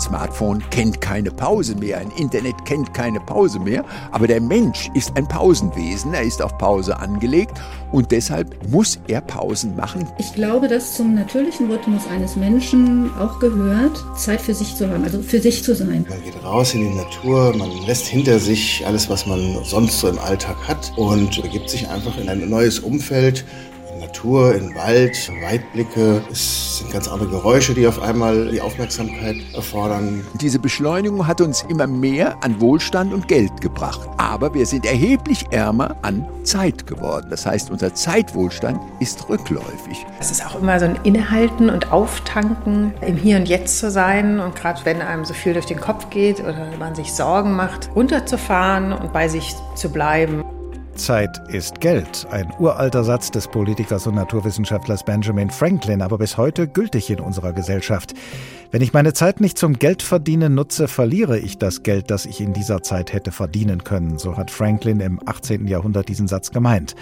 Ein 0.00 0.04
Smartphone 0.04 0.62
kennt 0.70 1.02
keine 1.02 1.30
Pause 1.30 1.74
mehr, 1.74 1.98
ein 1.98 2.10
Internet 2.16 2.64
kennt 2.64 2.94
keine 2.94 3.20
Pause 3.20 3.60
mehr, 3.60 3.84
aber 4.12 4.26
der 4.26 4.40
Mensch 4.40 4.88
ist 4.94 5.14
ein 5.14 5.28
Pausenwesen, 5.28 6.14
er 6.14 6.22
ist 6.22 6.40
auf 6.40 6.56
Pause 6.56 6.98
angelegt 6.98 7.60
und 7.92 8.10
deshalb 8.10 8.56
muss 8.70 8.98
er 9.08 9.20
Pausen 9.20 9.76
machen. 9.76 10.08
Ich 10.16 10.32
glaube, 10.32 10.68
dass 10.68 10.94
zum 10.94 11.14
natürlichen 11.14 11.70
Rhythmus 11.70 12.06
eines 12.06 12.34
Menschen 12.34 13.10
auch 13.18 13.40
gehört, 13.40 14.02
Zeit 14.16 14.40
für 14.40 14.54
sich 14.54 14.74
zu 14.74 14.90
haben, 14.90 15.04
also 15.04 15.20
für 15.20 15.38
sich 15.38 15.62
zu 15.62 15.74
sein. 15.74 16.06
Man 16.08 16.24
geht 16.24 16.42
raus 16.42 16.72
in 16.72 16.80
die 16.80 16.96
Natur, 16.96 17.54
man 17.54 17.70
lässt 17.86 18.06
hinter 18.06 18.38
sich 18.38 18.82
alles, 18.86 19.10
was 19.10 19.26
man 19.26 19.58
sonst 19.64 20.00
so 20.00 20.08
im 20.08 20.18
Alltag 20.18 20.56
hat 20.66 20.94
und 20.96 21.42
begibt 21.42 21.68
sich 21.68 21.86
einfach 21.90 22.16
in 22.16 22.30
ein 22.30 22.48
neues 22.48 22.78
Umfeld, 22.78 23.44
Natur, 24.10 24.56
in 24.56 24.74
Wald, 24.74 25.30
Weitblicke. 25.40 26.20
Es 26.32 26.78
sind 26.78 26.92
ganz 26.92 27.06
andere 27.06 27.28
Geräusche, 27.28 27.74
die 27.74 27.86
auf 27.86 28.02
einmal 28.02 28.48
die 28.48 28.60
Aufmerksamkeit 28.60 29.36
erfordern. 29.54 30.26
Diese 30.34 30.58
Beschleunigung 30.58 31.28
hat 31.28 31.40
uns 31.40 31.64
immer 31.68 31.86
mehr 31.86 32.36
an 32.42 32.60
Wohlstand 32.60 33.14
und 33.14 33.28
Geld 33.28 33.60
gebracht. 33.60 34.00
Aber 34.18 34.52
wir 34.52 34.66
sind 34.66 34.84
erheblich 34.84 35.46
ärmer 35.52 35.94
an 36.02 36.26
Zeit 36.42 36.88
geworden. 36.88 37.28
Das 37.30 37.46
heißt, 37.46 37.70
unser 37.70 37.94
Zeitwohlstand 37.94 38.80
ist 38.98 39.28
rückläufig. 39.28 40.04
Es 40.18 40.32
ist 40.32 40.44
auch 40.44 40.60
immer 40.60 40.80
so 40.80 40.86
ein 40.86 40.98
Innehalten 41.04 41.70
und 41.70 41.92
Auftanken, 41.92 42.92
im 43.06 43.16
Hier 43.16 43.36
und 43.36 43.48
Jetzt 43.48 43.78
zu 43.78 43.92
sein. 43.92 44.40
Und 44.40 44.56
gerade 44.56 44.80
wenn 44.84 45.02
einem 45.02 45.24
so 45.24 45.34
viel 45.34 45.52
durch 45.52 45.66
den 45.66 45.80
Kopf 45.80 46.10
geht 46.10 46.40
oder 46.40 46.66
man 46.80 46.96
sich 46.96 47.12
Sorgen 47.12 47.54
macht, 47.54 47.90
runterzufahren 47.94 48.92
und 48.92 49.12
bei 49.12 49.28
sich 49.28 49.54
zu 49.76 49.88
bleiben. 49.88 50.42
Zeit 51.00 51.40
ist 51.48 51.80
Geld. 51.80 52.26
Ein 52.30 52.52
uralter 52.58 53.04
Satz 53.04 53.30
des 53.30 53.48
Politikers 53.48 54.06
und 54.06 54.14
Naturwissenschaftlers 54.14 55.02
Benjamin 55.02 55.48
Franklin, 55.48 56.02
aber 56.02 56.18
bis 56.18 56.36
heute 56.36 56.68
gültig 56.68 57.10
in 57.10 57.20
unserer 57.20 57.52
Gesellschaft. 57.52 58.12
Wenn 58.72 58.82
ich 58.82 58.92
meine 58.92 59.12
Zeit 59.12 59.40
nicht 59.40 59.58
zum 59.58 59.80
Geldverdienen 59.80 60.54
nutze, 60.54 60.86
verliere 60.86 61.40
ich 61.40 61.58
das 61.58 61.82
Geld, 61.82 62.08
das 62.08 62.24
ich 62.24 62.40
in 62.40 62.52
dieser 62.52 62.84
Zeit 62.84 63.12
hätte 63.12 63.32
verdienen 63.32 63.82
können. 63.82 64.16
So 64.16 64.36
hat 64.36 64.52
Franklin 64.52 65.00
im 65.00 65.18
18. 65.26 65.66
Jahrhundert 65.66 66.08
diesen 66.08 66.28
Satz 66.28 66.52
gemeint. 66.52 66.94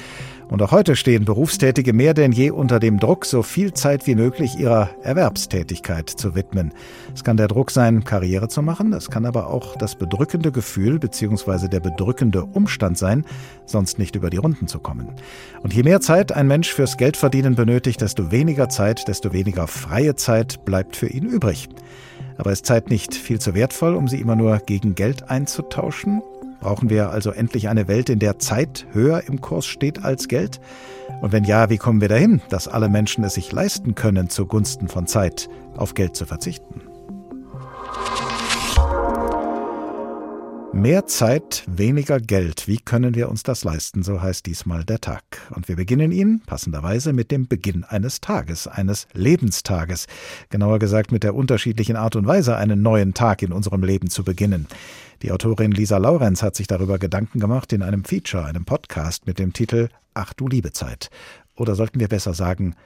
Und 0.48 0.62
auch 0.62 0.72
heute 0.72 0.96
stehen 0.96 1.26
Berufstätige 1.26 1.92
mehr 1.92 2.14
denn 2.14 2.32
je 2.32 2.50
unter 2.50 2.80
dem 2.80 2.98
Druck, 2.98 3.26
so 3.26 3.42
viel 3.42 3.74
Zeit 3.74 4.06
wie 4.06 4.14
möglich 4.14 4.58
ihrer 4.58 4.88
Erwerbstätigkeit 5.02 6.08
zu 6.08 6.34
widmen. 6.34 6.72
Es 7.14 7.22
kann 7.22 7.36
der 7.36 7.48
Druck 7.48 7.70
sein, 7.70 8.04
Karriere 8.04 8.48
zu 8.48 8.62
machen, 8.62 8.94
es 8.94 9.10
kann 9.10 9.26
aber 9.26 9.48
auch 9.48 9.76
das 9.76 9.94
bedrückende 9.94 10.50
Gefühl 10.50 10.98
bzw. 10.98 11.68
der 11.68 11.80
bedrückende 11.80 12.44
Umstand 12.44 12.96
sein, 12.96 13.26
sonst 13.66 13.98
nicht 13.98 14.16
über 14.16 14.30
die 14.30 14.38
Runden 14.38 14.68
zu 14.68 14.78
kommen. 14.78 15.08
Und 15.62 15.74
je 15.74 15.82
mehr 15.82 16.00
Zeit 16.00 16.32
ein 16.32 16.46
Mensch 16.46 16.72
fürs 16.72 16.96
Geldverdienen 16.96 17.54
benötigt, 17.54 18.00
desto 18.00 18.30
weniger 18.30 18.70
Zeit, 18.70 19.06
desto 19.06 19.34
weniger 19.34 19.66
freie 19.66 20.16
Zeit 20.16 20.64
bleibt 20.64 20.96
für 20.96 21.08
ihn 21.08 21.26
übrig. 21.26 21.57
Aber 22.36 22.52
ist 22.52 22.66
Zeit 22.66 22.90
nicht 22.90 23.14
viel 23.14 23.40
zu 23.40 23.54
wertvoll, 23.54 23.96
um 23.96 24.06
sie 24.06 24.20
immer 24.20 24.36
nur 24.36 24.58
gegen 24.58 24.94
Geld 24.94 25.28
einzutauschen? 25.28 26.22
Brauchen 26.60 26.90
wir 26.90 27.10
also 27.10 27.30
endlich 27.30 27.68
eine 27.68 27.88
Welt, 27.88 28.08
in 28.08 28.18
der 28.18 28.38
Zeit 28.38 28.86
höher 28.92 29.22
im 29.26 29.40
Kurs 29.40 29.66
steht 29.66 30.04
als 30.04 30.28
Geld? 30.28 30.60
Und 31.20 31.32
wenn 31.32 31.44
ja, 31.44 31.70
wie 31.70 31.78
kommen 31.78 32.00
wir 32.00 32.08
dahin, 32.08 32.40
dass 32.48 32.68
alle 32.68 32.88
Menschen 32.88 33.24
es 33.24 33.34
sich 33.34 33.50
leisten 33.50 33.94
können, 33.94 34.28
zugunsten 34.28 34.88
von 34.88 35.06
Zeit 35.06 35.48
auf 35.76 35.94
Geld 35.94 36.14
zu 36.16 36.26
verzichten? 36.26 36.87
Mehr 40.78 41.06
Zeit, 41.06 41.64
weniger 41.66 42.20
Geld. 42.20 42.68
Wie 42.68 42.76
können 42.76 43.16
wir 43.16 43.28
uns 43.28 43.42
das 43.42 43.64
leisten? 43.64 44.04
So 44.04 44.22
heißt 44.22 44.46
diesmal 44.46 44.84
der 44.84 45.00
Tag. 45.00 45.24
Und 45.50 45.66
wir 45.66 45.74
beginnen 45.74 46.12
ihn 46.12 46.40
passenderweise 46.46 47.12
mit 47.12 47.32
dem 47.32 47.48
Beginn 47.48 47.82
eines 47.82 48.20
Tages, 48.20 48.68
eines 48.68 49.08
Lebenstages. 49.12 50.06
Genauer 50.50 50.78
gesagt 50.78 51.10
mit 51.10 51.24
der 51.24 51.34
unterschiedlichen 51.34 51.96
Art 51.96 52.14
und 52.14 52.28
Weise, 52.28 52.56
einen 52.56 52.80
neuen 52.80 53.12
Tag 53.12 53.42
in 53.42 53.50
unserem 53.50 53.82
Leben 53.82 54.08
zu 54.08 54.22
beginnen. 54.22 54.68
Die 55.22 55.32
Autorin 55.32 55.72
Lisa 55.72 55.98
Laurenz 55.98 56.44
hat 56.44 56.54
sich 56.54 56.68
darüber 56.68 57.00
Gedanken 57.00 57.40
gemacht 57.40 57.72
in 57.72 57.82
einem 57.82 58.04
Feature, 58.04 58.44
einem 58.44 58.64
Podcast 58.64 59.26
mit 59.26 59.40
dem 59.40 59.52
Titel 59.52 59.88
Ach 60.14 60.32
du 60.32 60.46
liebe 60.46 60.70
Zeit. 60.70 61.10
Oder 61.56 61.74
sollten 61.74 61.98
wir 61.98 62.06
besser 62.06 62.34
sagen, 62.34 62.76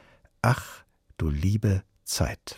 Ach 0.41 0.82
du 1.19 1.28
liebe 1.28 1.82
Zeit. 2.04 2.56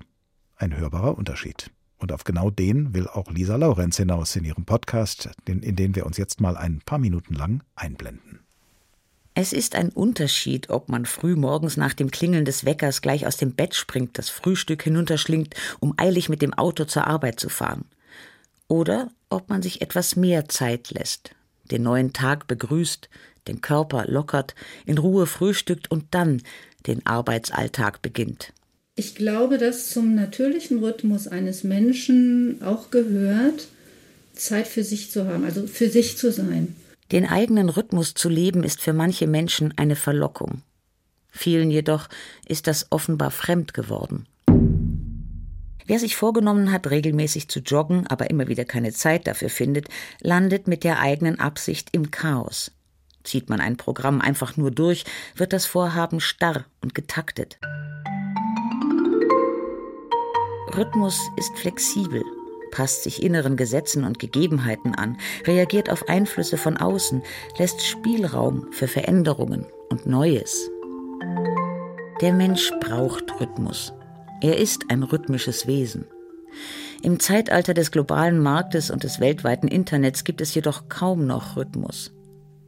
Ein 0.55 0.77
hörbarer 0.77 1.19
Unterschied. 1.19 1.74
Und 1.99 2.13
auf 2.13 2.25
genau 2.25 2.51
den 2.51 2.95
will 2.95 3.09
auch 3.09 3.31
Lisa 3.31 3.57
Laurenz 3.57 3.97
hinaus 3.97 4.37
in 4.37 4.45
ihrem 4.45 4.65
Podcast, 4.65 5.31
in 5.47 5.77
den 5.77 5.95
wir 5.95 6.07
uns 6.07 6.17
jetzt 6.17 6.41
mal 6.41 6.57
ein 6.57 6.81
paar 6.85 6.99
Minuten 6.99 7.35
lang 7.35 7.63
einblenden. 7.77 8.41
Es 9.37 9.53
ist 9.53 9.75
ein 9.75 9.89
Unterschied, 9.89 10.71
ob 10.71 10.89
man 10.89 11.07
früh 11.07 11.35
morgens 11.35 11.77
nach 11.77 11.93
dem 11.93 12.13
Klingeln 12.13 12.45
des 12.45 12.65
Weckers 12.65 13.03
gleich 13.03 13.27
aus 13.27 13.37
dem 13.37 13.53
Bett 13.53 13.75
springt, 13.75 14.17
das 14.17 14.31
Frühstück 14.31 14.85
hinunterschlingt, 14.85 15.55
um 15.81 15.95
eilig 15.97 16.29
mit 16.29 16.41
dem 16.41 16.55
Auto 16.55 16.85
zur 16.85 17.09
Arbeit 17.09 17.41
zu 17.41 17.49
fahren. 17.49 17.85
Oder 18.69 19.11
ob 19.31 19.49
man 19.49 19.61
sich 19.61 19.83
etwas 19.83 20.15
mehr 20.15 20.49
Zeit 20.49 20.91
lässt, 20.91 21.35
den 21.71 21.83
neuen 21.83 22.13
Tag 22.13 22.47
begrüßt, 22.47 23.09
den 23.49 23.61
Körper 23.61 24.07
lockert, 24.07 24.55
in 24.87 24.99
Ruhe 24.99 25.27
frühstückt 25.27 25.91
und 25.91 26.07
dann 26.13 26.41
den 26.87 27.05
Arbeitsalltag 27.05 28.03
beginnt. 28.03 28.53
Ich 28.97 29.17
glaube, 29.17 29.59
dass 29.59 29.91
zum 29.91 30.15
natürlichen 30.15 30.79
Rhythmus 30.79 31.27
eines 31.27 31.65
Menschen 31.65 32.63
auch 32.63 32.91
gehört, 32.93 33.67
Zeit 34.35 34.69
für 34.69 34.85
sich 34.85 35.11
zu 35.11 35.27
haben, 35.27 35.45
also 35.45 35.67
für 35.67 35.89
sich 35.89 36.17
zu 36.17 36.31
sein. 36.31 36.77
Den 37.11 37.27
eigenen 37.27 37.71
Rhythmus 37.71 38.15
zu 38.15 38.29
leben 38.29 38.63
ist 38.63 38.81
für 38.81 38.93
manche 38.93 39.27
Menschen 39.27 39.75
eine 39.77 39.97
Verlockung. 39.97 40.63
Vielen 41.29 41.73
jedoch 41.73 42.09
ist 42.47 42.69
das 42.69 42.87
offenbar 42.91 43.33
fremd 43.33 43.75
geworden. 43.75 44.27
Wer 45.87 45.99
sich 45.99 46.15
vorgenommen 46.15 46.71
hat, 46.71 46.89
regelmäßig 46.89 47.49
zu 47.49 47.59
joggen, 47.59 48.07
aber 48.07 48.31
immer 48.31 48.47
wieder 48.47 48.65
keine 48.65 48.93
Zeit 48.93 49.27
dafür 49.27 49.51
findet, 49.51 49.89
landet 50.21 50.69
mit 50.69 50.85
der 50.85 51.01
eigenen 51.01 51.41
Absicht 51.41 51.89
im 51.91 52.13
Chaos. 52.13 52.71
Zieht 53.25 53.51
man 53.51 53.61
ein 53.61 53.77
Programm 53.77 54.21
einfach 54.21 54.57
nur 54.57 54.71
durch, 54.71 55.05
wird 55.35 55.53
das 55.53 55.67
Vorhaben 55.67 56.21
starr 56.21 56.65
und 56.81 56.95
getaktet. 56.95 57.59
Rhythmus 60.77 61.31
ist 61.37 61.57
flexibel, 61.57 62.25
passt 62.73 63.05
sich 63.05 63.23
inneren 63.23 63.57
Gesetzen 63.57 64.03
und 64.03 64.19
Gegebenheiten 64.19 64.93
an, 64.93 65.17
reagiert 65.47 65.89
auf 65.89 66.09
Einflüsse 66.09 66.57
von 66.57 66.77
außen, 66.77 67.23
lässt 67.59 67.81
Spielraum 67.83 68.73
für 68.73 68.89
Veränderungen 68.89 69.67
und 69.89 70.07
Neues. 70.07 70.69
Der 72.21 72.33
Mensch 72.33 72.73
braucht 72.81 73.41
Rhythmus. 73.41 73.93
Er 74.41 74.59
ist 74.59 74.87
ein 74.89 75.05
rhythmisches 75.05 75.69
Wesen. 75.69 76.07
Im 77.03 77.21
Zeitalter 77.21 77.75
des 77.75 77.93
globalen 77.93 78.41
Marktes 78.41 78.91
und 78.91 79.05
des 79.05 79.21
weltweiten 79.21 79.69
Internets 79.69 80.25
gibt 80.25 80.41
es 80.41 80.55
jedoch 80.55 80.89
kaum 80.89 81.27
noch 81.27 81.57
Rhythmus. 81.57 82.13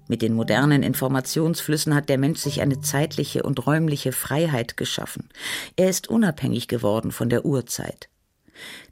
Mit 0.08 0.22
den 0.22 0.34
modernen 0.34 0.82
Informationsflüssen 0.82 1.94
hat 1.94 2.08
der 2.08 2.18
Mensch 2.18 2.40
sich 2.40 2.60
eine 2.60 2.80
zeitliche 2.80 3.42
und 3.42 3.66
räumliche 3.66 4.12
Freiheit 4.12 4.76
geschaffen. 4.76 5.28
Er 5.76 5.88
ist 5.88 6.08
unabhängig 6.08 6.68
geworden 6.68 7.10
von 7.12 7.28
der 7.28 7.44
Uhrzeit. 7.44 8.08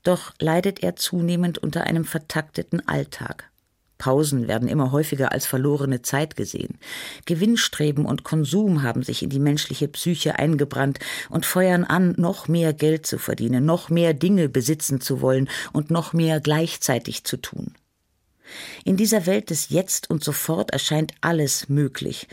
Doch 0.03 0.33
leidet 0.41 0.83
er 0.83 0.97
zunehmend 0.97 1.59
unter 1.59 1.85
einem 1.85 2.05
vertakteten 2.05 2.87
Alltag. 2.87 3.51
Pausen 3.97 4.49
werden 4.49 4.69
immer 4.69 4.93
häufiger 4.93 5.33
als 5.33 5.47
verlorene 5.47 6.03
Zeit 6.03 6.37
gesehen. 6.37 6.79
Gewinnstreben 7.27 8.05
und 8.05 8.25
Konsum 8.25 8.83
haben 8.83 9.03
sich 9.03 9.23
in 9.23 9.31
die 9.31 9.39
menschliche 9.39 9.89
Psyche 9.89 10.39
eingebrannt 10.39 10.99
und 11.31 11.47
feuern 11.47 11.85
an, 11.85 12.15
noch 12.19 12.49
mehr 12.49 12.73
Geld 12.73 13.07
zu 13.07 13.19
verdienen, 13.19 13.65
noch 13.65 13.89
mehr 13.89 14.13
Dinge 14.13 14.49
besitzen 14.49 15.01
zu 15.01 15.21
wollen 15.21 15.49
und 15.73 15.91
noch 15.91 16.13
mehr 16.13 16.41
gleichzeitig 16.41 17.25
zu 17.25 17.37
tun. 17.37 17.75
In 18.84 18.97
dieser 18.97 19.27
Welt 19.27 19.51
des 19.51 19.69
Jetzt 19.69 20.10
und 20.10 20.22
sofort 20.22 20.71
erscheint 20.71 21.13
alles 21.21 21.69
möglich, 21.69 22.28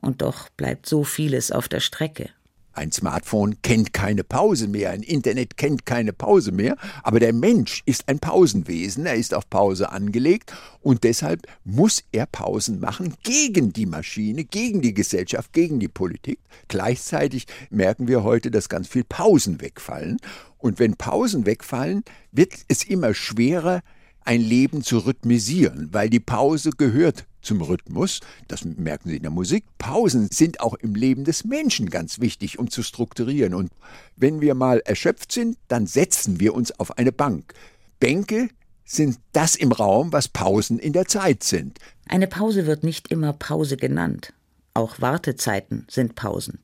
und 0.00 0.22
doch 0.22 0.48
bleibt 0.50 0.86
so 0.86 1.04
vieles 1.04 1.50
auf 1.50 1.68
der 1.68 1.80
Strecke. 1.80 2.30
Ein 2.76 2.92
Smartphone 2.92 3.62
kennt 3.62 3.94
keine 3.94 4.22
Pause 4.22 4.68
mehr, 4.68 4.90
ein 4.90 5.02
Internet 5.02 5.56
kennt 5.56 5.86
keine 5.86 6.12
Pause 6.12 6.52
mehr, 6.52 6.76
aber 7.02 7.20
der 7.20 7.32
Mensch 7.32 7.82
ist 7.86 8.06
ein 8.06 8.18
Pausenwesen, 8.18 9.06
er 9.06 9.14
ist 9.14 9.32
auf 9.32 9.48
Pause 9.48 9.90
angelegt 9.92 10.52
und 10.82 11.02
deshalb 11.02 11.46
muss 11.64 12.04
er 12.12 12.26
Pausen 12.26 12.78
machen 12.78 13.14
gegen 13.22 13.72
die 13.72 13.86
Maschine, 13.86 14.44
gegen 14.44 14.82
die 14.82 14.92
Gesellschaft, 14.92 15.54
gegen 15.54 15.80
die 15.80 15.88
Politik. 15.88 16.38
Gleichzeitig 16.68 17.46
merken 17.70 18.08
wir 18.08 18.22
heute, 18.22 18.50
dass 18.50 18.68
ganz 18.68 18.88
viel 18.88 19.04
Pausen 19.04 19.62
wegfallen 19.62 20.18
und 20.58 20.78
wenn 20.78 20.96
Pausen 20.96 21.46
wegfallen, 21.46 22.04
wird 22.30 22.52
es 22.68 22.84
immer 22.84 23.14
schwerer, 23.14 23.80
ein 24.26 24.40
Leben 24.40 24.82
zu 24.82 24.98
rhythmisieren, 24.98 25.88
weil 25.92 26.10
die 26.10 26.20
Pause 26.20 26.70
gehört 26.70 27.24
zum 27.40 27.62
Rhythmus. 27.62 28.20
Das 28.48 28.64
merken 28.64 29.08
Sie 29.08 29.16
in 29.16 29.22
der 29.22 29.30
Musik. 29.30 29.64
Pausen 29.78 30.28
sind 30.30 30.60
auch 30.60 30.74
im 30.74 30.94
Leben 30.94 31.24
des 31.24 31.44
Menschen 31.44 31.88
ganz 31.90 32.20
wichtig, 32.20 32.58
um 32.58 32.70
zu 32.70 32.82
strukturieren. 32.82 33.54
Und 33.54 33.70
wenn 34.16 34.40
wir 34.40 34.54
mal 34.54 34.80
erschöpft 34.80 35.32
sind, 35.32 35.56
dann 35.68 35.86
setzen 35.86 36.40
wir 36.40 36.54
uns 36.54 36.78
auf 36.78 36.98
eine 36.98 37.12
Bank. 37.12 37.54
Bänke 38.00 38.48
sind 38.84 39.18
das 39.32 39.56
im 39.56 39.72
Raum, 39.72 40.12
was 40.12 40.28
Pausen 40.28 40.78
in 40.78 40.92
der 40.92 41.06
Zeit 41.06 41.42
sind. 41.42 41.78
Eine 42.08 42.26
Pause 42.26 42.66
wird 42.66 42.84
nicht 42.84 43.08
immer 43.10 43.32
Pause 43.32 43.76
genannt. 43.76 44.32
Auch 44.74 45.00
Wartezeiten 45.00 45.86
sind 45.90 46.14
Pausen. 46.14 46.58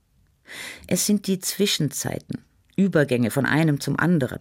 Es 0.86 1.06
sind 1.06 1.26
die 1.26 1.38
Zwischenzeiten, 1.38 2.44
Übergänge 2.76 3.30
von 3.30 3.46
einem 3.46 3.80
zum 3.80 3.98
anderen. 3.98 4.40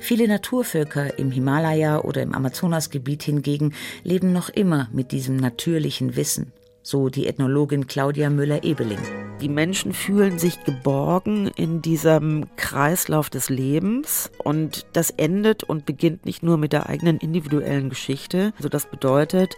Viele 0.00 0.28
Naturvölker 0.28 1.18
im 1.18 1.30
Himalaya 1.30 1.98
oder 1.98 2.22
im 2.22 2.34
Amazonasgebiet 2.34 3.22
hingegen 3.22 3.74
leben 4.04 4.32
noch 4.32 4.48
immer 4.48 4.88
mit 4.92 5.12
diesem 5.12 5.36
natürlichen 5.36 6.16
Wissen, 6.16 6.52
so 6.82 7.08
die 7.08 7.26
Ethnologin 7.26 7.86
Claudia 7.86 8.30
Müller-Ebeling. 8.30 8.98
Die 9.40 9.48
Menschen 9.48 9.92
fühlen 9.92 10.38
sich 10.38 10.64
geborgen 10.64 11.48
in 11.54 11.82
diesem 11.82 12.46
Kreislauf 12.56 13.30
des 13.30 13.50
Lebens 13.50 14.30
und 14.42 14.86
das 14.94 15.10
endet 15.10 15.62
und 15.62 15.86
beginnt 15.86 16.26
nicht 16.26 16.42
nur 16.42 16.56
mit 16.56 16.72
der 16.72 16.88
eigenen 16.88 17.18
individuellen 17.18 17.88
Geschichte. 17.88 18.52
Also 18.56 18.68
das 18.68 18.86
bedeutet, 18.86 19.56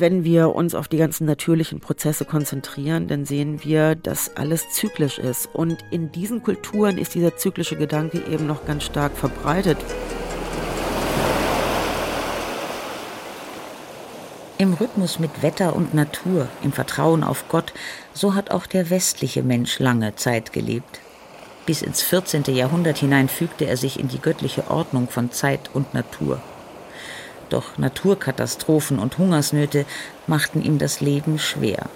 wenn 0.00 0.24
wir 0.24 0.54
uns 0.54 0.74
auf 0.74 0.88
die 0.88 0.96
ganzen 0.96 1.26
natürlichen 1.26 1.80
Prozesse 1.80 2.24
konzentrieren, 2.24 3.08
dann 3.08 3.24
sehen 3.24 3.64
wir, 3.64 3.94
dass 3.94 4.36
alles 4.36 4.70
zyklisch 4.70 5.18
ist. 5.18 5.48
Und 5.52 5.84
in 5.90 6.12
diesen 6.12 6.42
Kulturen 6.42 6.98
ist 6.98 7.14
dieser 7.14 7.36
zyklische 7.36 7.76
Gedanke 7.76 8.22
eben 8.30 8.46
noch 8.46 8.66
ganz 8.66 8.84
stark 8.84 9.16
verbreitet. 9.16 9.78
Im 14.56 14.74
Rhythmus 14.74 15.18
mit 15.18 15.42
Wetter 15.42 15.74
und 15.74 15.94
Natur, 15.94 16.48
im 16.62 16.72
Vertrauen 16.72 17.24
auf 17.24 17.48
Gott, 17.48 17.72
so 18.12 18.34
hat 18.34 18.50
auch 18.50 18.66
der 18.66 18.88
westliche 18.88 19.42
Mensch 19.42 19.78
lange 19.80 20.14
Zeit 20.14 20.52
gelebt. 20.52 21.00
Bis 21.66 21.82
ins 21.82 22.02
14. 22.02 22.44
Jahrhundert 22.54 22.98
hinein 22.98 23.28
fügte 23.28 23.66
er 23.66 23.76
sich 23.76 23.98
in 23.98 24.08
die 24.08 24.20
göttliche 24.20 24.70
Ordnung 24.70 25.08
von 25.08 25.32
Zeit 25.32 25.70
und 25.72 25.92
Natur. 25.92 26.40
Doch 27.48 27.78
Naturkatastrophen 27.78 28.98
und 28.98 29.18
Hungersnöte 29.18 29.86
machten 30.26 30.62
ihm 30.62 30.78
das 30.78 31.00
Leben 31.00 31.38
schwer. 31.38 31.88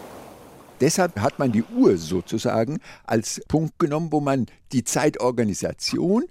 Deshalb 0.80 1.18
hat 1.20 1.38
man 1.38 1.50
die 1.52 1.64
Uhr 1.64 1.96
sozusagen 1.96 2.78
als 3.04 3.40
Punkt 3.48 3.78
genommen, 3.78 4.12
wo 4.12 4.20
man 4.20 4.46
die 4.72 4.84
Zeitorganisation 4.84 6.24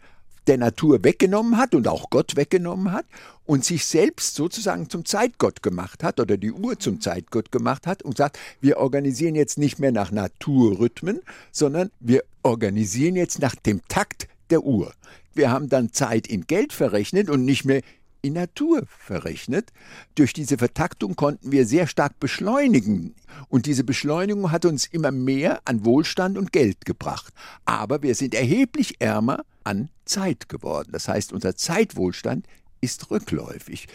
der 0.48 0.58
Natur 0.58 1.04
weggenommen 1.04 1.58
hat 1.58 1.76
und 1.76 1.88
auch 1.88 2.10
Gott 2.10 2.38
weggenommen 2.38 2.94
hat 2.94 3.06
und 3.46 3.66
sich 3.66 3.86
selbst 3.86 4.36
sozusagen 4.36 4.90
zum 4.90 5.04
Zeitgott 5.04 5.62
gemacht 5.62 6.04
hat 6.04 6.20
oder 6.20 6.38
die 6.38 6.52
Uhr 6.52 6.80
zum 6.80 7.02
Zeitgott 7.02 7.52
gemacht 7.52 7.86
hat 7.86 8.04
und 8.04 8.18
sagt, 8.18 8.40
wir 8.62 8.78
organisieren 8.78 9.36
jetzt 9.36 9.58
nicht 9.58 9.80
mehr 9.80 9.92
nach 9.92 10.12
Naturrhythmen, 10.12 11.22
sondern 11.52 11.92
wir 12.00 12.24
organisieren 12.44 13.16
jetzt 13.16 13.40
nach 13.40 13.56
dem 13.56 13.82
Takt 13.90 14.28
der 14.50 14.64
Uhr. 14.64 14.94
Wir 15.34 15.52
haben 15.52 15.70
dann 15.70 15.92
Zeit 15.92 16.28
in 16.28 16.48
Geld 16.48 16.74
verrechnet 16.74 17.30
und 17.30 17.46
nicht 17.46 17.66
mehr 17.66 17.82
in 18.22 18.34
Natur 18.34 18.84
verrechnet. 18.88 19.72
Durch 20.16 20.34
diese 20.34 20.58
Vertaktung 20.58 21.16
konnten 21.16 21.52
wir 21.52 21.66
sehr 21.66 21.88
stark 21.88 22.20
beschleunigen. 22.20 23.16
Und 23.50 23.66
diese 23.66 23.84
Beschleunigung 23.84 24.52
hat 24.52 24.66
uns 24.66 24.86
immer 24.86 25.12
mehr 25.12 25.62
an 25.66 25.86
Wohlstand 25.86 26.38
und 26.38 26.52
Geld 26.52 26.86
gebracht. 26.86 27.34
Aber 27.66 28.04
wir 28.04 28.16
sind 28.16 28.34
erheblich 28.34 29.00
ärmer 29.00 29.44
an 29.64 29.90
Zeit 30.06 30.50
geworden. 30.50 30.90
Das 30.92 31.08
heißt, 31.08 31.34
unser 31.34 31.56
Zeitwohlstand 31.56 32.48
ist 32.82 33.12
rückläufig. 33.12 33.88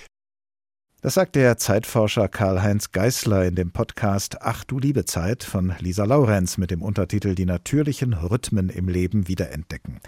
Das 1.03 1.15
sagt 1.15 1.35
der 1.35 1.57
Zeitforscher 1.57 2.29
Karl-Heinz 2.29 2.93
Geißler 2.93 3.45
in 3.45 3.57
dem 3.57 3.73
Podcast 3.73 4.41
Ach 4.41 4.63
du 4.63 4.79
liebe 4.79 5.05
Zeit 5.05 5.43
von 5.43 5.75
Lisa 5.81 6.05
Laurenz 6.05 6.59
mit 6.59 6.71
dem 6.71 6.81
Untertitel 6.81 7.35
Die 7.35 7.45
natürlichen 7.45 8.13
Rhythmen 8.13 8.69
im 8.69 8.89
Leben 8.89 9.27
wiederentdecken. 9.27 9.99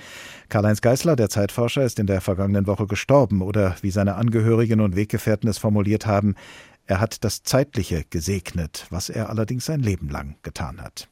Karl-Heinz 0.51 0.83
Geißler, 0.83 1.17
der 1.17 1.31
Zeitforscher, 1.31 1.83
ist 1.83 1.99
in 1.99 2.07
der 2.07 2.21
vergangenen 2.21 2.69
Woche 2.69 2.87
gestorben 2.87 3.43
oder 3.43 3.75
wie 3.83 3.91
seine 3.91 4.15
Angehörigen 4.15 4.81
und 4.81 4.95
Weggefährten 4.95 5.51
es 5.51 5.59
formuliert 5.59 6.07
haben, 6.07 6.37
er 6.87 7.01
hat 7.01 7.25
das 7.25 7.43
Zeitliche 7.43 8.05
gesegnet, 8.09 8.87
was 8.91 9.09
er 9.09 9.31
allerdings 9.31 9.65
sein 9.65 9.81
Leben 9.81 10.11
lang 10.11 10.37
getan 10.45 10.81
hat. 10.81 11.09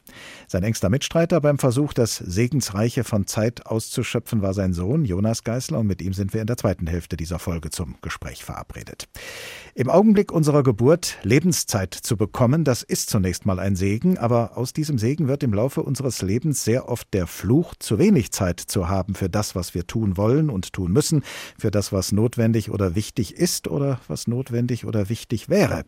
Sein 0.47 0.63
engster 0.63 0.89
Mitstreiter 0.89 1.41
beim 1.41 1.57
Versuch, 1.57 1.93
das 1.93 2.17
Segensreiche 2.17 3.03
von 3.03 3.27
Zeit 3.27 3.65
auszuschöpfen, 3.65 4.41
war 4.41 4.53
sein 4.53 4.73
Sohn 4.73 5.05
Jonas 5.05 5.43
Geißler 5.43 5.79
und 5.79 5.87
mit 5.87 6.01
ihm 6.01 6.13
sind 6.13 6.33
wir 6.33 6.41
in 6.41 6.47
der 6.47 6.57
zweiten 6.57 6.87
Hälfte 6.87 7.17
dieser 7.17 7.39
Folge 7.39 7.69
zum 7.69 7.95
Gespräch 8.01 8.43
verabredet. 8.43 9.07
Im 9.75 9.89
Augenblick 9.89 10.31
unserer 10.31 10.63
Geburt 10.63 11.17
Lebenszeit 11.23 11.93
zu 11.93 12.17
bekommen, 12.17 12.63
das 12.63 12.83
ist 12.83 13.09
zunächst 13.09 13.45
mal 13.45 13.59
ein 13.59 13.75
Segen, 13.75 14.17
aber 14.17 14.57
aus 14.57 14.73
diesem 14.73 14.97
Segen 14.97 15.27
wird 15.27 15.43
im 15.43 15.53
Laufe 15.53 15.81
unseres 15.81 16.21
Lebens 16.21 16.63
sehr 16.63 16.89
oft 16.89 17.11
der 17.13 17.25
Fluch, 17.25 17.73
zu 17.79 17.97
wenig 17.97 18.31
Zeit 18.31 18.59
zu 18.59 18.87
haben 18.89 19.15
für 19.15 19.29
das, 19.29 19.55
was 19.55 19.73
wir 19.73 19.87
tun 19.87 20.15
wollen 20.17 20.49
und 20.49 20.73
tun 20.73 20.91
müssen, 20.91 21.23
für 21.57 21.71
das, 21.71 21.91
was 21.91 22.11
notwendig 22.11 22.69
oder 22.69 22.95
wichtig 22.95 23.35
ist 23.35 23.67
oder 23.67 23.99
was 24.07 24.27
notwendig 24.27 24.85
oder 24.85 25.09
wichtig 25.09 25.49
wäre. 25.49 25.85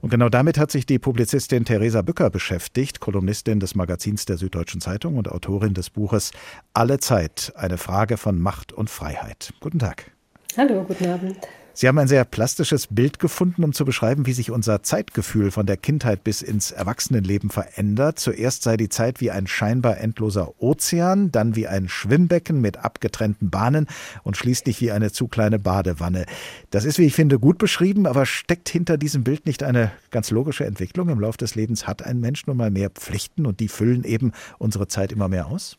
Und 0.00 0.10
genau 0.10 0.28
damit 0.28 0.58
hat 0.58 0.70
sich 0.70 0.84
die 0.84 0.98
Publizistin 0.98 1.64
Theresa 1.64 2.02
Bücker 2.02 2.30
beschäftigt, 2.30 3.00
Kolumnistin 3.00 3.60
des 3.62 3.74
Magazins 3.74 4.26
der 4.26 4.36
Süddeutschen 4.36 4.80
Zeitung 4.80 5.16
und 5.16 5.28
Autorin 5.30 5.74
des 5.74 5.88
Buches 5.88 6.32
Alle 6.74 6.98
Zeit, 6.98 7.52
eine 7.56 7.78
Frage 7.78 8.16
von 8.16 8.38
Macht 8.38 8.72
und 8.72 8.90
Freiheit. 8.90 9.54
Guten 9.60 9.78
Tag. 9.78 10.10
Hallo, 10.56 10.84
guten 10.84 11.08
Abend. 11.08 11.36
Sie 11.74 11.88
haben 11.88 11.98
ein 11.98 12.08
sehr 12.08 12.26
plastisches 12.26 12.86
Bild 12.88 13.18
gefunden, 13.18 13.64
um 13.64 13.72
zu 13.72 13.86
beschreiben, 13.86 14.26
wie 14.26 14.34
sich 14.34 14.50
unser 14.50 14.82
Zeitgefühl 14.82 15.50
von 15.50 15.64
der 15.64 15.78
Kindheit 15.78 16.22
bis 16.22 16.42
ins 16.42 16.70
Erwachsenenleben 16.70 17.48
verändert. 17.48 18.18
Zuerst 18.18 18.62
sei 18.62 18.76
die 18.76 18.90
Zeit 18.90 19.22
wie 19.22 19.30
ein 19.30 19.46
scheinbar 19.46 19.96
endloser 19.96 20.60
Ozean, 20.60 21.32
dann 21.32 21.56
wie 21.56 21.66
ein 21.66 21.88
Schwimmbecken 21.88 22.60
mit 22.60 22.76
abgetrennten 22.76 23.48
Bahnen 23.48 23.86
und 24.22 24.36
schließlich 24.36 24.82
wie 24.82 24.92
eine 24.92 25.12
zu 25.12 25.28
kleine 25.28 25.58
Badewanne. 25.58 26.26
Das 26.70 26.84
ist, 26.84 26.98
wie 26.98 27.06
ich 27.06 27.14
finde, 27.14 27.38
gut 27.38 27.56
beschrieben, 27.56 28.06
aber 28.06 28.26
steckt 28.26 28.68
hinter 28.68 28.98
diesem 28.98 29.24
Bild 29.24 29.46
nicht 29.46 29.62
eine 29.62 29.92
ganz 30.10 30.30
logische 30.30 30.66
Entwicklung? 30.66 31.08
Im 31.08 31.20
Laufe 31.20 31.38
des 31.38 31.54
Lebens 31.54 31.86
hat 31.86 32.02
ein 32.02 32.20
Mensch 32.20 32.46
nun 32.46 32.58
mal 32.58 32.70
mehr 32.70 32.90
Pflichten 32.90 33.46
und 33.46 33.60
die 33.60 33.68
füllen 33.68 34.04
eben 34.04 34.32
unsere 34.58 34.88
Zeit 34.88 35.10
immer 35.10 35.28
mehr 35.28 35.46
aus? 35.46 35.78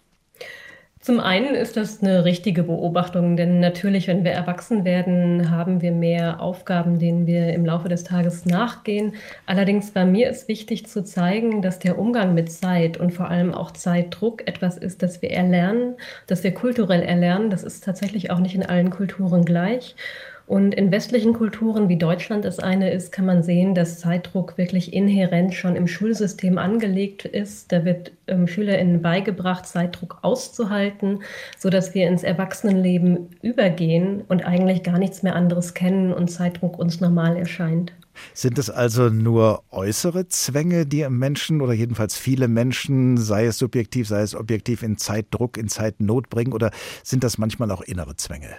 Zum 1.04 1.20
einen 1.20 1.54
ist 1.54 1.76
das 1.76 2.02
eine 2.02 2.24
richtige 2.24 2.64
Beobachtung, 2.64 3.36
denn 3.36 3.60
natürlich, 3.60 4.08
wenn 4.08 4.24
wir 4.24 4.32
erwachsen 4.32 4.86
werden, 4.86 5.52
haben 5.52 5.82
wir 5.82 5.92
mehr 5.92 6.40
Aufgaben, 6.40 6.98
denen 6.98 7.28
wir 7.28 7.54
im 7.54 7.66
Laufe 7.66 7.90
des 7.90 8.06
Tages 8.06 8.46
nachgehen. 8.46 9.14
Allerdings 9.46 9.92
bei 9.92 10.06
mir 10.06 10.30
ist 10.30 10.48
wichtig 10.48 10.88
zu 10.88 11.04
zeigen, 11.04 11.62
dass 11.62 11.80
der 11.80 12.00
Umgang 12.00 12.34
mit 12.34 12.50
Zeit 12.50 12.96
und 12.96 13.12
vor 13.12 13.30
allem 13.30 13.54
auch 13.54 13.72
Zeitdruck 13.72 14.48
etwas 14.48 14.78
ist, 14.78 15.04
das 15.04 15.22
wir 15.22 15.32
erlernen, 15.32 15.96
das 16.28 16.42
wir 16.46 16.54
kulturell 16.54 17.02
erlernen. 17.02 17.50
Das 17.50 17.64
ist 17.64 17.84
tatsächlich 17.84 18.32
auch 18.32 18.40
nicht 18.40 18.56
in 18.56 18.66
allen 18.66 18.90
Kulturen 18.90 19.44
gleich. 19.44 19.98
Und 20.46 20.76
in 20.76 20.92
westlichen 20.92 21.34
Kulturen, 21.34 21.88
wie 21.88 21.98
Deutschland 21.98 22.44
es 22.44 22.60
eine 22.60 22.92
ist, 22.92 23.12
kann 23.12 23.26
man 23.26 23.44
sehen, 23.44 23.76
dass 23.76 24.00
Zeitdruck 24.00 24.58
wirklich 24.58 24.94
inhärent 24.94 25.54
schon 25.54 25.76
im 25.76 25.88
Schulsystem 25.88 26.58
angelegt 26.58 27.26
ist. 27.26 27.72
Da 27.72 27.86
wird 27.86 28.12
ähm, 28.28 28.48
SchülerInnen 28.48 29.02
beigebracht, 29.02 29.66
Zeitdruck 29.66 30.20
auszuhalten, 30.22 31.24
sodass 31.58 31.94
wir 31.94 32.08
ins 32.08 32.24
Erwachsenenleben 32.24 33.30
übergehen 33.42 34.24
und 34.28 34.46
eigentlich 34.46 34.84
gar 34.84 35.00
nichts 35.00 35.24
mehr 35.24 35.36
anderes 35.36 35.74
kennen 35.74 36.14
und 36.14 36.30
Zeitdruck 36.30 36.78
uns 36.78 37.00
normal 37.00 37.38
erscheint. 37.38 37.94
Sind 38.34 38.58
es 38.58 38.70
also 38.70 39.10
nur 39.10 39.64
äußere 39.72 40.28
Zwänge, 40.28 40.86
die 40.86 41.08
Menschen 41.10 41.62
oder 41.62 41.74
jedenfalls 41.74 42.18
viele 42.18 42.48
Menschen, 42.48 43.18
sei 43.18 43.46
es 43.46 43.58
subjektiv, 43.58 44.08
sei 44.08 44.22
es 44.22 44.36
objektiv, 44.36 44.84
in 44.84 44.98
Zeitdruck, 44.98 45.58
in 45.58 45.68
Zeitnot 45.68 46.30
bringen 46.30 46.54
oder 46.54 46.72
sind 47.04 47.24
das 47.24 47.38
manchmal 47.38 47.72
auch 47.72 47.82
innere 47.82 48.16
Zwänge? 48.16 48.50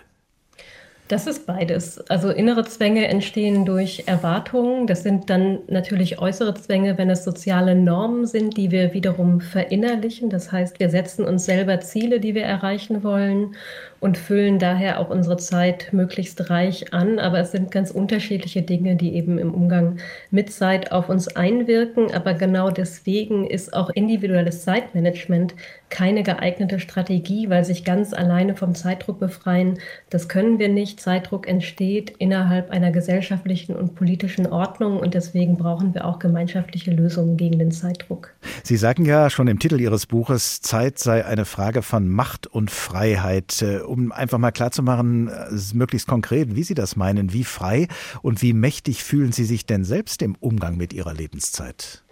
Das 1.08 1.26
ist 1.26 1.46
beides. 1.46 2.00
Also 2.08 2.30
innere 2.30 2.64
Zwänge 2.64 3.06
entstehen 3.08 3.66
durch 3.66 4.04
Erwartungen. 4.06 4.87
Das 4.87 5.02
sind 5.02 5.28
dann 5.28 5.58
natürlich 5.68 6.18
äußere 6.18 6.54
Zwänge, 6.54 6.96
wenn 6.96 7.11
es 7.11 7.25
soziale 7.25 7.75
Normen 7.75 8.26
sind, 8.26 8.56
die 8.56 8.70
wir 8.70 8.94
wiederum 8.94 9.42
verinnerlichen. 9.42 10.30
Das 10.30 10.50
heißt, 10.50 10.80
wir 10.80 10.88
setzen 10.88 11.26
uns 11.26 11.44
selber 11.44 11.80
Ziele, 11.80 12.20
die 12.20 12.34
wir 12.34 12.44
erreichen 12.44 13.04
wollen 13.04 13.54
und 14.00 14.16
füllen 14.16 14.58
daher 14.58 14.99
auch 14.99 15.11
unsere 15.11 15.37
Zeit 15.37 15.92
möglichst 15.92 16.49
reich 16.49 16.94
an. 16.94 17.18
Aber 17.18 17.38
es 17.38 17.52
sind 17.52 17.70
ganz 17.70 17.90
unterschiedliche 17.90 18.62
Dinge, 18.62 18.96
die 18.96 19.14
eben 19.14 19.38
im 19.38 19.52
Umgang 19.52 19.99
mit 20.30 20.54
Zeit 20.54 20.90
auf 20.90 21.11
uns 21.11 21.28
einwirken. 21.37 22.14
Aber 22.14 22.32
genau 22.32 22.70
deswegen 22.70 23.46
ist 23.46 23.75
auch 23.75 23.90
individuelles 23.90 24.62
Zeitmanagement 24.64 25.54
keine 25.94 26.24
geeignete 26.24 26.80
Strategie, 26.80 27.48
weil 27.50 27.64
sich 27.64 27.84
ganz 27.84 28.12
alleine 28.12 28.56
vom 28.56 28.74
Zeitdruck 28.74 29.20
befreien, 29.20 29.78
das 30.10 30.28
können 30.28 30.58
wir 30.58 30.68
nicht. 30.68 31.00
Zeitdruck 31.00 31.46
entsteht 31.46 32.10
innerhalb 32.18 32.70
einer 32.70 32.90
gesellschaftlichen 32.90 33.76
und 33.76 33.94
politischen 33.94 34.48
Ordnung 34.48 34.98
und 34.98 35.14
deswegen 35.14 35.56
brauchen 35.56 35.94
wir 35.94 36.04
auch 36.04 36.18
gemeinschaftliche 36.18 36.90
Lösungen 36.90 37.36
gegen 37.36 37.60
den 37.60 37.70
Zeitdruck. 37.70 38.34
Sie 38.64 38.76
sagen 38.76 39.04
ja 39.04 39.30
schon 39.30 39.46
im 39.46 39.60
Titel 39.60 39.80
Ihres 39.80 40.06
Buches, 40.06 40.60
Zeit 40.62 40.98
sei 40.98 41.24
eine 41.24 41.44
Frage 41.44 41.82
von 41.82 42.08
Macht 42.08 42.48
und 42.48 42.72
Freiheit. 42.72 43.62
Äh, 43.62 43.78
um 43.78 44.10
einfach 44.10 44.38
mal 44.38 44.50
klarzumachen, 44.50 45.28
äh, 45.28 45.74
möglichst 45.74 46.08
konkret, 46.08 46.56
wie 46.56 46.64
Sie 46.64 46.74
das 46.74 46.96
meinen, 46.96 47.32
wie 47.32 47.44
frei 47.44 47.86
und 48.20 48.42
wie 48.42 48.52
mächtig 48.52 49.04
fühlen 49.04 49.30
Sie 49.30 49.44
sich 49.44 49.64
denn 49.64 49.84
selbst 49.84 50.22
im 50.22 50.34
Umgang 50.40 50.76
mit 50.76 50.92
Ihrer 50.92 51.14
Lebenszeit? 51.14 52.02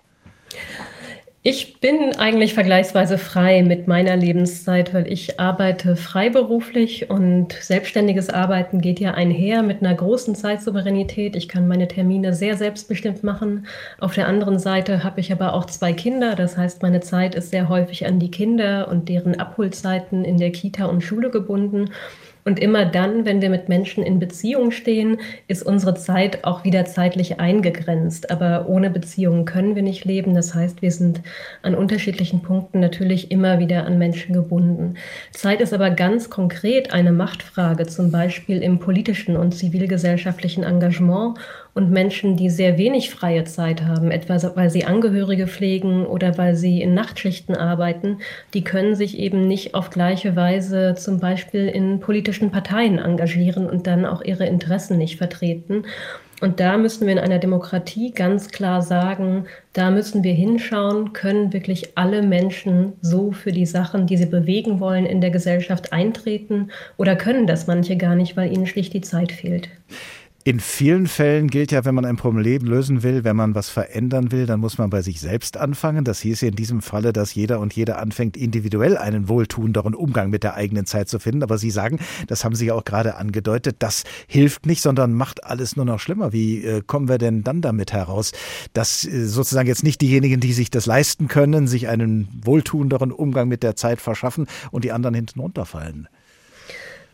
Ich 1.45 1.81
bin 1.81 2.15
eigentlich 2.19 2.55
vergleichsweise 2.55 3.19
frei 3.19 3.65
mit 3.65 3.89
meiner 3.89 4.17
Lebenszeit, 4.17 4.95
weil 4.95 5.13
ich 5.13 5.41
arbeite 5.41 5.97
freiberuflich 5.97 7.11
und 7.11 7.53
selbstständiges 7.55 8.31
Arbeiten 8.31 8.81
geht 8.81 9.01
ja 9.01 9.15
einher 9.15 9.65
mit 9.65 9.83
einer 9.83 9.93
großen 9.93 10.37
Zeitsouveränität. 10.37 11.35
Ich 11.35 11.49
kann 11.49 11.67
meine 11.67 11.89
Termine 11.89 12.33
sehr 12.33 12.57
selbstbestimmt 12.57 13.25
machen. 13.25 13.67
Auf 13.99 14.15
der 14.15 14.29
anderen 14.29 14.61
Seite 14.61 15.03
habe 15.03 15.19
ich 15.19 15.33
aber 15.33 15.55
auch 15.55 15.65
zwei 15.65 15.93
Kinder. 15.93 16.37
Das 16.37 16.57
heißt, 16.57 16.81
meine 16.81 17.01
Zeit 17.01 17.35
ist 17.35 17.51
sehr 17.51 17.69
häufig 17.69 18.07
an 18.07 18.21
die 18.21 18.31
Kinder 18.31 18.87
und 18.87 19.09
deren 19.09 19.41
Abholzeiten 19.41 20.25
in 20.25 20.39
der 20.39 20.53
Kita 20.53 20.85
und 20.85 21.03
Schule 21.03 21.31
gebunden. 21.31 21.91
Und 22.45 22.59
immer 22.59 22.85
dann, 22.85 23.25
wenn 23.25 23.41
wir 23.41 23.51
mit 23.51 23.69
Menschen 23.69 24.03
in 24.03 24.19
Beziehung 24.19 24.73
stehen, 24.73 25.19
ist 25.47 25.63
unsere 25.63 25.95
Zeit 25.95 26.45
auch 26.45 26.65
wieder 26.65 26.85
zeitlich 26.85 27.39
eingegrenzt. 27.39 28.31
Aber 28.31 28.69
ohne 28.69 28.91
Beziehungen 28.91 29.45
können 29.45 29.77
wir 29.77 29.83
nicht 29.83 30.05
leben. 30.05 30.35
Das 30.35 30.55
heißt, 30.55 30.83
wir 30.83 30.91
sind 30.91 31.21
an 31.63 31.75
unterschiedlichen 31.75 32.43
Punkten 32.43 32.81
natürlich 32.81 33.31
immer 33.31 33.61
wieder 33.61 33.87
an 33.87 33.99
Menschen 33.99 34.35
gebunden. 34.35 34.95
Zeit 35.31 35.61
ist 35.61 35.73
aber 35.73 35.91
ganz 35.91 36.31
konkret 36.31 36.93
eine 36.93 37.13
Machtfrage, 37.13 37.87
zum 37.87 38.11
Beispiel 38.11 38.61
im 38.61 38.81
politischen 38.81 39.37
und 39.37 39.53
zivilgesellschaftlichen 39.53 40.65
Engagement 40.65 41.39
und 41.75 41.91
Menschen, 41.91 42.37
die 42.37 42.50
sehr 42.50 42.76
wenig 42.76 43.11
freie 43.11 43.45
Zeit 43.45 43.83
haben, 43.83 44.11
etwa 44.11 44.38
weil 44.55 44.71
sie 44.71 44.85
Angehörige 44.85 45.47
pflegen 45.47 46.07
oder 46.07 46.37
weil 46.37 46.55
sie 46.55 46.83
in 46.83 46.95
Nachtschichten 46.95 47.57
arbeiten, 47.57 48.19
die 48.52 48.64
können 48.64 48.95
sich 48.95 49.19
eben 49.19 49.47
nicht 49.49 49.75
auf 49.75 49.91
gleiche 49.91 50.37
Weise 50.37 50.95
zum 50.97 51.19
Beispiel 51.19 51.69
in 51.69 52.00
politischen 52.00 52.50
Parteien 52.50 52.99
engagieren 52.99 53.69
und 53.69 53.87
dann 53.87 54.05
auch 54.05 54.23
ihre 54.23 54.47
Interessen 54.47 54.99
nicht 54.99 55.17
vertreten. 55.17 55.85
Und 56.43 56.59
da 56.59 56.76
müssen 56.76 57.07
wir 57.07 57.12
in 57.12 57.21
einer 57.21 57.38
Demokratie 57.38 58.11
ganz 58.11 58.49
klar 58.49 58.83
sagen, 58.83 59.47
da 59.75 59.93
müssen 59.93 60.25
wir 60.25 60.33
hinschauen, 60.33 61.12
können 61.12 61.52
wirklich 61.52 61.97
alle 61.97 62.21
Menschen 62.21 62.95
so 63.00 63.31
für 63.31 63.52
die 63.52 63.64
Sachen, 63.64 64.09
die 64.09 64.17
sie 64.17 64.26
bewegen 64.26 64.81
wollen, 64.81 65.07
in 65.07 65.21
der 65.21 65.31
Gesellschaft 65.31 65.93
eintreten 65.93 66.73
oder 66.97 67.14
können 67.14 67.47
das 67.47 67.69
manche 67.69 67.97
gar 67.97 68.17
nicht, 68.17 68.37
weil 68.37 68.52
ihnen 68.52 68.67
schlicht 68.67 68.93
die 68.93 69.02
Zeit 69.02 69.31
fehlt. 69.31 69.69
In 70.45 70.59
vielen 70.59 71.07
Fällen 71.07 71.47
gilt 71.47 71.71
ja, 71.71 71.85
wenn 71.85 71.95
man 71.95 72.05
ein 72.05 72.17
Problem 72.17 72.65
lösen 72.65 73.05
will, 73.05 73.23
wenn 73.23 73.37
man 73.37 73.55
was 73.55 73.69
verändern 73.69 74.33
will, 74.33 74.47
dann 74.47 74.59
muss 74.59 74.77
man 74.77 74.91
bei 74.91 75.01
sich 75.01 75.21
selbst 75.21 75.57
anfangen. 75.57 76.03
Das 76.05 76.21
hieß 76.21 76.41
ja 76.41 76.49
in 76.49 76.57
diesem 76.57 76.83
Falle, 76.83 77.13
dass 77.13 77.33
jeder 77.33 77.61
und 77.61 77.75
jede 77.75 77.97
anfängt, 77.97 78.37
individuell 78.37 78.97
einen 78.97 79.29
wohltuenderen 79.29 79.95
Umgang 79.95 80.31
mit 80.31 80.43
der 80.43 80.55
eigenen 80.55 80.85
Zeit 80.85 81.09
zu 81.09 81.21
finden. 81.21 81.45
Aber 81.45 81.59
Sie 81.59 81.71
sagen, 81.71 82.01
das 82.27 82.45
haben 82.45 82.57
Sie 82.57 82.67
ja 82.67 82.75
auch 82.75 82.83
gerade 82.83 83.15
angedeutet, 83.15 83.77
das 83.79 84.03
hilft 84.27 84.67
nicht, 84.67 84.83
sondern 84.83 85.13
macht 85.13 85.45
alles 85.45 85.77
nur 85.77 85.85
noch 85.85 86.01
schlimmer. 86.01 86.33
Wie 86.33 86.65
äh, 86.65 86.83
kommen 86.85 87.09
wir 87.09 87.19
denn 87.19 87.45
dann 87.45 87.61
damit 87.61 87.93
heraus, 87.93 88.33
dass 88.73 89.05
äh, 89.05 89.27
sozusagen 89.27 89.69
jetzt 89.69 89.85
nicht 89.85 90.01
diejenigen, 90.01 90.41
die 90.41 90.55
sich 90.55 90.71
das 90.71 90.87
leisten 90.87 91.29
können, 91.29 91.69
sich 91.69 91.87
einen 91.87 92.27
wohltuenderen 92.43 93.13
Umgang 93.13 93.47
mit 93.47 93.63
der 93.63 93.77
Zeit 93.77 94.01
verschaffen 94.01 94.49
und 94.73 94.83
die 94.83 94.91
anderen 94.91 95.15
hinten 95.15 95.39
runterfallen? 95.39 96.09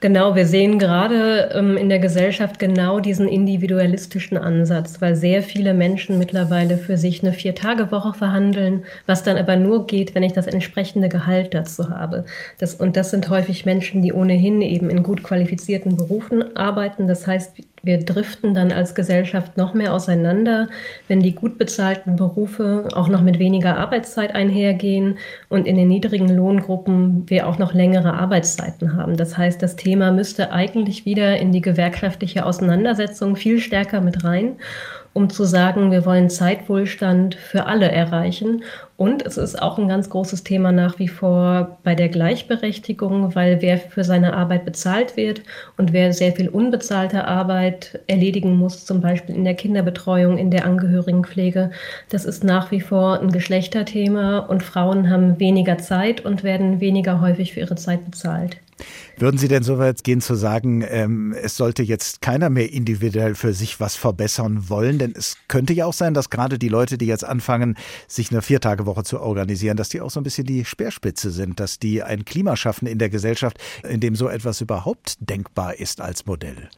Genau, 0.00 0.36
wir 0.36 0.46
sehen 0.46 0.78
gerade 0.78 1.50
ähm, 1.54 1.76
in 1.76 1.88
der 1.88 1.98
Gesellschaft 1.98 2.60
genau 2.60 3.00
diesen 3.00 3.26
individualistischen 3.26 4.38
Ansatz, 4.38 5.00
weil 5.00 5.16
sehr 5.16 5.42
viele 5.42 5.74
Menschen 5.74 6.18
mittlerweile 6.20 6.78
für 6.78 6.96
sich 6.96 7.24
eine 7.24 7.32
Vier-Tage-Woche 7.32 8.14
verhandeln, 8.14 8.84
was 9.06 9.24
dann 9.24 9.36
aber 9.36 9.56
nur 9.56 9.88
geht, 9.88 10.14
wenn 10.14 10.22
ich 10.22 10.34
das 10.34 10.46
entsprechende 10.46 11.08
Gehalt 11.08 11.52
dazu 11.52 11.90
habe. 11.90 12.24
Das, 12.58 12.76
und 12.76 12.96
das 12.96 13.10
sind 13.10 13.28
häufig 13.28 13.66
Menschen, 13.66 14.00
die 14.00 14.12
ohnehin 14.12 14.62
eben 14.62 14.88
in 14.88 15.02
gut 15.02 15.24
qualifizierten 15.24 15.96
Berufen 15.96 16.56
arbeiten. 16.56 17.08
Das 17.08 17.26
heißt, 17.26 17.56
wir 17.82 17.98
driften 17.98 18.54
dann 18.54 18.72
als 18.72 18.94
Gesellschaft 18.94 19.56
noch 19.56 19.74
mehr 19.74 19.94
auseinander, 19.94 20.68
wenn 21.06 21.20
die 21.20 21.34
gut 21.34 21.58
bezahlten 21.58 22.16
Berufe 22.16 22.88
auch 22.94 23.08
noch 23.08 23.22
mit 23.22 23.38
weniger 23.38 23.76
Arbeitszeit 23.76 24.34
einhergehen 24.34 25.18
und 25.48 25.66
in 25.66 25.76
den 25.76 25.88
niedrigen 25.88 26.28
Lohngruppen 26.28 27.28
wir 27.28 27.46
auch 27.46 27.58
noch 27.58 27.74
längere 27.74 28.14
Arbeitszeiten 28.14 28.96
haben. 28.96 29.16
Das 29.16 29.36
heißt, 29.36 29.62
das 29.62 29.76
Thema 29.76 30.10
müsste 30.12 30.52
eigentlich 30.52 31.04
wieder 31.04 31.38
in 31.38 31.52
die 31.52 31.60
gewerkschaftliche 31.60 32.44
Auseinandersetzung 32.44 33.36
viel 33.36 33.60
stärker 33.60 34.00
mit 34.00 34.24
rein 34.24 34.56
um 35.18 35.30
zu 35.30 35.44
sagen, 35.44 35.90
wir 35.90 36.06
wollen 36.06 36.30
Zeitwohlstand 36.30 37.34
für 37.34 37.66
alle 37.66 37.90
erreichen. 37.90 38.62
Und 38.98 39.24
es 39.24 39.36
ist 39.36 39.62
auch 39.62 39.78
ein 39.78 39.86
ganz 39.86 40.10
großes 40.10 40.42
Thema 40.42 40.72
nach 40.72 40.98
wie 40.98 41.06
vor 41.06 41.78
bei 41.84 41.94
der 41.94 42.08
Gleichberechtigung, 42.08 43.32
weil 43.36 43.62
wer 43.62 43.78
für 43.78 44.02
seine 44.02 44.34
Arbeit 44.34 44.64
bezahlt 44.64 45.16
wird 45.16 45.42
und 45.76 45.92
wer 45.92 46.12
sehr 46.12 46.32
viel 46.32 46.48
unbezahlte 46.48 47.24
Arbeit 47.24 48.00
erledigen 48.08 48.56
muss, 48.56 48.84
zum 48.84 49.00
Beispiel 49.00 49.36
in 49.36 49.44
der 49.44 49.54
Kinderbetreuung, 49.54 50.36
in 50.36 50.50
der 50.50 50.66
Angehörigenpflege, 50.66 51.70
das 52.08 52.24
ist 52.24 52.42
nach 52.42 52.72
wie 52.72 52.80
vor 52.80 53.20
ein 53.20 53.30
Geschlechterthema 53.30 54.40
und 54.40 54.64
Frauen 54.64 55.08
haben 55.08 55.38
weniger 55.38 55.78
Zeit 55.78 56.24
und 56.24 56.42
werden 56.42 56.80
weniger 56.80 57.20
häufig 57.20 57.52
für 57.54 57.60
ihre 57.60 57.76
Zeit 57.76 58.04
bezahlt. 58.04 58.56
Würden 59.16 59.38
Sie 59.38 59.48
denn 59.48 59.62
so 59.62 59.78
weit 59.78 60.04
gehen 60.04 60.20
zu 60.20 60.34
sagen, 60.34 60.84
ähm, 60.88 61.34
es 61.40 61.56
sollte 61.56 61.82
jetzt 61.82 62.20
keiner 62.20 62.50
mehr 62.50 62.72
individuell 62.72 63.34
für 63.34 63.52
sich 63.52 63.80
was 63.80 63.96
verbessern 63.96 64.68
wollen? 64.68 64.98
Denn 64.98 65.14
es 65.16 65.36
könnte 65.48 65.72
ja 65.72 65.86
auch 65.86 65.92
sein, 65.92 66.14
dass 66.14 66.30
gerade 66.30 66.58
die 66.58 66.68
Leute, 66.68 66.98
die 66.98 67.06
jetzt 67.06 67.24
anfangen, 67.24 67.76
sich 68.06 68.30
eine 68.30 68.42
Viertagewoche 68.42 69.04
zu 69.04 69.20
organisieren, 69.20 69.76
dass 69.76 69.88
die 69.88 70.00
auch 70.00 70.10
so 70.10 70.20
ein 70.20 70.24
bisschen 70.24 70.46
die 70.46 70.64
Speerspitze 70.64 71.30
sind, 71.30 71.60
dass 71.60 71.78
die 71.78 72.02
ein 72.02 72.24
Klima 72.24 72.56
schaffen 72.56 72.86
in 72.86 72.98
der 72.98 73.10
Gesellschaft, 73.10 73.58
in 73.88 74.00
dem 74.00 74.14
so 74.14 74.28
etwas 74.28 74.60
überhaupt 74.60 75.16
denkbar 75.20 75.78
ist 75.78 76.00
als 76.00 76.26
Modell. 76.26 76.68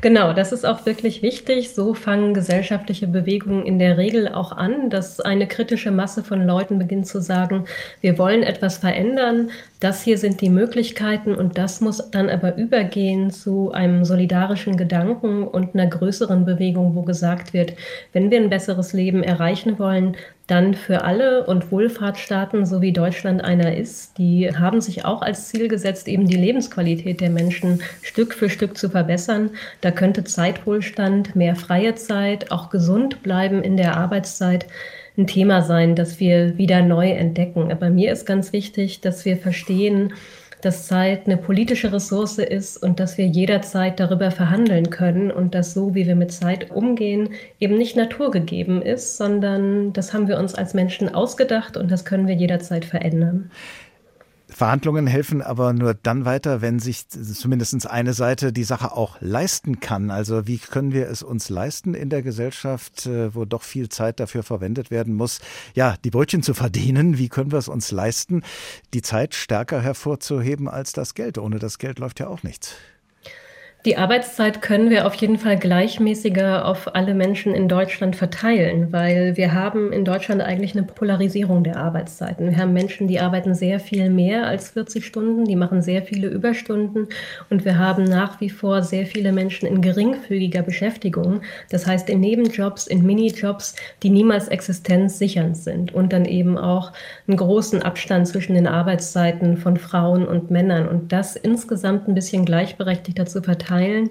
Genau, 0.00 0.32
das 0.32 0.52
ist 0.52 0.64
auch 0.64 0.86
wirklich 0.86 1.22
wichtig. 1.22 1.74
So 1.74 1.94
fangen 1.94 2.34
gesellschaftliche 2.34 3.08
Bewegungen 3.08 3.66
in 3.66 3.78
der 3.78 3.98
Regel 3.98 4.28
auch 4.28 4.52
an, 4.52 4.88
dass 4.90 5.20
eine 5.20 5.48
kritische 5.48 5.90
Masse 5.90 6.22
von 6.22 6.46
Leuten 6.46 6.78
beginnt 6.78 7.06
zu 7.06 7.20
sagen, 7.20 7.64
wir 8.00 8.18
wollen 8.18 8.42
etwas 8.42 8.78
verändern, 8.78 9.50
das 9.84 10.02
hier 10.02 10.16
sind 10.16 10.40
die 10.40 10.48
Möglichkeiten 10.48 11.34
und 11.34 11.58
das 11.58 11.82
muss 11.82 12.10
dann 12.10 12.30
aber 12.30 12.56
übergehen 12.56 13.30
zu 13.30 13.70
einem 13.72 14.06
solidarischen 14.06 14.78
Gedanken 14.78 15.46
und 15.46 15.74
einer 15.74 15.86
größeren 15.86 16.46
Bewegung, 16.46 16.94
wo 16.94 17.02
gesagt 17.02 17.52
wird, 17.52 17.74
wenn 18.14 18.30
wir 18.30 18.40
ein 18.40 18.48
besseres 18.48 18.94
Leben 18.94 19.22
erreichen 19.22 19.78
wollen, 19.78 20.16
dann 20.46 20.72
für 20.72 21.04
alle 21.04 21.44
und 21.46 21.70
Wohlfahrtsstaaten, 21.70 22.64
so 22.64 22.80
wie 22.80 22.92
Deutschland 22.94 23.44
einer 23.44 23.76
ist, 23.76 24.16
die 24.16 24.50
haben 24.56 24.80
sich 24.80 25.04
auch 25.04 25.20
als 25.20 25.48
Ziel 25.48 25.68
gesetzt, 25.68 26.08
eben 26.08 26.26
die 26.26 26.36
Lebensqualität 26.36 27.20
der 27.20 27.30
Menschen 27.30 27.82
Stück 28.00 28.32
für 28.32 28.48
Stück 28.48 28.78
zu 28.78 28.88
verbessern. 28.88 29.50
Da 29.82 29.90
könnte 29.90 30.24
Zeitwohlstand, 30.24 31.36
mehr 31.36 31.56
freie 31.56 31.94
Zeit, 31.94 32.50
auch 32.50 32.70
gesund 32.70 33.22
bleiben 33.22 33.62
in 33.62 33.76
der 33.76 33.98
Arbeitszeit 33.98 34.66
ein 35.16 35.26
Thema 35.26 35.62
sein, 35.62 35.94
das 35.94 36.18
wir 36.18 36.58
wieder 36.58 36.82
neu 36.82 37.10
entdecken. 37.10 37.68
Bei 37.78 37.90
mir 37.90 38.12
ist 38.12 38.26
ganz 38.26 38.52
wichtig, 38.52 39.00
dass 39.00 39.24
wir 39.24 39.36
verstehen, 39.36 40.12
dass 40.64 40.86
Zeit 40.86 41.26
eine 41.26 41.36
politische 41.36 41.92
Ressource 41.92 42.38
ist 42.38 42.82
und 42.82 42.98
dass 42.98 43.18
wir 43.18 43.26
jederzeit 43.26 44.00
darüber 44.00 44.30
verhandeln 44.30 44.88
können 44.88 45.30
und 45.30 45.54
dass 45.54 45.74
so, 45.74 45.94
wie 45.94 46.06
wir 46.06 46.16
mit 46.16 46.32
Zeit 46.32 46.70
umgehen, 46.70 47.30
eben 47.60 47.76
nicht 47.76 47.96
naturgegeben 47.96 48.80
ist, 48.80 49.18
sondern 49.18 49.92
das 49.92 50.14
haben 50.14 50.26
wir 50.26 50.38
uns 50.38 50.54
als 50.54 50.72
Menschen 50.72 51.14
ausgedacht 51.14 51.76
und 51.76 51.90
das 51.90 52.06
können 52.06 52.26
wir 52.26 52.34
jederzeit 52.34 52.86
verändern. 52.86 53.50
Verhandlungen 54.54 55.08
helfen 55.08 55.42
aber 55.42 55.72
nur 55.72 55.94
dann 55.94 56.24
weiter, 56.24 56.62
wenn 56.62 56.78
sich 56.78 57.08
zumindest 57.08 57.90
eine 57.90 58.14
Seite 58.14 58.52
die 58.52 58.62
Sache 58.62 58.92
auch 58.92 59.16
leisten 59.20 59.80
kann. 59.80 60.12
Also 60.12 60.46
wie 60.46 60.58
können 60.58 60.92
wir 60.92 61.08
es 61.08 61.24
uns 61.24 61.48
leisten 61.48 61.94
in 61.94 62.08
der 62.08 62.22
Gesellschaft, 62.22 63.06
äh, 63.06 63.34
wo 63.34 63.46
doch 63.46 63.62
viel 63.62 63.88
Zeit 63.88 64.20
dafür 64.20 64.44
verwendet 64.44 64.92
werden 64.92 65.14
muss, 65.14 65.40
ja, 65.74 65.96
die 66.04 66.10
Brötchen 66.10 66.44
zu 66.44 66.54
verdienen? 66.54 67.18
Wie 67.18 67.28
können 67.28 67.50
wir 67.50 67.58
es 67.58 67.68
uns 67.68 67.90
leisten, 67.90 68.42
die 68.92 69.02
Zeit 69.02 69.34
stärker 69.34 69.82
hervorzuheben 69.82 70.68
als 70.68 70.92
das 70.92 71.14
Geld? 71.14 71.36
Ohne 71.38 71.58
das 71.58 71.78
Geld 71.78 71.98
läuft 71.98 72.20
ja 72.20 72.28
auch 72.28 72.44
nichts. 72.44 72.76
Die 73.86 73.98
Arbeitszeit 73.98 74.62
können 74.62 74.88
wir 74.88 75.06
auf 75.06 75.14
jeden 75.16 75.36
Fall 75.36 75.58
gleichmäßiger 75.58 76.64
auf 76.64 76.94
alle 76.94 77.12
Menschen 77.12 77.54
in 77.54 77.68
Deutschland 77.68 78.16
verteilen, 78.16 78.94
weil 78.94 79.36
wir 79.36 79.52
haben 79.52 79.92
in 79.92 80.06
Deutschland 80.06 80.40
eigentlich 80.40 80.74
eine 80.74 80.84
Polarisierung 80.84 81.64
der 81.64 81.76
Arbeitszeiten. 81.76 82.48
Wir 82.48 82.56
haben 82.56 82.72
Menschen, 82.72 83.08
die 83.08 83.20
arbeiten 83.20 83.54
sehr 83.54 83.80
viel 83.80 84.08
mehr 84.08 84.46
als 84.46 84.70
40 84.70 85.04
Stunden, 85.04 85.44
die 85.44 85.54
machen 85.54 85.82
sehr 85.82 86.00
viele 86.00 86.28
Überstunden 86.28 87.08
und 87.50 87.66
wir 87.66 87.76
haben 87.76 88.04
nach 88.04 88.40
wie 88.40 88.48
vor 88.48 88.82
sehr 88.82 89.04
viele 89.04 89.32
Menschen 89.32 89.66
in 89.66 89.82
geringfügiger 89.82 90.62
Beschäftigung, 90.62 91.42
das 91.68 91.86
heißt 91.86 92.08
in 92.08 92.20
Nebenjobs, 92.20 92.86
in 92.86 93.04
Minijobs, 93.04 93.76
die 94.02 94.08
niemals 94.08 94.48
existenzsichernd 94.48 95.58
sind 95.58 95.92
und 95.92 96.14
dann 96.14 96.24
eben 96.24 96.56
auch 96.56 96.90
einen 97.28 97.36
großen 97.36 97.82
Abstand 97.82 98.28
zwischen 98.28 98.54
den 98.54 98.66
Arbeitszeiten 98.66 99.58
von 99.58 99.76
Frauen 99.76 100.26
und 100.26 100.50
Männern 100.50 100.88
und 100.88 101.12
das 101.12 101.36
insgesamt 101.36 102.08
ein 102.08 102.14
bisschen 102.14 102.46
gleichberechtigter 102.46 103.26
zu 103.26 103.42
verteilen 103.42 103.73
teilen. 103.74 104.10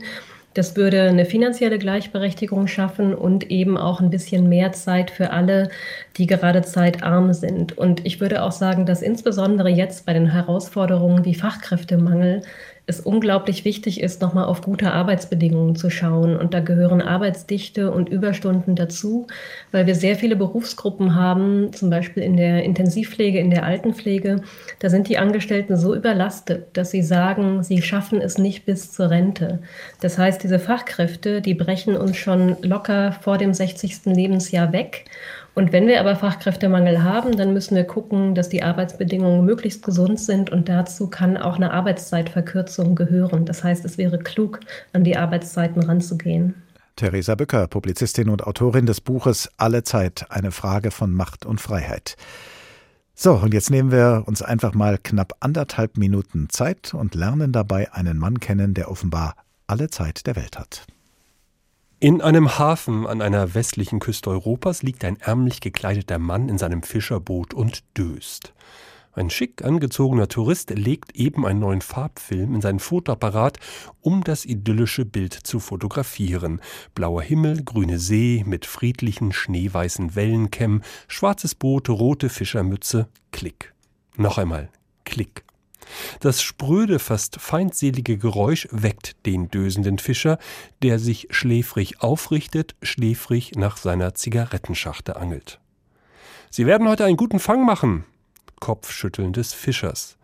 Das 0.53 0.75
würde 0.75 1.01
eine 1.01 1.25
finanzielle 1.25 1.79
Gleichberechtigung 1.79 2.67
schaffen 2.67 3.15
und 3.15 3.49
eben 3.49 3.75
auch 3.75 3.99
ein 3.99 4.11
bisschen 4.11 4.49
mehr 4.49 4.71
Zeit 4.71 5.09
für 5.09 5.31
alle, 5.31 5.69
die 6.17 6.27
gerade 6.27 6.61
zeitarm 6.61 7.33
sind. 7.33 7.75
Und 7.75 8.05
ich 8.05 8.21
würde 8.21 8.43
auch 8.43 8.51
sagen, 8.51 8.85
dass 8.85 9.01
insbesondere 9.01 9.69
jetzt 9.69 10.05
bei 10.05 10.13
den 10.13 10.27
Herausforderungen 10.27 11.25
wie 11.25 11.33
Fachkräftemangel 11.33 12.43
es 12.85 12.99
unglaublich 12.99 13.63
wichtig 13.63 14.01
ist, 14.01 14.21
nochmal 14.21 14.45
auf 14.45 14.61
gute 14.61 14.91
Arbeitsbedingungen 14.91 15.75
zu 15.75 15.89
schauen. 15.89 16.35
Und 16.35 16.53
da 16.53 16.59
gehören 16.59 17.01
Arbeitsdichte 17.01 17.91
und 17.91 18.09
Überstunden 18.09 18.75
dazu, 18.75 19.27
weil 19.71 19.87
wir 19.87 19.95
sehr 19.95 20.17
viele 20.17 20.35
Berufsgruppen 20.35 21.15
haben, 21.15 21.71
zum 21.71 21.89
Beispiel 21.89 22.23
in 22.23 22.35
der 22.35 22.63
Intensivpflege, 22.63 23.39
in 23.39 23.51
der 23.51 23.63
Altenpflege. 23.63 24.41
Da 24.79 24.89
sind 24.89 25.07
die 25.07 25.17
Angestellten 25.17 25.77
so 25.77 25.95
überlastet, 25.95 26.67
dass 26.73 26.91
sie 26.91 27.03
sagen, 27.03 27.63
sie 27.63 27.81
schaffen 27.81 28.19
es 28.19 28.37
nicht 28.37 28.65
bis 28.65 28.91
zur 28.91 29.09
Rente. 29.09 29.59
Das 30.01 30.17
heißt, 30.17 30.43
diese 30.43 30.59
Fachkräfte, 30.59 31.41
die 31.41 31.53
brechen 31.53 31.95
uns 31.95 32.17
schon 32.17 32.57
locker 32.61 33.13
vor 33.13 33.37
dem 33.37 33.53
60. 33.53 34.05
Lebensjahr 34.05 34.73
weg. 34.73 35.05
Und 35.55 35.71
wenn 35.71 35.87
wir 35.87 35.99
aber 35.99 36.15
Fachkräftemangel 36.15 37.03
haben, 37.03 37.37
dann 37.37 37.53
müssen 37.53 37.75
wir 37.75 37.83
gucken, 37.83 38.33
dass 38.33 38.49
die 38.49 38.63
Arbeitsbedingungen 38.63 39.45
möglichst 39.45 39.83
gesund 39.83 40.19
sind 40.19 40.49
und 40.49 40.67
dazu 40.67 41.09
kann 41.09 41.37
auch 41.37 41.57
eine 41.57 41.71
Arbeitszeitverkürzung 41.71 42.95
gehören. 42.95 43.45
Das 43.45 43.63
heißt, 43.63 43.85
es 43.85 43.99
wäre 43.99 44.17
klug, 44.17 44.59
an 44.93 45.03
die 45.03 45.15
Arbeitszeiten 45.15 45.83
ranzugehen. 45.83 46.55
Theresa 46.95 47.35
Bücker, 47.35 47.67
Publizistin 47.67 48.29
und 48.29 48.45
Autorin 48.45 48.85
des 48.85 49.01
Buches 49.01 49.49
Alle 49.57 49.83
Zeit, 49.83 50.25
eine 50.29 50.51
Frage 50.51 50.89
von 50.89 51.11
Macht 51.11 51.45
und 51.45 51.61
Freiheit. 51.61 52.15
So, 53.15 53.33
und 53.33 53.53
jetzt 53.53 53.69
nehmen 53.69 53.91
wir 53.91 54.23
uns 54.25 54.41
einfach 54.41 54.73
mal 54.73 54.97
knapp 54.97 55.33
anderthalb 55.39 55.97
Minuten 55.97 56.49
Zeit 56.49 56.95
und 56.95 57.13
lernen 57.13 57.51
dabei 57.51 57.93
einen 57.93 58.17
Mann 58.17 58.39
kennen, 58.39 58.73
der 58.73 58.89
offenbar 58.89 59.35
alle 59.67 59.89
Zeit 59.89 60.25
der 60.25 60.35
Welt 60.35 60.57
hat. 60.57 60.87
In 62.03 62.19
einem 62.19 62.59
Hafen 62.59 63.07
an 63.07 63.21
einer 63.21 63.53
westlichen 63.53 63.99
Küste 63.99 64.29
Europas 64.29 64.83
liegt 64.83 65.05
ein 65.05 65.15
ärmlich 65.21 65.61
gekleideter 65.61 66.19
Mann 66.19 66.49
in 66.49 66.57
seinem 66.57 66.83
Fischerboot 66.83 67.53
und 67.53 67.85
döst. 67.97 68.53
Ein 69.13 69.29
schick 69.29 69.63
angezogener 69.63 70.27
Tourist 70.27 70.71
legt 70.71 71.15
eben 71.15 71.45
einen 71.45 71.61
neuen 71.61 71.79
Farbfilm 71.79 72.55
in 72.55 72.59
seinen 72.59 72.79
Fotoapparat, 72.79 73.57
um 74.01 74.21
das 74.21 74.43
idyllische 74.43 75.05
Bild 75.05 75.31
zu 75.31 75.61
fotografieren. 75.61 76.59
Blauer 76.93 77.21
Himmel, 77.21 77.63
grüne 77.63 77.99
See 77.99 78.43
mit 78.45 78.65
friedlichen 78.65 79.31
schneeweißen 79.31 80.13
Wellenkämmen, 80.13 80.83
schwarzes 81.07 81.55
Boot, 81.55 81.87
rote 81.87 82.27
Fischermütze, 82.27 83.07
Klick. 83.31 83.73
Noch 84.17 84.37
einmal, 84.37 84.67
Klick. 85.05 85.45
Das 86.19 86.41
spröde, 86.41 86.99
fast 86.99 87.39
feindselige 87.39 88.17
Geräusch 88.17 88.67
weckt 88.71 89.25
den 89.25 89.49
dösenden 89.49 89.99
Fischer, 89.99 90.37
der 90.81 90.99
sich 90.99 91.27
schläfrig 91.31 92.01
aufrichtet, 92.01 92.75
schläfrig 92.81 93.53
nach 93.55 93.77
seiner 93.77 94.13
Zigarettenschachte 94.13 95.15
angelt. 95.15 95.59
Sie 96.49 96.65
werden 96.65 96.87
heute 96.87 97.05
einen 97.05 97.17
guten 97.17 97.39
Fang 97.39 97.65
machen, 97.65 98.05
Kopfschütteln 98.59 99.33
des 99.33 99.53
Fischers. 99.53 100.17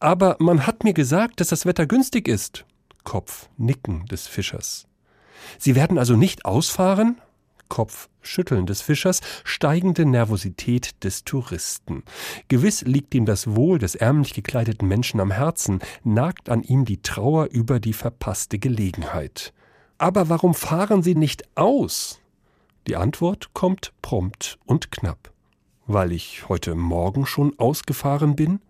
Aber 0.00 0.36
man 0.38 0.66
hat 0.66 0.84
mir 0.84 0.94
gesagt, 0.94 1.40
dass 1.40 1.48
das 1.48 1.66
Wetter 1.66 1.86
günstig 1.86 2.28
ist. 2.28 2.64
Kopfnicken 3.04 4.06
des 4.06 4.26
Fischers. 4.26 4.86
Sie 5.58 5.74
werden 5.74 5.98
also 5.98 6.16
nicht 6.16 6.44
ausfahren? 6.44 7.20
Kopfschütteln 7.68 8.66
des 8.66 8.80
Fischers, 8.82 9.20
steigende 9.44 10.04
Nervosität 10.04 11.02
des 11.04 11.24
Touristen. 11.24 12.02
Gewiss 12.48 12.82
liegt 12.82 13.14
ihm 13.14 13.26
das 13.26 13.54
Wohl 13.54 13.78
des 13.78 13.94
ärmlich 13.94 14.34
gekleideten 14.34 14.88
Menschen 14.88 15.20
am 15.20 15.30
Herzen, 15.30 15.80
nagt 16.02 16.48
an 16.48 16.62
ihm 16.62 16.84
die 16.84 17.02
Trauer 17.02 17.46
über 17.46 17.80
die 17.80 17.92
verpasste 17.92 18.58
Gelegenheit. 18.58 19.52
Aber 19.98 20.28
warum 20.28 20.54
fahren 20.54 21.02
Sie 21.02 21.14
nicht 21.14 21.56
aus? 21.56 22.20
Die 22.86 22.96
Antwort 22.96 23.54
kommt 23.54 23.92
prompt 24.02 24.58
und 24.66 24.90
knapp. 24.90 25.32
Weil 25.86 26.12
ich 26.12 26.48
heute 26.48 26.74
Morgen 26.74 27.26
schon 27.26 27.58
ausgefahren 27.58 28.36
bin? 28.36 28.60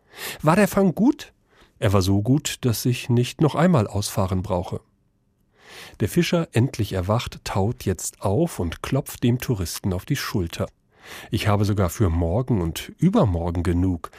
War 0.43 0.57
der 0.57 0.69
Fang 0.69 0.95
gut? 0.95 1.33
Er 1.79 1.93
war 1.93 2.03
so 2.03 2.23
gut, 2.23 2.65
dass 2.65 2.85
ich 2.85 3.09
nicht 3.09 3.41
noch 3.41 3.55
einmal 3.55 3.87
ausfahren 3.87 4.43
brauche. 4.43 4.81
Der 6.01 6.09
Fischer, 6.09 6.49
endlich 6.53 6.93
erwacht, 6.93 7.41
taut 7.45 7.85
jetzt 7.85 8.23
auf 8.23 8.59
und 8.59 8.83
klopft 8.83 9.23
dem 9.23 9.39
Touristen 9.39 9.93
auf 9.93 10.05
die 10.05 10.17
Schulter. 10.17 10.67
Ich 11.31 11.49
habe 11.49 11.65
sogar 11.65 11.91
für 11.91 12.11
morgen 12.11 12.61
und 12.61 12.93
übermorgen 12.99 13.63
genug. 13.63 14.11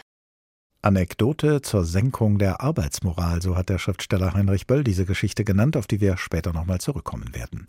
Anekdote 0.86 1.64
zur 1.64 1.84
Senkung 1.84 2.38
der 2.38 2.62
Arbeitsmoral, 2.62 3.42
so 3.42 3.56
hat 3.56 3.70
der 3.70 3.80
Schriftsteller 3.80 4.36
Heinrich 4.36 4.68
Böll 4.68 4.84
diese 4.84 5.06
Geschichte 5.06 5.44
genannt, 5.44 5.78
auf 5.78 5.88
die 5.88 6.00
wir 6.00 6.16
später 6.18 6.54
nochmal 6.54 6.80
zurückkommen 6.80 7.34
werden. 7.34 7.66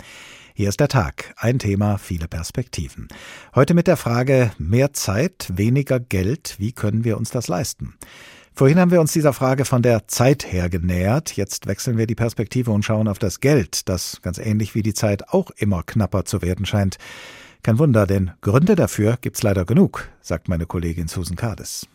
Hier 0.54 0.68
ist 0.68 0.80
der 0.80 0.88
Tag, 0.88 1.34
ein 1.38 1.58
Thema, 1.58 1.96
viele 1.96 2.28
Perspektiven. 2.28 3.08
Heute 3.54 3.72
mit 3.72 3.86
der 3.86 3.96
Frage 3.96 4.52
mehr 4.58 4.92
Zeit, 4.92 5.50
weniger 5.54 5.98
Geld, 5.98 6.56
wie 6.58 6.72
können 6.72 7.04
wir 7.04 7.16
uns 7.16 7.30
das 7.30 7.48
leisten? 7.48 7.94
Vorhin 8.58 8.78
haben 8.80 8.90
wir 8.90 9.02
uns 9.02 9.12
dieser 9.12 9.34
Frage 9.34 9.66
von 9.66 9.82
der 9.82 10.08
Zeit 10.08 10.50
her 10.50 10.70
genähert. 10.70 11.36
Jetzt 11.36 11.66
wechseln 11.66 11.98
wir 11.98 12.06
die 12.06 12.14
Perspektive 12.14 12.70
und 12.70 12.86
schauen 12.86 13.06
auf 13.06 13.18
das 13.18 13.40
Geld, 13.40 13.86
das 13.86 14.22
ganz 14.22 14.38
ähnlich 14.38 14.74
wie 14.74 14.82
die 14.82 14.94
Zeit 14.94 15.28
auch 15.28 15.50
immer 15.58 15.82
knapper 15.82 16.24
zu 16.24 16.40
werden 16.40 16.64
scheint. 16.64 16.96
Kein 17.62 17.78
Wunder, 17.78 18.06
denn 18.06 18.30
Gründe 18.40 18.74
dafür 18.74 19.18
gibt's 19.20 19.42
leider 19.42 19.66
genug, 19.66 20.08
sagt 20.22 20.48
meine 20.48 20.64
Kollegin 20.64 21.06
Susan 21.06 21.36
Cardis. 21.36 21.86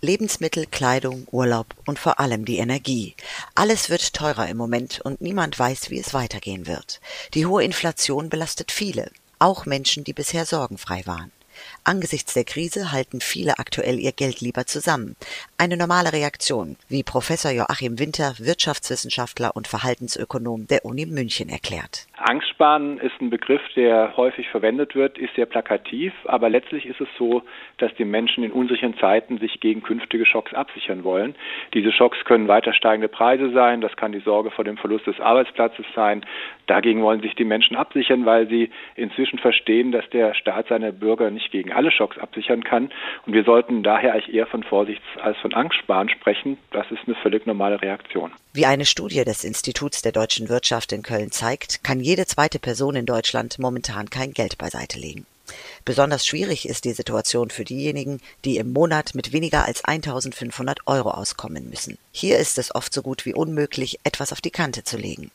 Lebensmittel, 0.00 0.66
Kleidung, 0.66 1.26
Urlaub 1.32 1.74
und 1.86 1.98
vor 1.98 2.20
allem 2.20 2.44
die 2.44 2.58
Energie. 2.58 3.16
Alles 3.56 3.90
wird 3.90 4.14
teurer 4.14 4.48
im 4.48 4.58
Moment 4.58 5.00
und 5.00 5.20
niemand 5.20 5.58
weiß, 5.58 5.90
wie 5.90 5.98
es 5.98 6.14
weitergehen 6.14 6.68
wird. 6.68 7.00
Die 7.34 7.46
hohe 7.46 7.64
Inflation 7.64 8.28
belastet 8.28 8.70
viele, 8.70 9.10
auch 9.40 9.66
Menschen, 9.66 10.04
die 10.04 10.12
bisher 10.12 10.46
sorgenfrei 10.46 11.02
waren. 11.06 11.32
Angesichts 11.84 12.34
der 12.34 12.44
Krise 12.44 12.92
halten 12.92 13.20
viele 13.20 13.58
aktuell 13.58 13.98
ihr 13.98 14.12
Geld 14.12 14.40
lieber 14.40 14.66
zusammen. 14.66 15.16
Eine 15.58 15.76
normale 15.76 16.12
Reaktion, 16.12 16.76
wie 16.88 17.02
Professor 17.02 17.50
Joachim 17.50 17.98
Winter, 17.98 18.34
Wirtschaftswissenschaftler 18.38 19.56
und 19.56 19.66
Verhaltensökonom 19.66 20.66
der 20.66 20.84
Uni 20.84 21.06
München 21.06 21.48
erklärt. 21.48 22.06
Angstsparen 22.20 22.98
ist 22.98 23.18
ein 23.20 23.30
Begriff, 23.30 23.62
der 23.74 24.14
häufig 24.16 24.48
verwendet 24.50 24.94
wird, 24.94 25.16
ist 25.16 25.34
sehr 25.36 25.46
plakativ, 25.46 26.12
aber 26.24 26.50
letztlich 26.50 26.84
ist 26.84 27.00
es 27.00 27.08
so, 27.18 27.42
dass 27.78 27.94
die 27.94 28.04
Menschen 28.04 28.44
in 28.44 28.52
unsicheren 28.52 28.96
Zeiten 28.98 29.38
sich 29.38 29.58
gegen 29.60 29.82
künftige 29.82 30.26
Schocks 30.26 30.52
absichern 30.52 31.02
wollen. 31.02 31.34
Diese 31.72 31.92
Schocks 31.92 32.18
können 32.26 32.46
weiter 32.46 32.74
steigende 32.74 33.08
Preise 33.08 33.50
sein, 33.52 33.80
das 33.80 33.96
kann 33.96 34.12
die 34.12 34.20
Sorge 34.20 34.50
vor 34.50 34.64
dem 34.64 34.76
Verlust 34.76 35.06
des 35.06 35.18
Arbeitsplatzes 35.18 35.86
sein. 35.94 36.26
Dagegen 36.66 37.02
wollen 37.02 37.22
sich 37.22 37.34
die 37.34 37.44
Menschen 37.44 37.74
absichern, 37.74 38.26
weil 38.26 38.48
sie 38.48 38.70
inzwischen 38.96 39.38
verstehen, 39.38 39.90
dass 39.90 40.08
der 40.10 40.34
Staat 40.34 40.68
seine 40.68 40.92
Bürger 40.92 41.30
nicht 41.30 41.50
gegen 41.50 41.72
alle 41.80 41.90
Schocks 41.90 42.18
absichern 42.18 42.62
kann. 42.62 42.90
Und 43.24 43.32
wir 43.32 43.44
sollten 43.44 43.82
daher 43.82 44.12
eigentlich 44.12 44.34
eher 44.34 44.46
von 44.46 44.62
Vorsichts- 44.62 45.02
als 45.22 45.38
von 45.38 45.54
Angstsparen 45.54 46.10
sprechen. 46.10 46.58
Das 46.72 46.90
ist 46.90 47.00
eine 47.06 47.16
völlig 47.16 47.46
normale 47.46 47.80
Reaktion. 47.80 48.32
Wie 48.52 48.66
eine 48.66 48.84
Studie 48.84 49.24
des 49.24 49.44
Instituts 49.44 50.02
der 50.02 50.12
deutschen 50.12 50.50
Wirtschaft 50.50 50.92
in 50.92 51.02
Köln 51.02 51.30
zeigt, 51.30 51.82
kann 51.82 52.00
jede 52.00 52.26
zweite 52.26 52.58
Person 52.58 52.96
in 52.96 53.06
Deutschland 53.06 53.58
momentan 53.58 54.10
kein 54.10 54.32
Geld 54.32 54.58
beiseite 54.58 54.98
legen. 54.98 55.24
Besonders 55.86 56.26
schwierig 56.26 56.68
ist 56.68 56.84
die 56.84 56.92
Situation 56.92 57.48
für 57.50 57.64
diejenigen, 57.64 58.20
die 58.44 58.58
im 58.58 58.72
Monat 58.72 59.14
mit 59.14 59.32
weniger 59.32 59.64
als 59.64 59.82
1500 59.82 60.80
Euro 60.86 61.10
auskommen 61.10 61.70
müssen. 61.70 61.96
Hier 62.12 62.38
ist 62.38 62.58
es 62.58 62.74
oft 62.74 62.92
so 62.92 63.02
gut 63.02 63.24
wie 63.24 63.34
unmöglich, 63.34 63.98
etwas 64.04 64.32
auf 64.32 64.42
die 64.42 64.50
Kante 64.50 64.84
zu 64.84 64.98
legen. 64.98 65.30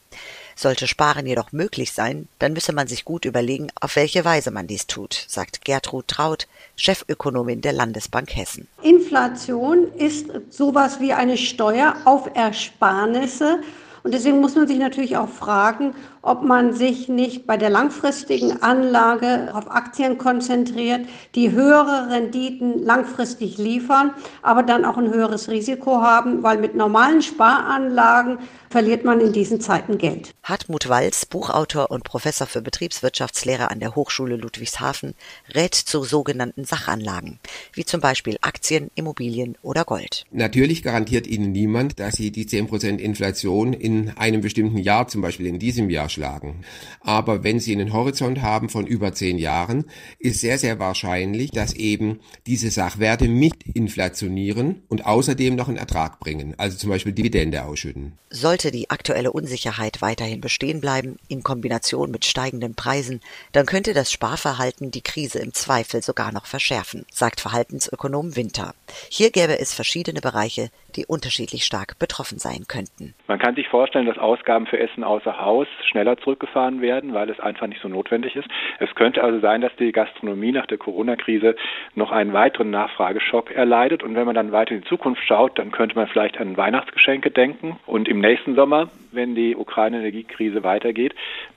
Sollte 0.55 0.87
Sparen 0.87 1.27
jedoch 1.27 1.51
möglich 1.51 1.91
sein, 1.91 2.29
dann 2.39 2.53
müsse 2.53 2.71
man 2.71 2.87
sich 2.87 3.03
gut 3.03 3.25
überlegen, 3.25 3.67
auf 3.81 3.97
welche 3.97 4.23
Weise 4.23 4.51
man 4.51 4.67
dies 4.67 4.87
tut, 4.87 5.25
sagt 5.27 5.65
Gertrud 5.65 6.07
Traut, 6.07 6.47
Chefökonomin 6.77 7.59
der 7.61 7.73
Landesbank 7.73 8.35
Hessen. 8.35 8.67
Inflation 8.81 9.91
ist 9.97 10.27
sowas 10.49 10.99
wie 11.01 11.11
eine 11.11 11.37
Steuer 11.37 11.97
auf 12.05 12.29
Ersparnisse. 12.35 13.59
Und 14.03 14.13
deswegen 14.13 14.39
muss 14.39 14.55
man 14.55 14.67
sich 14.67 14.77
natürlich 14.77 15.17
auch 15.17 15.29
fragen, 15.29 15.95
ob 16.25 16.41
man 16.41 16.73
sich 16.73 17.07
nicht 17.07 17.45
bei 17.45 17.55
der 17.55 17.69
langfristigen 17.69 18.63
Anlage 18.63 19.51
auf 19.53 19.69
Aktien 19.69 20.17
konzentriert, 20.17 21.01
die 21.35 21.51
höhere 21.51 22.09
Renditen 22.09 22.83
langfristig 22.83 23.57
liefern, 23.59 24.11
aber 24.41 24.63
dann 24.63 24.85
auch 24.85 24.97
ein 24.97 25.13
höheres 25.13 25.49
Risiko 25.49 26.01
haben, 26.01 26.41
weil 26.41 26.57
mit 26.57 26.75
normalen 26.75 27.21
Sparanlagen 27.21 28.39
verliert 28.69 29.05
man 29.05 29.21
in 29.21 29.31
diesen 29.33 29.61
Zeiten 29.61 29.97
Geld. 29.97 30.33
Hartmut 30.43 30.89
Walz, 30.89 31.25
Buchautor 31.25 31.91
und 31.91 32.03
Professor 32.03 32.47
für 32.47 32.61
Betriebswirtschaftslehre 32.61 33.69
an 33.69 33.79
der 33.79 33.95
Hochschule 33.95 34.35
Ludwigshafen, 34.35 35.13
rät 35.53 35.75
zu 35.75 36.03
sogenannten 36.03 36.65
Sachanlagen, 36.65 37.39
wie 37.71 37.85
zum 37.85 38.01
Beispiel 38.01 38.37
Aktien, 38.41 38.89
Immobilien 38.95 39.57
oder 39.61 39.85
Gold. 39.85 40.25
Natürlich 40.31 40.83
garantiert 40.83 41.27
Ihnen 41.27 41.51
niemand, 41.51 41.99
dass 41.99 42.15
Sie 42.15 42.31
die 42.31 42.47
10% 42.47 42.97
Inflation 42.97 43.73
in 43.73 44.11
einem 44.17 44.41
bestimmten 44.41 44.79
Jahr, 44.79 45.07
zum 45.07 45.21
Beispiel 45.21 45.45
in 45.45 45.59
diesem 45.59 45.89
Jahr, 45.89 46.09
ausschlagen. 46.15 46.63
Aber 47.01 47.43
wenn 47.43 47.59
Sie 47.59 47.73
einen 47.73 47.93
Horizont 47.93 48.41
haben 48.41 48.69
von 48.69 48.87
über 48.87 49.13
zehn 49.13 49.37
Jahren, 49.37 49.85
ist 50.19 50.41
sehr, 50.41 50.57
sehr 50.57 50.79
wahrscheinlich, 50.79 51.51
dass 51.51 51.73
eben 51.73 52.19
diese 52.47 52.71
Sachwerte 52.71 53.27
mit 53.27 53.63
inflationieren 53.73 54.83
und 54.87 55.05
außerdem 55.05 55.55
noch 55.55 55.67
einen 55.67 55.77
Ertrag 55.77 56.19
bringen, 56.19 56.55
also 56.57 56.77
zum 56.77 56.89
Beispiel 56.89 57.13
Dividende 57.13 57.65
ausschütten. 57.65 58.13
Sollte 58.29 58.71
die 58.71 58.89
aktuelle 58.89 59.31
Unsicherheit 59.31 60.01
weiterhin 60.01 60.41
bestehen 60.41 60.81
bleiben, 60.81 61.17
in 61.27 61.43
Kombination 61.43 62.11
mit 62.11 62.25
steigenden 62.25 62.75
Preisen, 62.75 63.21
dann 63.51 63.65
könnte 63.65 63.93
das 63.93 64.11
Sparverhalten 64.11 64.91
die 64.91 65.01
Krise 65.01 65.39
im 65.39 65.53
Zweifel 65.53 66.01
sogar 66.01 66.31
noch 66.31 66.45
verschärfen, 66.45 67.05
sagt 67.11 67.39
Verhaltensökonom 67.41 68.35
Winter. 68.35 68.73
Hier 69.09 69.31
gäbe 69.31 69.59
es 69.59 69.73
verschiedene 69.73 70.21
Bereiche, 70.21 70.69
die 70.95 71.05
unterschiedlich 71.05 71.65
stark 71.65 71.99
betroffen 71.99 72.39
sein 72.39 72.67
könnten. 72.67 73.13
Man 73.27 73.39
kann 73.39 73.55
sich 73.55 73.67
vorstellen, 73.67 74.05
dass 74.05 74.19
Ausgaben 74.19 74.67
für 74.67 74.79
Essen 74.79 75.03
außer 75.03 75.39
Haus 75.39 75.67
schneller 75.89 76.17
zurückgefahren 76.17 76.81
werden, 76.81 77.13
weil 77.13 77.29
es 77.29 77.39
einfach 77.39 77.65
nicht 77.65 77.81
so 77.81 77.87
notwendig 77.87 78.35
ist. 78.35 78.47
Es 78.79 78.93
könnte 78.93 79.23
also 79.23 79.39
sein, 79.39 79.61
dass 79.61 79.75
die 79.77 79.91
Gastronomie 79.91 80.51
nach 80.51 80.67
der 80.67 80.77
Corona-Krise 80.77 81.55
noch 81.95 82.11
einen 82.11 82.33
weiteren 82.33 82.69
Nachfrageschock 82.69 83.51
erleidet. 83.51 84.03
Und 84.03 84.15
wenn 84.15 84.25
man 84.25 84.35
dann 84.35 84.51
weiter 84.51 84.75
in 84.75 84.81
die 84.81 84.87
Zukunft 84.87 85.23
schaut, 85.25 85.57
dann 85.57 85.71
könnte 85.71 85.95
man 85.95 86.07
vielleicht 86.07 86.39
an 86.39 86.55
Weihnachtsgeschenke 86.55 87.31
denken. 87.31 87.79
Und 87.87 88.07
im 88.07 88.19
nächsten 88.19 88.55
Sommer, 88.55 88.89
wenn 89.11 89.33
die 89.33 89.55
Ukraine-Energiekrise 89.55 90.63
weitergeht, 90.63 91.15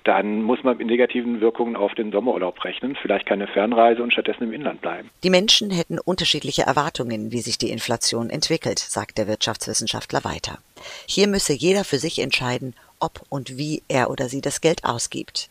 dann 0.08 0.42
muss 0.42 0.64
man 0.64 0.78
mit 0.78 0.86
negativen 0.86 1.42
Wirkungen 1.42 1.76
auf 1.76 1.94
den 1.94 2.12
Sommerurlaub 2.12 2.64
rechnen. 2.64 2.96
Vielleicht 3.02 3.26
keine 3.26 3.46
Fernreise 3.46 4.02
und 4.02 4.10
stattdessen 4.10 4.44
im 4.44 4.54
Inland 4.54 4.80
bleiben. 4.80 5.10
Die 5.22 5.28
Menschen 5.28 5.70
hätten 5.70 5.98
unterschiedliche 5.98 6.62
Erwartungen, 6.62 7.30
wie 7.30 7.40
sich 7.40 7.58
die 7.58 7.70
Inflation 7.70 8.30
entwickelt, 8.30 8.78
sagt 8.78 9.18
der 9.18 9.28
Wirtschaftswissenschaftler 9.28 10.24
weiter. 10.24 10.60
Hier 11.06 11.28
müsse 11.28 11.52
jeder 11.52 11.84
für 11.84 11.98
sich 11.98 12.20
entscheiden, 12.20 12.74
ob 13.00 13.20
und 13.28 13.58
wie 13.58 13.82
er 13.88 14.10
oder 14.10 14.30
sie 14.30 14.40
das 14.40 14.62
Geld 14.62 14.84
ausgibt. 14.84 15.50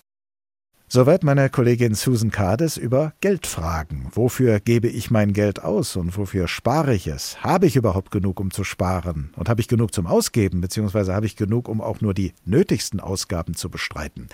Soweit 0.90 1.26
meine 1.26 1.50
Kollegin 1.50 1.96
Susan 1.96 2.32
Cades 2.32 2.78
über 2.78 3.12
Geldfragen. 3.20 4.08
Wofür 4.14 4.62
gebe 4.62 4.88
ich 4.88 5.12
mein 5.12 5.34
Geld 5.34 5.62
aus 5.62 5.98
und 5.98 6.16
wofür 6.16 6.48
spare 6.48 6.96
ich 6.96 7.08
es? 7.08 7.44
Habe 7.44 7.66
ich 7.66 7.76
überhaupt 7.76 8.10
genug, 8.10 8.40
um 8.40 8.52
zu 8.52 8.64
sparen? 8.64 9.32
Und 9.36 9.50
habe 9.50 9.60
ich 9.60 9.68
genug 9.68 9.94
zum 9.94 10.08
Ausgeben, 10.08 10.62
beziehungsweise 10.62 11.14
habe 11.14 11.26
ich 11.26 11.36
genug, 11.36 11.68
um 11.68 11.82
auch 11.82 12.00
nur 12.00 12.14
die 12.14 12.32
nötigsten 12.46 13.02
Ausgaben 13.02 13.54
zu 13.54 13.70
bestreiten? 13.70 14.30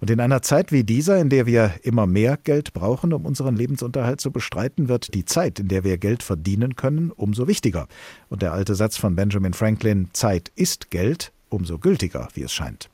Und 0.00 0.08
in 0.08 0.18
einer 0.20 0.40
Zeit 0.40 0.72
wie 0.72 0.82
dieser, 0.82 1.20
in 1.20 1.28
der 1.28 1.44
wir 1.44 1.74
immer 1.82 2.06
mehr 2.06 2.38
Geld 2.38 2.72
brauchen, 2.72 3.12
um 3.12 3.26
unseren 3.26 3.54
Lebensunterhalt 3.54 4.22
zu 4.22 4.30
bestreiten, 4.30 4.88
wird 4.88 5.12
die 5.12 5.26
Zeit, 5.26 5.60
in 5.60 5.68
der 5.68 5.84
wir 5.84 5.98
Geld 5.98 6.22
verdienen 6.22 6.74
können, 6.74 7.10
umso 7.10 7.46
wichtiger. 7.46 7.86
Und 8.30 8.40
der 8.40 8.54
alte 8.54 8.74
Satz 8.74 8.96
von 8.96 9.14
Benjamin 9.14 9.52
Franklin, 9.52 10.08
Zeit 10.14 10.50
ist 10.56 10.90
Geld, 10.90 11.32
umso 11.50 11.78
gültiger, 11.78 12.28
wie 12.32 12.44
es 12.44 12.52
scheint. 12.54 12.88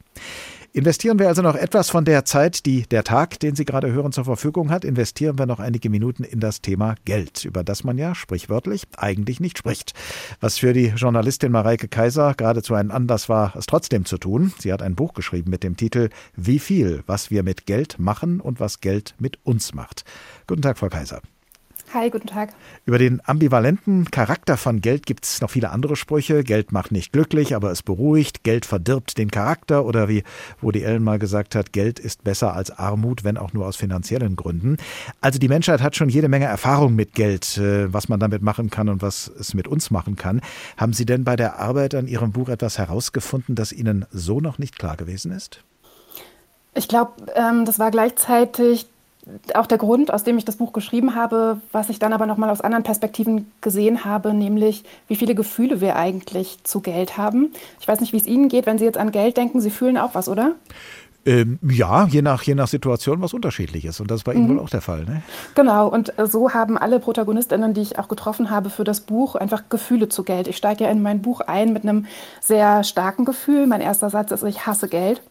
Investieren 0.76 1.20
wir 1.20 1.28
also 1.28 1.40
noch 1.40 1.54
etwas 1.54 1.88
von 1.88 2.04
der 2.04 2.24
Zeit, 2.24 2.66
die 2.66 2.82
der 2.82 3.04
Tag, 3.04 3.38
den 3.38 3.54
Sie 3.54 3.64
gerade 3.64 3.92
hören, 3.92 4.10
zur 4.10 4.24
Verfügung 4.24 4.72
hat, 4.72 4.84
investieren 4.84 5.38
wir 5.38 5.46
noch 5.46 5.60
einige 5.60 5.88
Minuten 5.88 6.24
in 6.24 6.40
das 6.40 6.62
Thema 6.62 6.96
Geld, 7.04 7.44
über 7.44 7.62
das 7.62 7.84
man 7.84 7.96
ja 7.96 8.16
sprichwörtlich 8.16 8.82
eigentlich 8.96 9.38
nicht 9.38 9.56
spricht. 9.56 9.92
Was 10.40 10.58
für 10.58 10.72
die 10.72 10.86
Journalistin 10.86 11.52
Mareike 11.52 11.86
Kaiser 11.86 12.34
geradezu 12.34 12.74
ein 12.74 12.90
Anlass 12.90 13.28
war, 13.28 13.54
es 13.54 13.66
trotzdem 13.66 14.04
zu 14.04 14.18
tun. 14.18 14.52
Sie 14.58 14.72
hat 14.72 14.82
ein 14.82 14.96
Buch 14.96 15.14
geschrieben 15.14 15.48
mit 15.48 15.62
dem 15.62 15.76
Titel 15.76 16.08
Wie 16.34 16.58
viel, 16.58 17.04
was 17.06 17.30
wir 17.30 17.44
mit 17.44 17.66
Geld 17.66 18.00
machen 18.00 18.40
und 18.40 18.58
was 18.58 18.80
Geld 18.80 19.14
mit 19.20 19.38
uns 19.44 19.74
macht. 19.74 20.04
Guten 20.48 20.62
Tag, 20.62 20.76
Frau 20.76 20.88
Kaiser. 20.88 21.22
Hi, 21.94 22.10
guten 22.10 22.26
Tag. 22.26 22.52
Über 22.86 22.98
den 22.98 23.22
ambivalenten 23.24 24.10
Charakter 24.10 24.56
von 24.56 24.80
Geld 24.80 25.06
gibt 25.06 25.24
es 25.24 25.40
noch 25.40 25.50
viele 25.50 25.70
andere 25.70 25.94
Sprüche. 25.94 26.42
Geld 26.42 26.72
macht 26.72 26.90
nicht 26.90 27.12
glücklich, 27.12 27.54
aber 27.54 27.70
es 27.70 27.84
beruhigt. 27.84 28.42
Geld 28.42 28.66
verdirbt 28.66 29.16
den 29.16 29.30
Charakter. 29.30 29.84
Oder 29.84 30.08
wie 30.08 30.24
Woody 30.60 30.84
Allen 30.84 31.04
mal 31.04 31.20
gesagt 31.20 31.54
hat, 31.54 31.72
Geld 31.72 32.00
ist 32.00 32.24
besser 32.24 32.52
als 32.52 32.72
Armut, 32.72 33.22
wenn 33.22 33.38
auch 33.38 33.52
nur 33.52 33.64
aus 33.64 33.76
finanziellen 33.76 34.34
Gründen. 34.34 34.76
Also 35.20 35.38
die 35.38 35.46
Menschheit 35.46 35.82
hat 35.82 35.94
schon 35.94 36.08
jede 36.08 36.28
Menge 36.28 36.46
Erfahrung 36.46 36.96
mit 36.96 37.14
Geld, 37.14 37.58
äh, 37.58 37.92
was 37.92 38.08
man 38.08 38.18
damit 38.18 38.42
machen 38.42 38.70
kann 38.70 38.88
und 38.88 39.00
was 39.00 39.28
es 39.28 39.54
mit 39.54 39.68
uns 39.68 39.92
machen 39.92 40.16
kann. 40.16 40.40
Haben 40.76 40.94
Sie 40.94 41.06
denn 41.06 41.22
bei 41.22 41.36
der 41.36 41.60
Arbeit 41.60 41.94
an 41.94 42.08
Ihrem 42.08 42.32
Buch 42.32 42.48
etwas 42.48 42.76
herausgefunden, 42.76 43.54
das 43.54 43.70
Ihnen 43.70 44.04
so 44.10 44.40
noch 44.40 44.58
nicht 44.58 44.80
klar 44.80 44.96
gewesen 44.96 45.30
ist? 45.30 45.62
Ich 46.74 46.88
glaube, 46.88 47.12
ähm, 47.36 47.64
das 47.64 47.78
war 47.78 47.92
gleichzeitig 47.92 48.88
auch 49.54 49.66
der 49.66 49.78
Grund, 49.78 50.12
aus 50.12 50.24
dem 50.24 50.36
ich 50.38 50.44
das 50.44 50.56
Buch 50.56 50.72
geschrieben 50.72 51.14
habe, 51.14 51.60
was 51.72 51.88
ich 51.88 51.98
dann 51.98 52.12
aber 52.12 52.26
nochmal 52.26 52.50
aus 52.50 52.60
anderen 52.60 52.84
Perspektiven 52.84 53.50
gesehen 53.60 54.04
habe, 54.04 54.34
nämlich 54.34 54.84
wie 55.08 55.16
viele 55.16 55.34
Gefühle 55.34 55.80
wir 55.80 55.96
eigentlich 55.96 56.62
zu 56.64 56.80
Geld 56.80 57.16
haben. 57.16 57.52
Ich 57.80 57.88
weiß 57.88 58.00
nicht, 58.00 58.12
wie 58.12 58.18
es 58.18 58.26
Ihnen 58.26 58.48
geht, 58.48 58.66
wenn 58.66 58.78
Sie 58.78 58.84
jetzt 58.84 58.98
an 58.98 59.12
Geld 59.12 59.36
denken. 59.36 59.60
Sie 59.60 59.70
fühlen 59.70 59.96
auch 59.96 60.14
was, 60.14 60.28
oder? 60.28 60.54
Ähm, 61.26 61.58
ja, 61.62 62.06
je 62.06 62.20
nach, 62.20 62.42
je 62.42 62.54
nach 62.54 62.68
Situation 62.68 63.22
was 63.22 63.32
unterschiedliches. 63.32 63.98
Und 63.98 64.10
das 64.10 64.20
ist 64.20 64.24
bei 64.24 64.34
Ihnen 64.34 64.44
mhm. 64.46 64.56
wohl 64.56 64.60
auch 64.60 64.68
der 64.68 64.82
Fall, 64.82 65.04
ne? 65.04 65.22
Genau. 65.54 65.88
Und 65.88 66.18
äh, 66.18 66.26
so 66.26 66.52
haben 66.52 66.76
alle 66.76 67.00
Protagonistinnen, 67.00 67.72
die 67.72 67.80
ich 67.80 67.98
auch 67.98 68.08
getroffen 68.08 68.50
habe 68.50 68.68
für 68.68 68.84
das 68.84 69.00
Buch, 69.00 69.34
einfach 69.34 69.62
Gefühle 69.70 70.10
zu 70.10 70.22
Geld. 70.22 70.48
Ich 70.48 70.58
steige 70.58 70.84
ja 70.84 70.90
in 70.90 71.00
mein 71.00 71.22
Buch 71.22 71.40
ein 71.40 71.72
mit 71.72 71.84
einem 71.84 72.04
sehr 72.42 72.84
starken 72.84 73.24
Gefühl. 73.24 73.66
Mein 73.66 73.80
erster 73.80 74.10
Satz 74.10 74.32
ist, 74.32 74.42
ich 74.42 74.66
hasse 74.66 74.88
Geld 74.88 75.22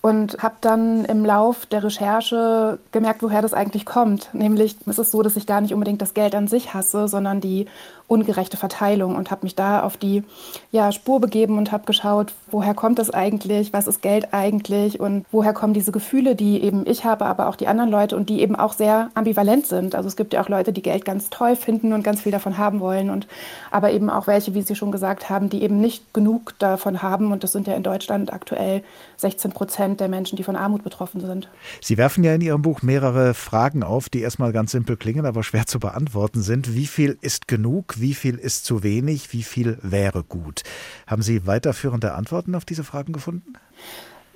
und 0.00 0.42
habe 0.42 0.54
dann 0.60 1.04
im 1.04 1.24
Lauf 1.24 1.66
der 1.66 1.82
Recherche 1.82 2.78
gemerkt, 2.92 3.22
woher 3.22 3.42
das 3.42 3.52
eigentlich 3.52 3.84
kommt. 3.84 4.32
Nämlich 4.32 4.76
ist 4.86 4.98
es 4.98 5.10
so, 5.10 5.22
dass 5.22 5.36
ich 5.36 5.46
gar 5.46 5.60
nicht 5.60 5.74
unbedingt 5.74 6.00
das 6.00 6.14
Geld 6.14 6.34
an 6.34 6.46
sich 6.46 6.72
hasse, 6.72 7.08
sondern 7.08 7.40
die 7.40 7.66
ungerechte 8.06 8.56
Verteilung. 8.56 9.16
Und 9.16 9.30
habe 9.30 9.44
mich 9.44 9.54
da 9.54 9.82
auf 9.82 9.96
die 9.96 10.22
ja, 10.72 10.92
Spur 10.92 11.20
begeben 11.20 11.58
und 11.58 11.72
habe 11.72 11.84
geschaut, 11.84 12.32
woher 12.50 12.74
kommt 12.74 12.98
das 12.98 13.10
eigentlich, 13.10 13.72
was 13.72 13.86
ist 13.86 14.00
Geld 14.00 14.32
eigentlich? 14.32 14.98
Und 15.00 15.26
woher 15.30 15.52
kommen 15.52 15.74
diese 15.74 15.92
Gefühle, 15.92 16.34
die 16.34 16.62
eben 16.62 16.86
ich 16.86 17.04
habe, 17.04 17.26
aber 17.26 17.48
auch 17.48 17.56
die 17.56 17.66
anderen 17.66 17.90
Leute 17.90 18.16
und 18.16 18.30
die 18.30 18.40
eben 18.40 18.56
auch 18.56 18.72
sehr 18.72 19.10
ambivalent 19.14 19.66
sind. 19.66 19.94
Also 19.94 20.08
es 20.08 20.16
gibt 20.16 20.32
ja 20.32 20.42
auch 20.42 20.48
Leute, 20.48 20.72
die 20.72 20.82
Geld 20.82 21.04
ganz 21.04 21.28
toll 21.28 21.54
finden 21.54 21.92
und 21.92 22.02
ganz 22.02 22.22
viel 22.22 22.32
davon 22.32 22.56
haben 22.56 22.80
wollen 22.80 23.10
und 23.10 23.26
aber 23.70 23.90
eben 23.90 24.10
auch 24.10 24.26
welche, 24.26 24.54
wie 24.54 24.62
Sie 24.62 24.74
schon 24.74 24.92
gesagt 24.92 25.28
haben, 25.28 25.50
die 25.50 25.62
eben 25.62 25.80
nicht 25.80 26.14
genug 26.14 26.54
davon 26.58 27.02
haben. 27.02 27.30
Und 27.32 27.44
das 27.44 27.52
sind 27.52 27.66
ja 27.66 27.74
in 27.74 27.82
Deutschland 27.82 28.32
aktuell 28.32 28.82
16 29.18 29.52
Prozent 29.52 29.87
der 29.96 30.08
Menschen, 30.08 30.36
die 30.36 30.44
von 30.44 30.56
Armut 30.56 30.82
betroffen 30.82 31.20
sind. 31.20 31.48
Sie 31.80 31.98
werfen 31.98 32.24
ja 32.24 32.34
in 32.34 32.40
Ihrem 32.40 32.62
Buch 32.62 32.82
mehrere 32.82 33.34
Fragen 33.34 33.82
auf, 33.82 34.08
die 34.08 34.20
erstmal 34.20 34.52
ganz 34.52 34.72
simpel 34.72 34.96
klingen, 34.96 35.26
aber 35.26 35.42
schwer 35.42 35.66
zu 35.66 35.78
beantworten 35.78 36.42
sind. 36.42 36.74
Wie 36.74 36.86
viel 36.86 37.18
ist 37.20 37.48
genug? 37.48 37.98
wie 38.00 38.14
viel 38.14 38.36
ist 38.36 38.64
zu 38.64 38.82
wenig, 38.82 39.32
wie 39.32 39.42
viel 39.42 39.78
wäre 39.82 40.22
gut. 40.24 40.62
Haben 41.06 41.22
Sie 41.22 41.46
weiterführende 41.46 42.14
Antworten 42.14 42.54
auf 42.54 42.64
diese 42.64 42.84
Fragen 42.84 43.12
gefunden? 43.12 43.54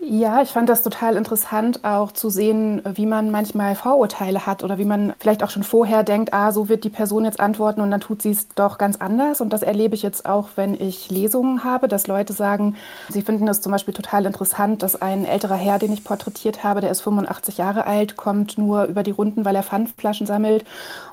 Ja, 0.04 0.42
ich 0.42 0.48
fand 0.48 0.68
das 0.68 0.82
total 0.82 1.14
interessant, 1.14 1.84
auch 1.84 2.10
zu 2.10 2.28
sehen, 2.28 2.82
wie 2.96 3.06
man 3.06 3.30
manchmal 3.30 3.76
Vorurteile 3.76 4.46
hat 4.46 4.64
oder 4.64 4.76
wie 4.76 4.84
man 4.84 5.14
vielleicht 5.20 5.44
auch 5.44 5.50
schon 5.50 5.62
vorher 5.62 6.02
denkt, 6.02 6.34
ah, 6.34 6.50
so 6.50 6.68
wird 6.68 6.82
die 6.82 6.90
Person 6.90 7.24
jetzt 7.24 7.38
antworten 7.38 7.80
und 7.80 7.92
dann 7.92 8.00
tut 8.00 8.20
sie 8.20 8.32
es 8.32 8.48
doch 8.48 8.78
ganz 8.78 8.96
anders. 8.96 9.40
Und 9.40 9.52
das 9.52 9.62
erlebe 9.62 9.94
ich 9.94 10.02
jetzt 10.02 10.26
auch, 10.26 10.48
wenn 10.56 10.74
ich 10.74 11.08
Lesungen 11.08 11.62
habe, 11.62 11.86
dass 11.86 12.08
Leute 12.08 12.32
sagen, 12.32 12.74
sie 13.10 13.22
finden 13.22 13.46
es 13.46 13.60
zum 13.60 13.70
Beispiel 13.70 13.94
total 13.94 14.26
interessant, 14.26 14.82
dass 14.82 15.00
ein 15.00 15.24
älterer 15.24 15.54
Herr, 15.54 15.78
den 15.78 15.92
ich 15.92 16.02
porträtiert 16.02 16.64
habe, 16.64 16.80
der 16.80 16.90
ist 16.90 17.02
85 17.02 17.58
Jahre 17.58 17.86
alt, 17.86 18.16
kommt 18.16 18.58
nur 18.58 18.86
über 18.86 19.04
die 19.04 19.12
Runden, 19.12 19.44
weil 19.44 19.54
er 19.54 19.62
Pfandflaschen 19.62 20.26
sammelt. 20.26 20.64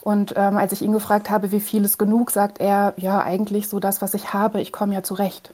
Und 0.02 0.34
ähm, 0.36 0.58
als 0.58 0.74
ich 0.74 0.82
ihn 0.82 0.94
gefragt 0.94 1.30
habe, 1.30 1.52
wie 1.52 1.60
viel 1.60 1.86
ist 1.86 2.00
genug, 2.00 2.32
sagt 2.32 2.60
er, 2.60 2.96
ja, 2.98 3.22
eigentlich 3.22 3.70
so 3.70 3.80
das, 3.80 4.02
was 4.02 4.16
ich 4.16 4.34
habe, 4.34 4.60
ich 4.62 4.72
komme 4.72 4.96
ja 4.96 5.04
zurecht. 5.04 5.54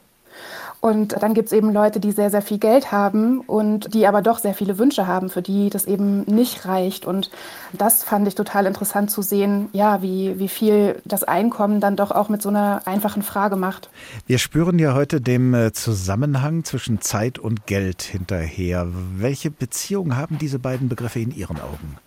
Und 0.82 1.22
dann 1.22 1.34
gibt 1.34 1.48
es 1.48 1.54
eben 1.54 1.74
Leute, 1.74 2.00
die 2.00 2.12
sehr, 2.12 2.30
sehr 2.30 2.42
viel 2.42 2.58
Geld 2.58 2.92
haben 2.92 3.40
und 3.42 3.94
die 3.94 4.08
aber 4.08 4.22
doch 4.22 4.40
sehr 4.40 4.54
viele 4.54 4.78
Wünsche 4.78 5.08
haben, 5.08 5.30
für 5.30 5.42
die 5.42 5.70
das 5.70 5.86
eben 5.86 6.22
nicht 6.24 6.66
reicht. 6.66 7.06
Und 7.06 7.32
das 7.74 8.04
fand 8.04 8.28
ich 8.28 8.36
total 8.36 8.66
interessant 8.66 9.12
zu 9.12 9.22
sehen, 9.22 9.70
ja, 9.74 10.02
wie, 10.02 10.38
wie 10.40 10.48
viel 10.48 11.02
das 11.06 11.24
Einkommen 11.24 11.80
dann 11.80 11.96
doch 11.96 12.12
auch 12.12 12.30
mit 12.30 12.42
so 12.42 12.50
einer 12.50 12.82
einfachen 12.86 13.24
Frage 13.24 13.56
macht. 13.56 13.90
Wir 14.28 14.38
spüren 14.38 14.80
ja 14.80 14.94
heute 14.94 15.22
dem 15.22 15.54
äh, 15.54 15.72
Zusammenhang 15.74 16.64
zwischen 16.64 17.02
Zeit 17.02 17.40
und 17.40 17.66
Geld 17.66 18.04
hinterher. 18.04 18.88
Welche 19.18 19.52
Beziehung 19.52 20.16
haben 20.16 20.38
diese 20.38 20.60
beiden 20.60 20.90
Begriffe 20.90 21.20
in 21.20 21.32
Ihren 21.32 21.60
Augen? 21.60 21.98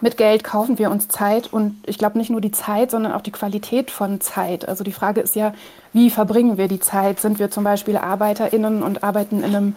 Mit 0.00 0.16
Geld 0.16 0.44
kaufen 0.44 0.78
wir 0.78 0.90
uns 0.90 1.08
Zeit 1.08 1.52
und 1.52 1.76
ich 1.86 1.98
glaube 1.98 2.18
nicht 2.18 2.30
nur 2.30 2.40
die 2.40 2.52
Zeit, 2.52 2.90
sondern 2.90 3.12
auch 3.12 3.20
die 3.20 3.32
Qualität 3.32 3.90
von 3.90 4.20
Zeit. 4.20 4.68
Also 4.68 4.84
die 4.84 4.92
Frage 4.92 5.20
ist 5.20 5.36
ja, 5.36 5.52
wie 5.92 6.10
verbringen 6.10 6.56
wir 6.56 6.68
die 6.68 6.80
Zeit? 6.80 7.20
Sind 7.20 7.38
wir 7.38 7.50
zum 7.50 7.64
Beispiel 7.64 7.96
ArbeiterInnen 7.96 8.82
und 8.82 9.02
arbeiten 9.02 9.42
in 9.42 9.54
einem 9.54 9.76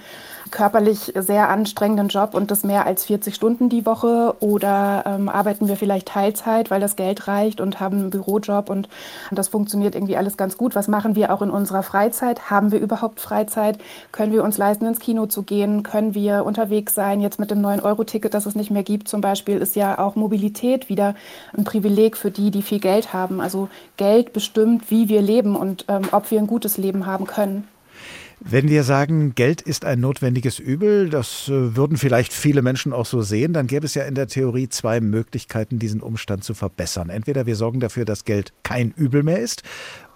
körperlich 0.54 1.12
sehr 1.16 1.50
anstrengenden 1.50 2.10
Job 2.10 2.36
und 2.36 2.52
das 2.52 2.64
mehr 2.64 2.86
als 2.86 3.06
40 3.06 3.34
Stunden 3.34 3.70
die 3.70 3.88
Woche 3.88 4.36
oder 4.40 5.04
ähm, 5.08 5.28
arbeiten 5.28 5.68
wir 5.68 5.76
vielleicht 5.76 6.10
Teilzeit, 6.10 6.70
weil 6.70 6.80
das 6.80 6.96
Geld 6.96 7.28
reicht 7.28 7.60
und 7.60 7.80
haben 7.80 7.98
einen 7.98 8.10
Bürojob 8.12 8.70
und, 8.70 8.88
das 9.32 9.48
funktioniert 9.48 9.96
irgendwie 9.96 10.16
alles 10.16 10.38
ganz 10.38 10.58
gut. 10.58 10.76
Was 10.76 10.88
machen 10.88 11.16
wir 11.16 11.34
auch 11.34 11.42
in 11.42 11.50
unserer 11.50 11.82
Freizeit? 11.82 12.52
Haben 12.52 12.72
wir 12.72 12.80
überhaupt 12.80 13.20
Freizeit? 13.20 13.80
Können 14.12 14.32
wir 14.32 14.44
uns 14.44 14.60
leisten, 14.60 14.86
ins 14.86 15.00
Kino 15.00 15.26
zu 15.26 15.42
gehen? 15.42 15.82
Können 15.82 16.14
wir 16.14 16.46
unterwegs 16.46 16.94
sein? 16.94 17.20
Jetzt 17.20 17.40
mit 17.40 17.50
dem 17.50 17.60
9-Euro-Ticket, 17.60 18.34
das 18.34 18.46
es 18.46 18.56
nicht 18.56 18.70
mehr 18.70 18.84
gibt 18.84 19.08
zum 19.08 19.22
Beispiel, 19.22 19.58
ist 19.58 19.76
ja 19.76 19.98
auch 19.98 20.16
Mobilität 20.16 20.88
wieder 20.88 21.16
ein 21.58 21.64
Privileg 21.64 22.16
für 22.16 22.30
die, 22.30 22.52
die 22.52 22.62
viel 22.62 22.80
Geld 22.80 23.12
haben. 23.12 23.42
Also 23.42 23.70
Geld 23.98 24.34
bestimmt, 24.34 24.92
wie 24.92 25.10
wir 25.10 25.24
leben 25.24 25.56
und 25.56 25.86
ähm, 25.88 26.04
ob 26.12 26.30
wir 26.30 26.38
ein 26.38 26.48
gutes 26.48 26.78
Leben 26.78 27.08
haben 27.08 27.26
können. 27.26 27.68
Wenn 28.46 28.68
wir 28.68 28.84
sagen, 28.84 29.36
Geld 29.36 29.62
ist 29.62 29.86
ein 29.86 30.02
notwendiges 30.02 30.60
Übel, 30.60 31.10
das 31.10 31.48
äh, 31.48 31.78
würden 31.78 31.96
vielleicht 31.96 32.34
viele 32.34 32.62
Menschen 32.62 32.92
auch 32.92 33.06
so 33.06 33.22
sehen, 33.22 33.54
dann 33.54 33.68
gäbe 33.68 33.86
es 33.86 33.94
ja 33.96 34.04
in 34.04 34.16
der 34.16 34.28
Theorie 34.28 34.68
zwei 34.68 35.00
Möglichkeiten, 35.00 35.80
diesen 35.80 36.02
Umstand 36.02 36.44
zu 36.44 36.54
verbessern. 36.54 37.10
Entweder 37.10 37.46
wir 37.46 37.56
sorgen 37.56 37.80
dafür, 37.80 38.04
dass 38.04 38.26
Geld 38.26 38.52
kein 38.64 38.92
Übel 38.92 39.24
mehr 39.24 39.40
ist, 39.40 39.64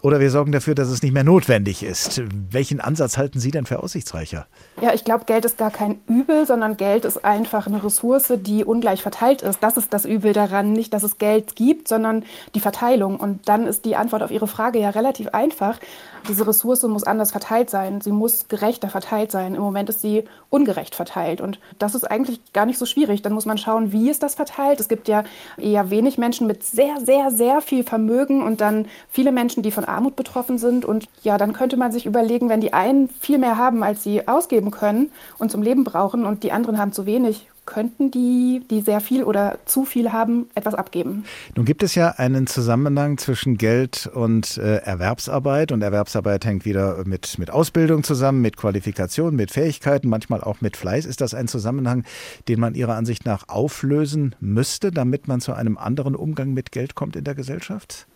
oder 0.02 0.20
wir 0.20 0.30
sorgen 0.30 0.52
dafür, 0.52 0.76
dass 0.76 0.90
es 0.90 1.02
nicht 1.02 1.12
mehr 1.12 1.24
notwendig 1.24 1.82
ist. 1.84 2.22
Welchen 2.52 2.80
Ansatz 2.80 3.18
halten 3.18 3.40
Sie 3.40 3.50
denn 3.50 3.66
für 3.66 3.82
aussichtsreicher? 3.82 4.46
Ja, 4.80 4.94
ich 4.94 5.04
glaube, 5.04 5.26
Geld 5.26 5.44
ist 5.44 5.58
gar 5.58 5.72
kein 5.72 6.00
Übel, 6.08 6.46
sondern 6.46 6.78
Geld 6.78 7.04
ist 7.04 7.26
einfach 7.26 7.66
eine 7.66 7.84
Ressource, 7.84 8.32
die 8.38 8.64
ungleich 8.64 9.02
verteilt 9.02 9.42
ist. 9.42 9.64
Das 9.64 9.76
ist 9.76 9.92
das 9.92 10.06
Übel 10.06 10.34
daran, 10.34 10.72
nicht, 10.72 10.94
dass 10.94 11.04
es 11.04 11.18
Geld 11.18 11.56
gibt, 11.56 11.88
sondern 11.88 12.24
die 12.54 12.60
Verteilung. 12.60 13.18
Und 13.18 13.50
dann 13.50 13.66
ist 13.66 13.86
die 13.86 13.96
Antwort 13.96 14.22
auf 14.22 14.30
Ihre 14.30 14.48
Frage 14.48 14.80
ja 14.80 14.92
relativ 14.92 15.30
einfach. 15.30 15.80
Diese 16.28 16.48
Ressource 16.48 16.84
muss 16.84 17.04
anders 17.04 17.32
verteilt 17.32 17.70
sein. 17.70 18.02
Sie 18.02 18.12
muss 18.12 18.48
gerechter 18.48 18.90
verteilt 18.90 19.32
sein. 19.32 19.56
Im 19.56 19.62
Moment 19.62 19.90
ist 19.90 20.02
sie 20.02 20.24
ungerecht 20.50 20.96
verteilt. 20.96 21.42
Und 21.42 21.60
das 21.80 21.96
ist 21.96 22.04
eigentlich 22.04 22.40
gar 22.54 22.66
nicht 22.66 22.78
so 22.78 22.86
schwierig. 22.86 23.22
Dann 23.22 23.34
muss 23.34 23.46
man 23.46 23.58
schauen, 23.58 23.92
wie 23.92 24.10
ist 24.10 24.24
das 24.24 24.36
verteilt. 24.36 24.80
Es 24.80 24.88
gibt 24.88 25.08
ja 25.08 25.24
eher 25.58 25.90
wenig 25.90 26.18
Menschen 26.18 26.48
mit 26.48 26.64
sehr, 26.64 27.00
sehr, 27.02 27.32
sehr 27.32 27.62
viel 27.62 27.84
Vermögen 27.84 28.44
und 28.44 28.62
dann 28.62 28.88
viele 29.10 29.32
Menschen, 29.32 29.64
die 29.64 29.72
von 29.72 29.86
Armut 29.86 30.16
betroffen 30.16 30.58
sind. 30.58 30.86
Und 30.86 31.08
ja, 31.24 31.38
dann 31.38 31.54
könnte 31.54 31.78
man 31.78 31.92
sich 31.92 32.06
überlegen, 32.06 32.50
wenn 32.50 32.62
die 32.62 32.74
einen 32.74 33.10
viel 33.10 33.38
mehr 33.38 33.58
haben, 33.58 33.84
als 33.84 34.04
sie 34.04 34.28
ausgeben 34.28 34.72
können 34.72 35.12
und 35.38 35.52
zum 35.52 35.62
Leben 35.62 35.84
brauchen 35.84 36.26
und 36.26 36.44
die 36.44 36.52
anderen 36.52 36.78
haben 36.78 36.94
zu 36.94 37.06
wenig, 37.06 37.48
könnten 37.68 38.10
die, 38.10 38.64
die 38.72 38.82
sehr 38.82 39.02
viel 39.02 39.24
oder 39.24 39.60
zu 39.66 39.86
viel 39.86 40.12
haben, 40.12 40.50
etwas 40.56 40.74
abgeben. 40.74 41.26
Nun 41.56 41.66
gibt 41.66 41.84
es 41.84 41.94
ja 41.94 42.10
einen 42.18 42.48
Zusammenhang 42.48 43.20
zwischen 43.20 43.58
Geld 43.58 44.10
und 44.12 44.58
äh, 44.58 44.78
Erwerbsarbeit 44.78 45.72
und 45.72 45.84
Erwerbsarbeit 45.84 46.46
hängt 46.46 46.66
wieder 46.66 47.04
mit, 47.06 47.38
mit 47.38 47.52
Ausbildung 47.52 48.04
zusammen, 48.04 48.42
mit 48.42 48.58
Qualifikation, 48.58 49.36
mit 49.36 49.52
Fähigkeiten, 49.52 50.10
manchmal 50.10 50.42
auch 50.42 50.62
mit 50.62 50.76
Fleiß. 50.76 51.06
Ist 51.06 51.22
das 51.22 51.36
ein 51.36 51.48
Zusammenhang, 51.48 52.04
den 52.48 52.60
man 52.60 52.74
Ihrer 52.74 52.96
Ansicht 52.96 53.26
nach 53.26 53.50
auflösen 53.50 54.36
müsste, 54.40 54.90
damit 54.92 55.28
man 55.28 55.42
zu 55.42 55.54
einem 55.54 55.78
anderen 55.78 56.16
Umgang 56.16 56.54
mit 56.54 56.72
Geld 56.72 56.96
kommt 56.96 57.16
in 57.16 57.26
der 57.26 57.36
Gesellschaft? 57.36 58.08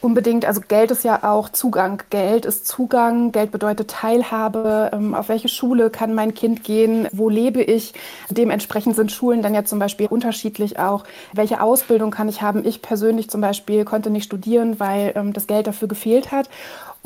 Unbedingt, 0.00 0.44
also 0.44 0.60
Geld 0.60 0.92
ist 0.92 1.02
ja 1.02 1.24
auch 1.24 1.48
Zugang. 1.48 2.02
Geld 2.10 2.44
ist 2.46 2.68
Zugang, 2.68 3.32
Geld 3.32 3.50
bedeutet 3.50 3.90
Teilhabe. 3.90 4.90
Ähm, 4.92 5.12
auf 5.12 5.28
welche 5.28 5.48
Schule 5.48 5.90
kann 5.90 6.14
mein 6.14 6.34
Kind 6.34 6.62
gehen? 6.62 7.08
Wo 7.10 7.28
lebe 7.28 7.62
ich? 7.62 7.94
Dementsprechend 8.30 8.94
sind 8.94 9.10
Schulen 9.10 9.42
dann 9.42 9.54
ja 9.54 9.64
zum 9.64 9.80
Beispiel 9.80 10.06
unterschiedlich 10.06 10.78
auch. 10.78 11.02
Welche 11.32 11.60
Ausbildung 11.60 12.12
kann 12.12 12.28
ich 12.28 12.42
haben? 12.42 12.64
Ich 12.64 12.80
persönlich 12.80 13.28
zum 13.28 13.40
Beispiel 13.40 13.84
konnte 13.84 14.10
nicht 14.10 14.24
studieren, 14.24 14.78
weil 14.78 15.14
ähm, 15.16 15.32
das 15.32 15.48
Geld 15.48 15.66
dafür 15.66 15.88
gefehlt 15.88 16.30
hat. 16.30 16.48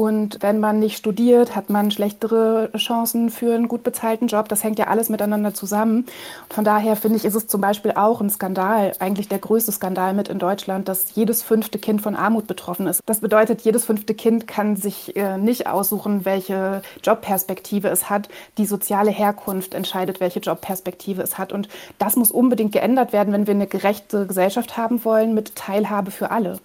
Und 0.03 0.39
wenn 0.41 0.59
man 0.59 0.81
nicht 0.81 0.97
studiert, 0.97 1.55
hat 1.55 1.71
man 1.71 1.93
schlechtere 1.93 2.73
Chancen 2.77 3.31
für 3.31 3.55
einen 3.55 3.69
gut 3.69 3.85
bezahlten 3.85 4.27
Job. 4.27 4.49
Das 4.49 4.65
hängt 4.65 4.81
ja 4.81 4.89
alles 4.89 5.09
miteinander 5.11 5.55
zusammen. 5.55 6.07
Von 6.51 6.65
daher 6.65 6.97
finde 6.97 7.19
ich, 7.19 7.25
ist 7.25 7.37
es 7.37 7.47
zum 7.47 7.61
Beispiel 7.61 7.93
auch 7.93 8.21
ein 8.21 8.29
Skandal, 8.29 8.95
eigentlich 8.99 9.29
der 9.29 9.39
größte 9.39 9.71
Skandal 9.71 10.13
mit 10.13 10.27
in 10.27 10.41
Deutschland, 10.41 10.89
dass 10.89 11.15
jedes 11.15 11.45
fünfte 11.45 11.79
Kind 11.79 12.03
von 12.03 12.17
Armut 12.17 12.49
betroffen 12.49 12.89
ist. 12.89 13.01
Das 13.07 13.21
bedeutet, 13.21 13.61
jedes 13.61 13.85
fünfte 13.85 14.15
Kind 14.15 14.49
kann 14.49 14.75
sich 14.75 15.15
äh, 15.15 15.39
nicht 15.39 15.69
aussuchen, 15.69 16.25
welche 16.25 16.83
Jobperspektive 17.05 17.87
es 17.87 18.11
hat. 18.11 18.29
Die 18.59 18.67
soziale 18.67 19.13
Herkunft 19.13 19.73
entscheidet, 19.73 20.19
welche 20.19 20.41
Jobperspektive 20.41 21.23
es 21.23 21.39
hat. 21.39 21.53
Und 21.53 21.69
das 21.99 22.17
muss 22.17 22.33
unbedingt 22.33 22.73
geändert 22.73 23.13
werden, 23.13 23.33
wenn 23.33 23.47
wir 23.47 23.55
eine 23.55 23.69
gerechte 23.69 24.27
Gesellschaft 24.27 24.77
haben 24.77 25.05
wollen 25.05 25.33
mit 25.33 25.55
Teilhabe 25.55 26.11
für 26.11 26.33
alle. 26.33 26.59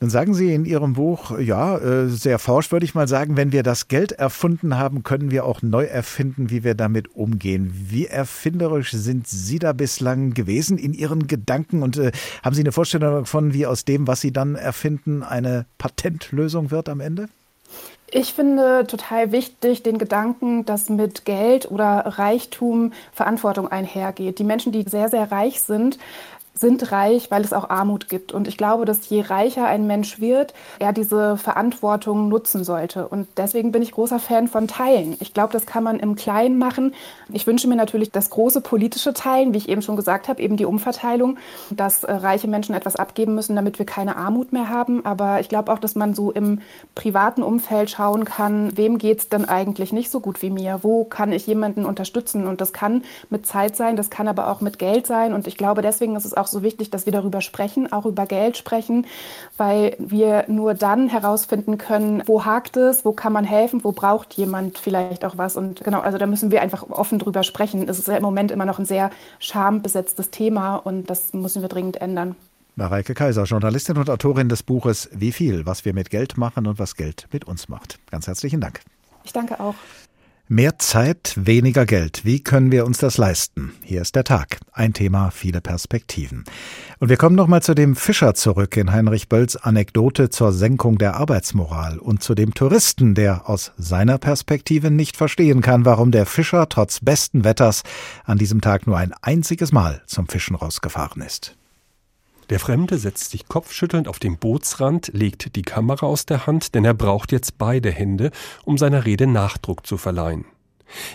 Dann 0.00 0.08
sagen 0.08 0.32
Sie 0.32 0.54
in 0.54 0.64
Ihrem 0.64 0.94
Buch, 0.94 1.38
ja, 1.38 1.76
äh, 1.76 2.08
sehr 2.08 2.38
forsch 2.38 2.72
würde 2.72 2.86
ich 2.86 2.94
mal 2.94 3.06
sagen, 3.06 3.36
wenn 3.36 3.52
wir 3.52 3.62
das 3.62 3.86
Geld 3.86 4.12
erfunden 4.12 4.78
haben, 4.78 5.02
können 5.02 5.30
wir 5.30 5.44
auch 5.44 5.60
neu 5.60 5.84
erfinden, 5.84 6.48
wie 6.48 6.64
wir 6.64 6.74
damit 6.74 7.14
umgehen. 7.14 7.70
Wie 7.74 8.06
erfinderisch 8.06 8.92
sind 8.92 9.28
Sie 9.28 9.58
da 9.58 9.74
bislang 9.74 10.32
gewesen 10.32 10.78
in 10.78 10.94
Ihren 10.94 11.26
Gedanken 11.26 11.82
und 11.82 11.98
äh, 11.98 12.12
haben 12.42 12.54
Sie 12.54 12.62
eine 12.62 12.72
Vorstellung 12.72 13.10
davon, 13.10 13.52
wie 13.52 13.66
aus 13.66 13.84
dem, 13.84 14.06
was 14.06 14.22
Sie 14.22 14.32
dann 14.32 14.54
erfinden, 14.54 15.22
eine 15.22 15.66
Patentlösung 15.76 16.70
wird 16.70 16.88
am 16.88 17.00
Ende? 17.00 17.28
Ich 18.10 18.32
finde 18.32 18.86
total 18.88 19.32
wichtig 19.32 19.82
den 19.82 19.98
Gedanken, 19.98 20.64
dass 20.64 20.88
mit 20.88 21.26
Geld 21.26 21.70
oder 21.70 22.04
Reichtum 22.06 22.92
Verantwortung 23.12 23.68
einhergeht. 23.68 24.38
Die 24.38 24.44
Menschen, 24.44 24.72
die 24.72 24.82
sehr, 24.88 25.10
sehr 25.10 25.30
reich 25.30 25.60
sind, 25.60 25.98
sind 26.60 26.92
reich, 26.92 27.30
weil 27.30 27.42
es 27.42 27.54
auch 27.54 27.70
Armut 27.70 28.10
gibt. 28.10 28.32
Und 28.32 28.46
ich 28.46 28.58
glaube, 28.58 28.84
dass 28.84 29.08
je 29.08 29.22
reicher 29.22 29.66
ein 29.66 29.86
Mensch 29.86 30.20
wird, 30.20 30.52
er 30.78 30.92
diese 30.92 31.38
Verantwortung 31.38 32.28
nutzen 32.28 32.64
sollte. 32.64 33.08
Und 33.08 33.26
deswegen 33.38 33.72
bin 33.72 33.80
ich 33.80 33.92
großer 33.92 34.18
Fan 34.18 34.46
von 34.46 34.68
Teilen. 34.68 35.16
Ich 35.20 35.32
glaube, 35.32 35.54
das 35.54 35.64
kann 35.64 35.82
man 35.82 35.98
im 35.98 36.16
Kleinen 36.16 36.58
machen. 36.58 36.94
Ich 37.32 37.46
wünsche 37.46 37.66
mir 37.66 37.76
natürlich 37.76 38.10
das 38.10 38.28
große 38.28 38.60
politische 38.60 39.14
Teilen, 39.14 39.54
wie 39.54 39.58
ich 39.58 39.70
eben 39.70 39.80
schon 39.80 39.96
gesagt 39.96 40.28
habe, 40.28 40.42
eben 40.42 40.58
die 40.58 40.66
Umverteilung, 40.66 41.38
dass 41.70 42.04
äh, 42.04 42.12
reiche 42.12 42.46
Menschen 42.46 42.74
etwas 42.74 42.96
abgeben 42.96 43.34
müssen, 43.34 43.56
damit 43.56 43.78
wir 43.78 43.86
keine 43.86 44.16
Armut 44.16 44.52
mehr 44.52 44.68
haben. 44.68 45.06
Aber 45.06 45.40
ich 45.40 45.48
glaube 45.48 45.72
auch, 45.72 45.78
dass 45.78 45.94
man 45.94 46.12
so 46.12 46.30
im 46.30 46.60
privaten 46.94 47.42
Umfeld 47.42 47.88
schauen 47.88 48.26
kann, 48.26 48.76
wem 48.76 48.98
geht 48.98 49.20
es 49.20 49.28
denn 49.30 49.46
eigentlich 49.46 49.94
nicht 49.94 50.10
so 50.10 50.20
gut 50.20 50.42
wie 50.42 50.50
mir? 50.50 50.80
Wo 50.82 51.04
kann 51.04 51.32
ich 51.32 51.46
jemanden 51.46 51.86
unterstützen? 51.86 52.46
Und 52.46 52.60
das 52.60 52.74
kann 52.74 53.02
mit 53.30 53.46
Zeit 53.46 53.76
sein, 53.76 53.96
das 53.96 54.10
kann 54.10 54.28
aber 54.28 54.50
auch 54.50 54.60
mit 54.60 54.78
Geld 54.78 55.06
sein. 55.06 55.32
Und 55.32 55.46
ich 55.46 55.56
glaube, 55.56 55.80
deswegen 55.80 56.16
ist 56.16 56.26
es 56.26 56.34
auch 56.34 56.49
so 56.50 56.62
wichtig, 56.62 56.90
dass 56.90 57.06
wir 57.06 57.12
darüber 57.12 57.40
sprechen, 57.40 57.92
auch 57.92 58.06
über 58.06 58.26
Geld 58.26 58.56
sprechen, 58.56 59.06
weil 59.56 59.96
wir 59.98 60.44
nur 60.48 60.74
dann 60.74 61.08
herausfinden 61.08 61.78
können, 61.78 62.22
wo 62.26 62.44
hakt 62.44 62.76
es, 62.76 63.04
wo 63.04 63.12
kann 63.12 63.32
man 63.32 63.44
helfen, 63.44 63.84
wo 63.84 63.92
braucht 63.92 64.34
jemand 64.34 64.78
vielleicht 64.78 65.24
auch 65.24 65.38
was. 65.38 65.56
Und 65.56 65.82
genau, 65.82 66.00
also 66.00 66.18
da 66.18 66.26
müssen 66.26 66.50
wir 66.50 66.62
einfach 66.62 66.88
offen 66.90 67.18
drüber 67.18 67.42
sprechen. 67.42 67.88
Es 67.88 67.98
ist 67.98 68.08
ja 68.08 68.16
im 68.16 68.22
Moment 68.22 68.50
immer 68.50 68.64
noch 68.64 68.78
ein 68.78 68.84
sehr 68.84 69.10
schambesetztes 69.38 70.30
Thema 70.30 70.76
und 70.76 71.08
das 71.10 71.32
müssen 71.32 71.62
wir 71.62 71.68
dringend 71.68 72.00
ändern. 72.00 72.36
Mareike 72.76 73.14
Kaiser, 73.14 73.44
Journalistin 73.44 73.98
und 73.98 74.08
Autorin 74.08 74.48
des 74.48 74.62
Buches 74.62 75.10
Wie 75.12 75.32
viel, 75.32 75.66
was 75.66 75.84
wir 75.84 75.92
mit 75.92 76.10
Geld 76.10 76.38
machen 76.38 76.66
und 76.66 76.78
was 76.78 76.94
Geld 76.94 77.26
mit 77.32 77.44
uns 77.44 77.68
macht. 77.68 77.98
Ganz 78.10 78.26
herzlichen 78.26 78.60
Dank. 78.60 78.80
Ich 79.24 79.32
danke 79.32 79.60
auch. 79.60 79.74
Mehr 80.52 80.80
Zeit, 80.80 81.34
weniger 81.36 81.86
Geld. 81.86 82.24
Wie 82.24 82.42
können 82.42 82.72
wir 82.72 82.84
uns 82.84 82.98
das 82.98 83.18
leisten? 83.18 83.72
Hier 83.84 84.02
ist 84.02 84.16
der 84.16 84.24
Tag. 84.24 84.58
Ein 84.72 84.92
Thema, 84.92 85.30
viele 85.30 85.60
Perspektiven. 85.60 86.42
Und 86.98 87.08
wir 87.08 87.16
kommen 87.16 87.36
nochmal 87.36 87.62
zu 87.62 87.72
dem 87.72 87.94
Fischer 87.94 88.34
zurück 88.34 88.76
in 88.76 88.90
Heinrich 88.90 89.28
Bölls 89.28 89.56
Anekdote 89.56 90.28
zur 90.28 90.50
Senkung 90.50 90.98
der 90.98 91.14
Arbeitsmoral 91.14 92.00
und 92.00 92.24
zu 92.24 92.34
dem 92.34 92.52
Touristen, 92.52 93.14
der 93.14 93.48
aus 93.48 93.70
seiner 93.76 94.18
Perspektive 94.18 94.90
nicht 94.90 95.16
verstehen 95.16 95.60
kann, 95.60 95.84
warum 95.84 96.10
der 96.10 96.26
Fischer 96.26 96.68
trotz 96.68 96.98
besten 96.98 97.44
Wetters 97.44 97.84
an 98.24 98.36
diesem 98.36 98.60
Tag 98.60 98.88
nur 98.88 98.98
ein 98.98 99.14
einziges 99.22 99.70
Mal 99.70 100.02
zum 100.06 100.26
Fischen 100.26 100.56
rausgefahren 100.56 101.22
ist. 101.22 101.59
Der 102.50 102.58
Fremde 102.58 102.98
setzt 102.98 103.30
sich 103.30 103.46
kopfschüttelnd 103.46 104.08
auf 104.08 104.18
den 104.18 104.36
Bootsrand, 104.36 105.12
legt 105.14 105.54
die 105.54 105.62
Kamera 105.62 106.06
aus 106.06 106.26
der 106.26 106.48
Hand, 106.48 106.74
denn 106.74 106.84
er 106.84 106.94
braucht 106.94 107.30
jetzt 107.30 107.58
beide 107.58 107.92
Hände, 107.92 108.32
um 108.64 108.76
seiner 108.76 109.06
Rede 109.06 109.28
Nachdruck 109.28 109.86
zu 109.86 109.96
verleihen. 109.96 110.44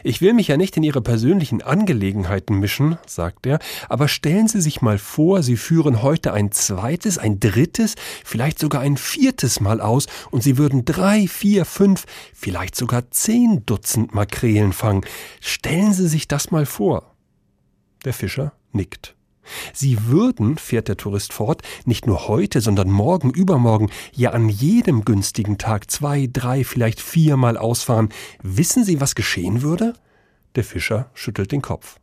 Ich 0.06 0.22
will 0.22 0.34
mich 0.34 0.48
ja 0.48 0.56
nicht 0.56 0.78
in 0.78 0.84
Ihre 0.84 1.02
persönlichen 1.02 1.62
Angelegenheiten 1.62 2.60
mischen, 2.60 2.98
sagt 3.06 3.46
er, 3.46 3.60
aber 3.90 4.08
stellen 4.08 4.48
Sie 4.48 4.62
sich 4.62 4.82
mal 4.82 4.98
vor, 4.98 5.44
Sie 5.44 5.58
führen 5.58 6.02
heute 6.02 6.32
ein 6.32 6.54
zweites, 6.54 7.18
ein 7.18 7.42
drittes, 7.42 7.96
vielleicht 8.24 8.58
sogar 8.58 8.80
ein 8.80 8.96
viertes 8.96 9.60
Mal 9.60 9.82
aus 9.82 10.08
und 10.32 10.42
Sie 10.42 10.58
würden 10.58 10.86
drei, 10.86 11.28
vier, 11.28 11.66
fünf, 11.66 12.06
vielleicht 12.34 12.76
sogar 12.76 13.12
zehn 13.12 13.66
Dutzend 13.66 14.16
Makrelen 14.16 14.72
fangen. 14.72 15.04
Stellen 15.42 15.92
Sie 15.92 16.08
sich 16.08 16.30
das 16.30 16.52
mal 16.52 16.66
vor. 16.66 17.14
Der 18.06 18.14
Fischer 18.14 18.54
nickt. 18.72 19.15
Sie 19.74 20.08
würden, 20.08 20.58
fährt 20.58 20.88
der 20.88 20.98
Tourist 20.98 21.34
fort, 21.34 21.62
nicht 21.86 22.08
nur 22.08 22.28
heute, 22.28 22.62
sondern 22.62 22.90
morgen, 22.90 23.32
übermorgen, 23.32 23.90
ja 24.14 24.32
an 24.32 24.50
jedem 24.50 25.06
günstigen 25.06 25.58
Tag 25.58 25.90
zwei, 25.92 26.30
drei, 26.32 26.64
vielleicht 26.64 27.00
viermal 27.00 27.58
ausfahren. 27.58 28.10
Wissen 28.42 28.84
Sie, 28.84 29.02
was 29.02 29.16
geschehen 29.16 29.62
würde? 29.62 29.94
Der 30.56 30.64
Fischer 30.64 31.10
schüttelt 31.14 31.52
den 31.52 31.62
Kopf. 31.62 32.00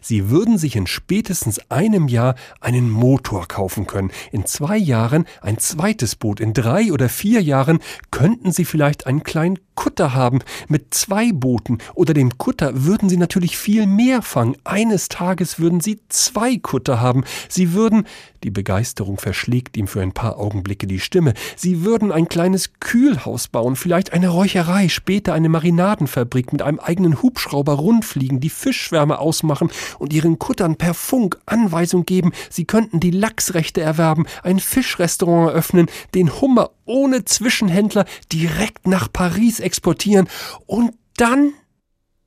Sie 0.00 0.30
würden 0.30 0.58
sich 0.58 0.76
in 0.76 0.86
spätestens 0.86 1.70
einem 1.70 2.08
Jahr 2.08 2.34
einen 2.60 2.90
Motor 2.90 3.48
kaufen 3.48 3.86
können, 3.86 4.10
in 4.30 4.46
zwei 4.46 4.76
Jahren 4.76 5.26
ein 5.40 5.58
zweites 5.58 6.16
Boot, 6.16 6.40
in 6.40 6.52
drei 6.52 6.92
oder 6.92 7.08
vier 7.08 7.42
Jahren 7.42 7.78
könnten 8.10 8.52
Sie 8.52 8.64
vielleicht 8.64 9.06
einen 9.06 9.22
kleinen 9.22 9.58
Kutter 9.74 10.14
haben 10.14 10.40
mit 10.68 10.94
zwei 10.94 11.32
Booten 11.32 11.78
oder 11.94 12.14
dem 12.14 12.38
Kutter 12.38 12.84
würden 12.84 13.08
Sie 13.08 13.16
natürlich 13.16 13.56
viel 13.56 13.86
mehr 13.86 14.22
fangen. 14.22 14.56
Eines 14.64 15.08
Tages 15.08 15.58
würden 15.58 15.80
Sie 15.80 16.00
zwei 16.08 16.56
Kutter 16.56 17.00
haben. 17.00 17.24
Sie 17.48 17.72
würden, 17.72 18.06
die 18.42 18.50
Begeisterung 18.50 19.18
verschlägt 19.18 19.76
ihm 19.76 19.86
für 19.86 20.00
ein 20.00 20.12
paar 20.12 20.38
Augenblicke 20.38 20.86
die 20.86 21.00
Stimme, 21.00 21.34
Sie 21.56 21.84
würden 21.84 22.12
ein 22.12 22.28
kleines 22.28 22.74
Kühlhaus 22.80 23.48
bauen, 23.48 23.76
vielleicht 23.76 24.12
eine 24.12 24.28
Räucherei, 24.28 24.88
später 24.88 25.34
eine 25.34 25.48
Marinadenfabrik 25.48 26.52
mit 26.52 26.62
einem 26.62 26.78
eigenen 26.78 27.22
Hubschrauber 27.22 27.74
rundfliegen, 27.74 28.40
die 28.40 28.50
Fischschwärme 28.50 29.18
ausmachen 29.18 29.70
und 29.98 30.12
Ihren 30.12 30.38
Kuttern 30.38 30.76
per 30.76 30.94
Funk 30.94 31.38
Anweisung 31.46 32.04
geben, 32.06 32.32
Sie 32.50 32.64
könnten 32.64 33.00
die 33.00 33.10
Lachsrechte 33.10 33.80
erwerben, 33.80 34.26
ein 34.42 34.58
Fischrestaurant 34.58 35.50
eröffnen, 35.50 35.86
den 36.14 36.40
Hummer 36.40 36.70
ohne 36.92 37.24
Zwischenhändler 37.24 38.04
direkt 38.30 38.86
nach 38.86 39.10
Paris 39.10 39.60
exportieren 39.60 40.28
und 40.66 40.92
dann? 41.16 41.54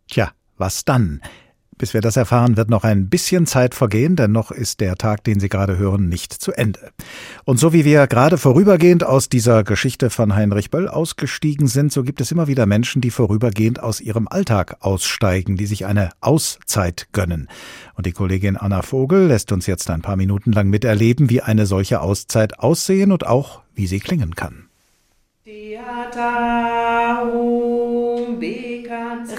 Tja, 0.09 0.31
was 0.57 0.85
dann? 0.85 1.21
Bis 1.77 1.93
wir 1.93 1.99
das 1.99 2.15
erfahren, 2.15 2.55
wird 2.55 2.69
noch 2.69 2.85
ein 2.85 3.09
bisschen 3.09 3.45
Zeit 3.45 3.75
vergehen, 3.75 4.15
denn 4.15 4.31
noch 4.31 4.51
ist 4.51 4.79
der 4.79 4.95
Tag, 4.95 5.25
den 5.25 5.41
Sie 5.41 5.49
gerade 5.49 5.77
hören, 5.77 6.07
nicht 6.07 6.31
zu 6.31 6.53
Ende. 6.53 6.91
Und 7.43 7.59
so 7.59 7.73
wie 7.73 7.83
wir 7.83 8.07
gerade 8.07 8.37
vorübergehend 8.37 9.03
aus 9.03 9.27
dieser 9.27 9.65
Geschichte 9.65 10.09
von 10.09 10.35
Heinrich 10.35 10.71
Böll 10.71 10.87
ausgestiegen 10.87 11.67
sind, 11.67 11.91
so 11.91 12.03
gibt 12.03 12.21
es 12.21 12.31
immer 12.31 12.47
wieder 12.47 12.65
Menschen, 12.65 13.01
die 13.01 13.11
vorübergehend 13.11 13.83
aus 13.83 13.99
ihrem 13.99 14.29
Alltag 14.29 14.77
aussteigen, 14.79 15.57
die 15.57 15.65
sich 15.65 15.85
eine 15.85 16.11
Auszeit 16.21 17.07
gönnen. 17.11 17.49
Und 17.95 18.05
die 18.05 18.13
Kollegin 18.13 18.55
Anna 18.55 18.81
Vogel 18.81 19.27
lässt 19.27 19.51
uns 19.51 19.67
jetzt 19.67 19.89
ein 19.89 20.01
paar 20.01 20.15
Minuten 20.15 20.53
lang 20.53 20.69
miterleben, 20.69 21.29
wie 21.29 21.41
eine 21.41 21.65
solche 21.65 21.99
Auszeit 21.99 22.57
aussehen 22.57 23.11
und 23.11 23.27
auch, 23.27 23.64
wie 23.75 23.87
sie 23.87 23.99
klingen 23.99 24.35
kann. 24.35 24.69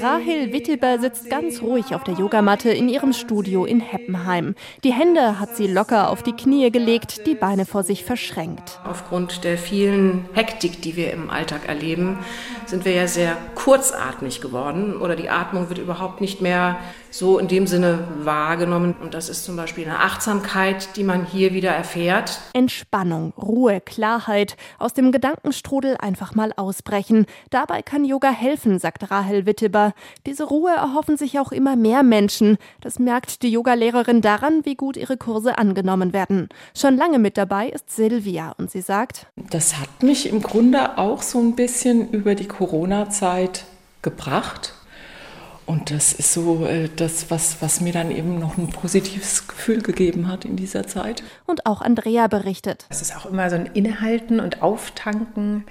Rahel 0.01 0.53
Witteber 0.53 1.01
sitzt 1.01 1.29
ganz 1.29 1.61
ruhig 1.62 1.96
auf 1.96 2.05
der 2.05 2.14
Yogamatte 2.14 2.70
in 2.70 2.88
ihrem 2.88 3.12
Studio 3.12 3.64
in 3.64 3.81
Heppenheim. 3.81 4.55
Die 4.85 4.92
Hände 4.92 5.40
hat 5.40 5.57
sie 5.57 5.66
locker 5.66 6.11
auf 6.11 6.22
die 6.22 6.33
Knie 6.33 6.70
gelegt, 6.70 7.27
die 7.27 7.35
Beine 7.35 7.66
vor 7.66 7.83
sich 7.83 8.05
verschränkt. 8.05 8.79
Aufgrund 8.85 9.42
der 9.42 9.59
vielen 9.59 10.29
Hektik, 10.33 10.81
die 10.81 10.94
wir 10.94 11.12
im 11.12 11.29
Alltag 11.29 11.66
erleben, 11.66 12.18
sind 12.66 12.85
wir 12.85 12.92
ja 12.92 13.09
sehr 13.09 13.37
kurzatmig 13.57 14.40
geworden 14.40 14.96
oder 14.96 15.16
die 15.16 15.29
Atmung 15.29 15.68
wird 15.70 15.79
überhaupt 15.79 16.20
nicht 16.20 16.40
mehr 16.40 16.79
so 17.18 17.38
in 17.38 17.48
dem 17.48 17.66
Sinne 17.66 18.07
wahrgenommen. 18.22 18.94
Und 19.00 19.14
das 19.14 19.29
ist 19.29 19.44
zum 19.44 19.57
Beispiel 19.57 19.85
eine 19.85 20.00
Achtsamkeit, 20.00 20.96
die 20.96 21.05
man 21.05 21.24
hier 21.24 21.52
wieder 21.52 21.70
erfährt. 21.70 22.40
Entspannung, 22.52 23.33
Ruhe, 23.37 23.81
Klarheit, 23.81 24.57
aus 24.79 24.94
dem 24.94 25.12
Gedankenstrudel 25.12 25.96
einfach 25.96 26.35
mal 26.35 26.52
ausbrechen. 26.57 27.26
Dabei 27.50 27.83
kann 27.83 28.05
Yoga 28.05 28.31
helfen, 28.31 28.79
sagt 28.79 29.11
Rahel 29.11 29.46
Witteber. 29.46 29.92
Diese 30.26 30.44
Ruhe 30.44 30.70
erhoffen 30.70 31.16
sich 31.16 31.38
auch 31.38 31.52
immer 31.52 31.76
mehr 31.76 32.02
Menschen. 32.02 32.59
Das 32.81 32.98
merkt 32.98 33.42
die 33.42 33.50
Yogalehrerin 33.50 34.20
daran, 34.20 34.64
wie 34.64 34.74
gut 34.74 34.96
ihre 34.96 35.16
Kurse 35.16 35.59
angenommen 35.59 36.12
werden. 36.12 36.48
Schon 36.76 36.96
lange 36.96 37.18
mit 37.18 37.37
dabei 37.37 37.68
ist 37.68 37.94
Silvia 37.94 38.55
und 38.59 38.70
sie 38.70 38.81
sagt, 38.81 39.26
das 39.50 39.79
hat 39.79 40.02
mich 40.02 40.29
im 40.29 40.42
Grunde 40.42 40.98
auch 40.98 41.22
so 41.22 41.38
ein 41.38 41.57
bisschen 41.57 42.11
über 42.11 42.35
die 42.35 42.48
Corona-Zeit 42.48 43.64
gebracht 44.02 44.74
und 45.66 45.90
das 45.90 46.12
ist 46.12 46.33
so 46.33 46.64
äh, 46.64 46.88
das, 46.94 47.31
was, 47.31 47.61
was 47.61 47.81
mir 47.81 47.92
dann 47.92 48.11
eben 48.11 48.38
noch 48.38 48.57
ein 48.57 48.70
positives 48.70 49.48
Gefühl 49.48 49.83
gegeben 49.83 50.29
hat 50.29 50.44
in 50.44 50.57
dieser 50.57 50.87
Zeit. 50.87 51.24
Und 51.44 51.66
auch 51.66 51.83
Andrea 51.83 52.29
berichtet. 52.29 52.87
Es 52.88 53.02
ist 53.02 53.16
auch 53.16 53.26
immer 53.26 53.50
so 53.50 53.57
ein 53.57 53.66
Innehalten 53.66 54.38
und 54.38 54.62
Auftanken, 54.62 55.64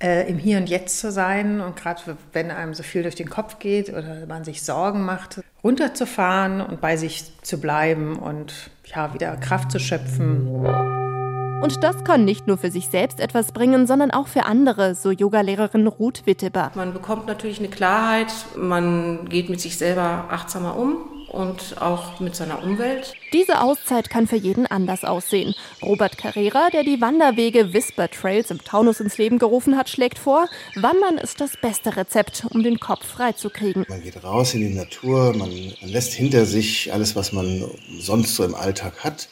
äh, 0.00 0.28
im 0.28 0.38
Hier 0.38 0.58
und 0.58 0.68
Jetzt 0.68 1.00
zu 1.00 1.10
sein. 1.10 1.60
Und 1.60 1.74
gerade 1.74 2.16
wenn 2.32 2.52
einem 2.52 2.72
so 2.74 2.84
viel 2.84 3.02
durch 3.02 3.16
den 3.16 3.28
Kopf 3.28 3.58
geht 3.58 3.90
oder 3.90 4.26
man 4.28 4.44
sich 4.44 4.62
Sorgen 4.62 5.04
macht, 5.04 5.40
runterzufahren 5.64 6.60
und 6.60 6.80
bei 6.80 6.96
sich 6.96 7.32
zu 7.42 7.60
bleiben 7.60 8.16
und 8.16 8.70
ja, 8.84 9.12
wieder 9.12 9.36
Kraft 9.36 9.72
zu 9.72 9.80
schöpfen. 9.80 11.21
Und 11.62 11.84
das 11.84 12.02
kann 12.02 12.24
nicht 12.24 12.48
nur 12.48 12.58
für 12.58 12.72
sich 12.72 12.88
selbst 12.88 13.20
etwas 13.20 13.52
bringen, 13.52 13.86
sondern 13.86 14.10
auch 14.10 14.26
für 14.26 14.46
andere, 14.46 14.96
so 14.96 15.12
Yogalehrerin 15.12 15.86
Ruth 15.86 16.26
Witteber. 16.26 16.72
Man 16.74 16.92
bekommt 16.92 17.28
natürlich 17.28 17.60
eine 17.60 17.68
Klarheit, 17.68 18.32
man 18.56 19.28
geht 19.28 19.48
mit 19.48 19.60
sich 19.60 19.78
selber 19.78 20.26
achtsamer 20.28 20.76
um 20.76 20.96
und 21.28 21.80
auch 21.80 22.18
mit 22.18 22.34
seiner 22.34 22.64
Umwelt. 22.64 23.14
Diese 23.32 23.60
Auszeit 23.60 24.10
kann 24.10 24.26
für 24.26 24.36
jeden 24.36 24.66
anders 24.66 25.04
aussehen. 25.04 25.54
Robert 25.80 26.18
Carrera, 26.18 26.68
der 26.72 26.82
die 26.82 27.00
Wanderwege 27.00 27.72
Whisper 27.72 28.10
Trails 28.10 28.50
im 28.50 28.64
Taunus 28.64 28.98
ins 28.98 29.16
Leben 29.16 29.38
gerufen 29.38 29.76
hat, 29.76 29.88
schlägt 29.88 30.18
vor, 30.18 30.48
Wandern 30.74 31.16
ist 31.16 31.40
das 31.40 31.52
beste 31.56 31.96
Rezept, 31.96 32.44
um 32.50 32.64
den 32.64 32.80
Kopf 32.80 33.06
freizukriegen. 33.06 33.86
Man 33.88 34.02
geht 34.02 34.22
raus 34.24 34.54
in 34.54 34.62
die 34.62 34.74
Natur, 34.74 35.32
man 35.36 35.50
lässt 35.80 36.12
hinter 36.12 36.44
sich 36.44 36.92
alles, 36.92 37.14
was 37.14 37.32
man 37.32 37.64
sonst 38.00 38.34
so 38.34 38.42
im 38.42 38.56
Alltag 38.56 39.04
hat 39.04 39.28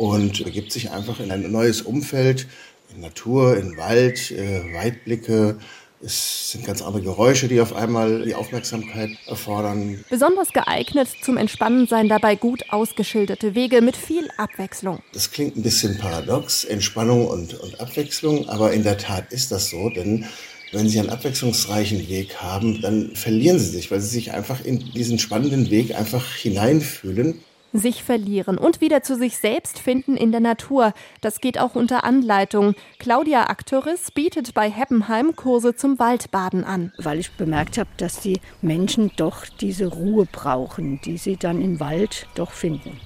und 0.00 0.42
begibt 0.44 0.72
sich 0.72 0.90
einfach 0.90 1.20
in 1.20 1.30
ein 1.30 1.52
neues 1.52 1.82
Umfeld, 1.82 2.46
in 2.94 3.02
Natur, 3.02 3.58
in 3.58 3.76
Wald, 3.76 4.30
äh, 4.30 4.72
Weitblicke. 4.72 5.58
Es 6.02 6.52
sind 6.52 6.64
ganz 6.64 6.80
andere 6.80 7.02
Geräusche, 7.02 7.48
die 7.48 7.60
auf 7.60 7.76
einmal 7.76 8.22
die 8.22 8.34
Aufmerksamkeit 8.34 9.10
erfordern. 9.26 10.02
Besonders 10.08 10.54
geeignet 10.54 11.08
zum 11.22 11.36
Entspannen 11.36 11.86
seien 11.86 12.08
dabei 12.08 12.34
gut 12.34 12.62
ausgeschilderte 12.70 13.54
Wege 13.54 13.82
mit 13.82 13.94
viel 13.94 14.30
Abwechslung. 14.38 15.02
Das 15.12 15.30
klingt 15.32 15.58
ein 15.58 15.62
bisschen 15.62 15.98
paradox, 15.98 16.64
Entspannung 16.64 17.26
und, 17.26 17.52
und 17.60 17.78
Abwechslung, 17.78 18.48
aber 18.48 18.72
in 18.72 18.82
der 18.82 18.96
Tat 18.96 19.30
ist 19.34 19.52
das 19.52 19.68
so, 19.68 19.90
denn 19.90 20.24
wenn 20.72 20.88
Sie 20.88 20.98
einen 20.98 21.10
abwechslungsreichen 21.10 22.08
Weg 22.08 22.36
haben, 22.36 22.80
dann 22.80 23.14
verlieren 23.14 23.58
Sie 23.58 23.68
sich, 23.68 23.90
weil 23.90 24.00
Sie 24.00 24.08
sich 24.08 24.32
einfach 24.32 24.64
in 24.64 24.78
diesen 24.78 25.18
spannenden 25.18 25.68
Weg 25.68 25.94
einfach 25.94 26.36
hineinfühlen 26.36 27.42
sich 27.72 28.02
verlieren 28.02 28.58
und 28.58 28.80
wieder 28.80 29.02
zu 29.02 29.16
sich 29.16 29.38
selbst 29.38 29.78
finden 29.78 30.16
in 30.16 30.32
der 30.32 30.40
Natur. 30.40 30.92
Das 31.20 31.40
geht 31.40 31.58
auch 31.58 31.74
unter 31.74 32.04
Anleitung. 32.04 32.74
Claudia 32.98 33.48
Aktoris 33.48 34.10
bietet 34.10 34.54
bei 34.54 34.70
Heppenheim 34.70 35.36
Kurse 35.36 35.74
zum 35.74 35.98
Waldbaden 35.98 36.64
an. 36.64 36.92
Weil 36.98 37.18
ich 37.18 37.32
bemerkt 37.32 37.78
habe, 37.78 37.90
dass 37.96 38.20
die 38.20 38.40
Menschen 38.62 39.12
doch 39.16 39.46
diese 39.46 39.86
Ruhe 39.86 40.26
brauchen, 40.30 41.00
die 41.04 41.16
sie 41.16 41.36
dann 41.36 41.62
im 41.62 41.80
Wald 41.80 42.26
doch 42.34 42.50
finden. 42.50 42.98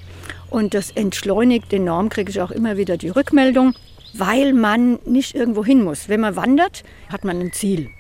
Und 0.50 0.74
das 0.74 0.90
entschleunigt 0.90 1.72
enorm, 1.72 2.08
kriege 2.08 2.30
ich 2.30 2.40
auch 2.40 2.50
immer 2.50 2.76
wieder 2.76 2.96
die 2.96 3.08
Rückmeldung, 3.08 3.74
weil 4.12 4.52
man 4.52 4.98
nicht 5.04 5.34
irgendwo 5.34 5.64
hin 5.64 5.82
muss. 5.82 6.08
Wenn 6.08 6.20
man 6.20 6.36
wandert, 6.36 6.84
hat 7.10 7.24
man 7.24 7.40
ein 7.40 7.52
Ziel. 7.52 7.90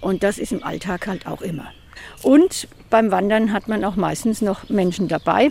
Und 0.00 0.22
das 0.22 0.38
ist 0.38 0.52
im 0.52 0.62
Alltag 0.62 1.06
halt 1.06 1.26
auch 1.26 1.42
immer. 1.42 1.72
Und 2.22 2.68
beim 2.88 3.10
Wandern 3.10 3.52
hat 3.52 3.68
man 3.68 3.84
auch 3.84 3.96
meistens 3.96 4.40
noch 4.40 4.68
Menschen 4.68 5.08
dabei, 5.08 5.50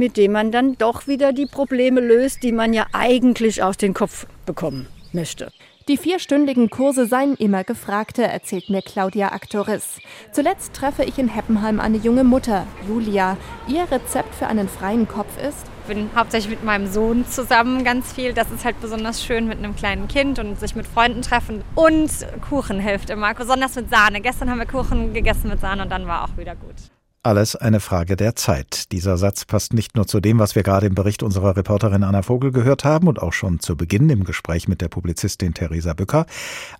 mit 0.00 0.16
dem 0.16 0.32
man 0.32 0.50
dann 0.50 0.78
doch 0.78 1.06
wieder 1.06 1.34
die 1.34 1.44
Probleme 1.44 2.00
löst, 2.00 2.42
die 2.42 2.52
man 2.52 2.72
ja 2.72 2.86
eigentlich 2.92 3.62
aus 3.62 3.76
dem 3.76 3.92
Kopf 3.92 4.26
bekommen 4.46 4.88
möchte. 5.12 5.52
Die 5.88 5.98
vierstündigen 5.98 6.70
Kurse 6.70 7.04
seien 7.06 7.34
immer 7.34 7.64
gefragter, 7.64 8.22
erzählt 8.22 8.70
mir 8.70 8.80
Claudia 8.80 9.32
Aktoris. 9.32 9.98
Zuletzt 10.32 10.72
treffe 10.72 11.04
ich 11.04 11.18
in 11.18 11.28
Heppenheim 11.28 11.80
eine 11.80 11.98
junge 11.98 12.24
Mutter, 12.24 12.66
Julia. 12.88 13.36
Ihr 13.68 13.90
Rezept 13.90 14.34
für 14.34 14.46
einen 14.46 14.68
freien 14.68 15.06
Kopf 15.06 15.36
ist? 15.46 15.66
Ich 15.82 15.94
bin 15.94 16.08
hauptsächlich 16.16 16.50
mit 16.50 16.64
meinem 16.64 16.86
Sohn 16.86 17.26
zusammen 17.26 17.84
ganz 17.84 18.12
viel. 18.12 18.32
Das 18.32 18.50
ist 18.50 18.64
halt 18.64 18.80
besonders 18.80 19.22
schön 19.22 19.48
mit 19.48 19.58
einem 19.58 19.76
kleinen 19.76 20.08
Kind 20.08 20.38
und 20.38 20.58
sich 20.58 20.74
mit 20.74 20.86
Freunden 20.86 21.20
treffen. 21.20 21.62
Und 21.74 22.10
Kuchen 22.48 22.80
hilft 22.80 23.10
immer, 23.10 23.34
besonders 23.34 23.74
mit 23.74 23.90
Sahne. 23.90 24.22
Gestern 24.22 24.48
haben 24.48 24.60
wir 24.60 24.66
Kuchen 24.66 25.12
gegessen 25.12 25.50
mit 25.50 25.60
Sahne 25.60 25.82
und 25.82 25.90
dann 25.90 26.06
war 26.06 26.24
auch 26.24 26.38
wieder 26.38 26.54
gut. 26.54 26.76
Alles 27.22 27.54
eine 27.54 27.80
Frage 27.80 28.16
der 28.16 28.34
Zeit. 28.34 28.90
Dieser 28.92 29.18
Satz 29.18 29.44
passt 29.44 29.74
nicht 29.74 29.94
nur 29.94 30.06
zu 30.06 30.20
dem, 30.20 30.38
was 30.38 30.54
wir 30.54 30.62
gerade 30.62 30.86
im 30.86 30.94
Bericht 30.94 31.22
unserer 31.22 31.54
Reporterin 31.54 32.02
Anna 32.02 32.22
Vogel 32.22 32.50
gehört 32.50 32.82
haben 32.84 33.08
und 33.08 33.20
auch 33.20 33.34
schon 33.34 33.60
zu 33.60 33.76
Beginn 33.76 34.08
im 34.08 34.24
Gespräch 34.24 34.68
mit 34.68 34.80
der 34.80 34.88
Publizistin 34.88 35.52
Theresa 35.52 35.92
Bücker. 35.92 36.24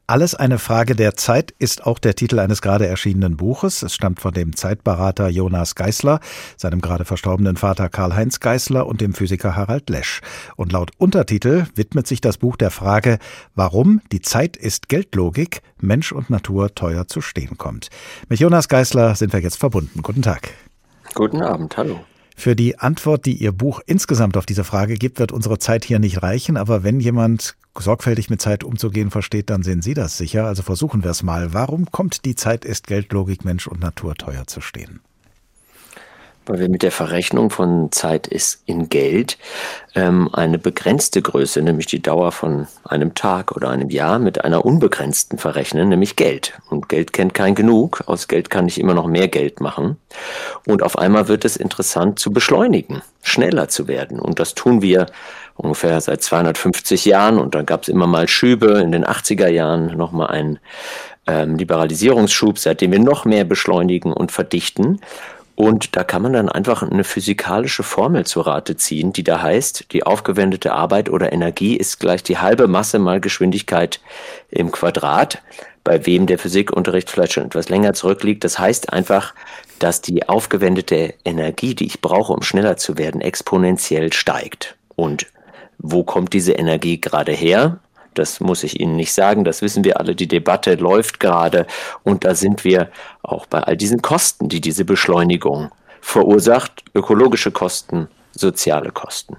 Alles 0.06 0.34
eine 0.34 0.58
Frage 0.58 0.96
der 0.96 1.14
Zeit 1.14 1.50
ist 1.58 1.84
auch 1.84 1.98
der 1.98 2.14
Titel 2.14 2.38
eines 2.38 2.62
gerade 2.62 2.86
erschienenen 2.86 3.36
Buches. 3.36 3.82
Es 3.82 3.92
stammt 3.92 4.18
von 4.18 4.32
dem 4.32 4.56
Zeitberater 4.56 5.28
Jonas 5.28 5.74
Geißler, 5.74 6.20
seinem 6.56 6.80
gerade 6.80 7.04
verstorbenen 7.04 7.58
Vater 7.58 7.90
Karl-Heinz 7.90 8.40
Geißler 8.40 8.86
und 8.86 9.02
dem 9.02 9.12
Physiker 9.12 9.56
Harald 9.56 9.90
Lesch. 9.90 10.22
Und 10.56 10.72
laut 10.72 10.92
Untertitel 10.96 11.66
widmet 11.74 12.06
sich 12.06 12.22
das 12.22 12.38
Buch 12.38 12.56
der 12.56 12.70
Frage, 12.70 13.18
warum 13.54 14.00
die 14.10 14.22
Zeit 14.22 14.56
ist 14.56 14.88
Geldlogik, 14.88 15.60
Mensch 15.82 16.12
und 16.12 16.30
Natur 16.30 16.74
teuer 16.74 17.06
zu 17.06 17.20
stehen 17.20 17.58
kommt. 17.58 17.88
Mit 18.28 18.40
Jonas 18.40 18.68
Geißler 18.68 19.14
sind 19.14 19.32
wir 19.32 19.40
jetzt 19.40 19.58
verbunden. 19.58 20.02
Guten 20.02 20.22
Tag. 20.22 20.50
Guten 21.14 21.42
Abend, 21.42 21.76
hallo. 21.76 22.00
Für 22.36 22.56
die 22.56 22.78
Antwort, 22.78 23.26
die 23.26 23.34
Ihr 23.34 23.52
Buch 23.52 23.80
insgesamt 23.84 24.38
auf 24.38 24.46
diese 24.46 24.64
Frage 24.64 24.94
gibt, 24.94 25.18
wird 25.18 25.30
unsere 25.30 25.58
Zeit 25.58 25.84
hier 25.84 25.98
nicht 25.98 26.22
reichen. 26.22 26.56
Aber 26.56 26.82
wenn 26.82 26.98
jemand 26.98 27.54
sorgfältig 27.78 28.30
mit 28.30 28.40
Zeit 28.40 28.64
umzugehen 28.64 29.10
versteht, 29.10 29.50
dann 29.50 29.62
sehen 29.62 29.82
Sie 29.82 29.92
das 29.92 30.16
sicher. 30.16 30.46
Also 30.46 30.62
versuchen 30.62 31.04
wir 31.04 31.10
es 31.10 31.22
mal. 31.22 31.52
Warum 31.52 31.90
kommt 31.90 32.24
die 32.24 32.36
Zeit 32.36 32.64
ist 32.64 32.86
Geldlogik 32.86 33.44
Mensch 33.44 33.66
und 33.66 33.80
Natur 33.80 34.14
teuer 34.14 34.46
zu 34.46 34.62
stehen? 34.62 35.00
Weil 36.50 36.58
wir 36.58 36.68
mit 36.68 36.82
der 36.82 36.90
Verrechnung 36.90 37.48
von 37.48 37.92
Zeit 37.92 38.26
ist 38.26 38.62
in 38.66 38.88
Geld 38.88 39.38
ähm, 39.94 40.28
eine 40.32 40.58
begrenzte 40.58 41.22
Größe, 41.22 41.62
nämlich 41.62 41.86
die 41.86 42.02
Dauer 42.02 42.32
von 42.32 42.66
einem 42.82 43.14
Tag 43.14 43.52
oder 43.52 43.70
einem 43.70 43.88
Jahr, 43.88 44.18
mit 44.18 44.44
einer 44.44 44.64
unbegrenzten 44.64 45.38
verrechnen, 45.38 45.88
nämlich 45.88 46.16
Geld. 46.16 46.58
Und 46.68 46.88
Geld 46.88 47.12
kennt 47.12 47.34
kein 47.34 47.54
Genug. 47.54 48.02
Aus 48.06 48.26
Geld 48.26 48.50
kann 48.50 48.66
ich 48.66 48.80
immer 48.80 48.94
noch 48.94 49.06
mehr 49.06 49.28
Geld 49.28 49.60
machen. 49.60 49.96
Und 50.66 50.82
auf 50.82 50.98
einmal 50.98 51.28
wird 51.28 51.44
es 51.44 51.56
interessant 51.56 52.18
zu 52.18 52.32
beschleunigen, 52.32 53.00
schneller 53.22 53.68
zu 53.68 53.86
werden. 53.86 54.18
Und 54.18 54.40
das 54.40 54.54
tun 54.54 54.82
wir 54.82 55.06
ungefähr 55.54 56.00
seit 56.00 56.20
250 56.20 57.04
Jahren. 57.04 57.38
Und 57.38 57.54
dann 57.54 57.64
gab 57.64 57.84
es 57.84 57.88
immer 57.88 58.08
mal 58.08 58.26
Schübe 58.26 58.80
in 58.80 58.90
den 58.90 59.04
80er 59.04 59.48
Jahren, 59.48 59.96
nochmal 59.96 60.28
einen 60.28 60.58
ähm, 61.28 61.54
Liberalisierungsschub, 61.54 62.58
seitdem 62.58 62.90
wir 62.90 62.98
noch 62.98 63.24
mehr 63.24 63.44
beschleunigen 63.44 64.12
und 64.12 64.32
verdichten. 64.32 65.00
Und 65.60 65.94
da 65.94 66.04
kann 66.04 66.22
man 66.22 66.32
dann 66.32 66.48
einfach 66.48 66.82
eine 66.82 67.04
physikalische 67.04 67.82
Formel 67.82 68.24
zu 68.24 68.40
Rate 68.40 68.78
ziehen, 68.78 69.12
die 69.12 69.22
da 69.22 69.42
heißt, 69.42 69.92
die 69.92 70.04
aufgewendete 70.04 70.72
Arbeit 70.72 71.10
oder 71.10 71.34
Energie 71.34 71.76
ist 71.76 72.00
gleich 72.00 72.22
die 72.22 72.38
halbe 72.38 72.66
Masse 72.66 72.98
mal 72.98 73.20
Geschwindigkeit 73.20 74.00
im 74.48 74.72
Quadrat. 74.72 75.42
Bei 75.84 76.06
wem 76.06 76.24
der 76.24 76.38
Physikunterricht 76.38 77.10
vielleicht 77.10 77.34
schon 77.34 77.44
etwas 77.44 77.68
länger 77.68 77.92
zurückliegt. 77.92 78.42
Das 78.42 78.58
heißt 78.58 78.90
einfach, 78.94 79.34
dass 79.78 80.00
die 80.00 80.26
aufgewendete 80.26 81.12
Energie, 81.26 81.74
die 81.74 81.88
ich 81.88 82.00
brauche, 82.00 82.32
um 82.32 82.40
schneller 82.40 82.78
zu 82.78 82.96
werden, 82.96 83.20
exponentiell 83.20 84.14
steigt. 84.14 84.76
Und 84.96 85.26
wo 85.76 86.04
kommt 86.04 86.32
diese 86.32 86.52
Energie 86.52 87.02
gerade 87.02 87.32
her? 87.32 87.80
Das 88.14 88.40
muss 88.40 88.64
ich 88.64 88.80
Ihnen 88.80 88.96
nicht 88.96 89.12
sagen, 89.12 89.44
das 89.44 89.62
wissen 89.62 89.84
wir 89.84 90.00
alle. 90.00 90.14
Die 90.14 90.28
Debatte 90.28 90.74
läuft 90.74 91.20
gerade 91.20 91.66
und 92.02 92.24
da 92.24 92.34
sind 92.34 92.64
wir 92.64 92.90
auch 93.22 93.46
bei 93.46 93.60
all 93.60 93.76
diesen 93.76 94.02
Kosten, 94.02 94.48
die 94.48 94.60
diese 94.60 94.84
Beschleunigung 94.84 95.70
verursacht, 96.00 96.84
ökologische 96.94 97.50
Kosten, 97.50 98.08
soziale 98.32 98.90
Kosten. 98.90 99.36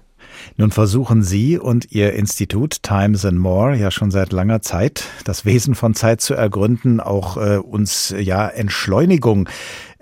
Nun 0.58 0.72
versuchen 0.72 1.24
Sie 1.24 1.58
und 1.58 1.92
Ihr 1.92 2.14
Institut 2.14 2.84
Times 2.84 3.26
and 3.26 3.38
More 3.38 3.76
ja 3.76 3.92
schon 3.92 4.12
seit 4.12 4.32
langer 4.32 4.62
Zeit 4.62 5.04
das 5.24 5.46
Wesen 5.46 5.76
von 5.76 5.94
Zeit 5.94 6.22
zu 6.22 6.34
ergründen, 6.34 7.00
auch 7.00 7.38
äh, 7.38 7.58
uns 7.58 8.14
ja 8.18 8.48
Entschleunigung 8.48 9.48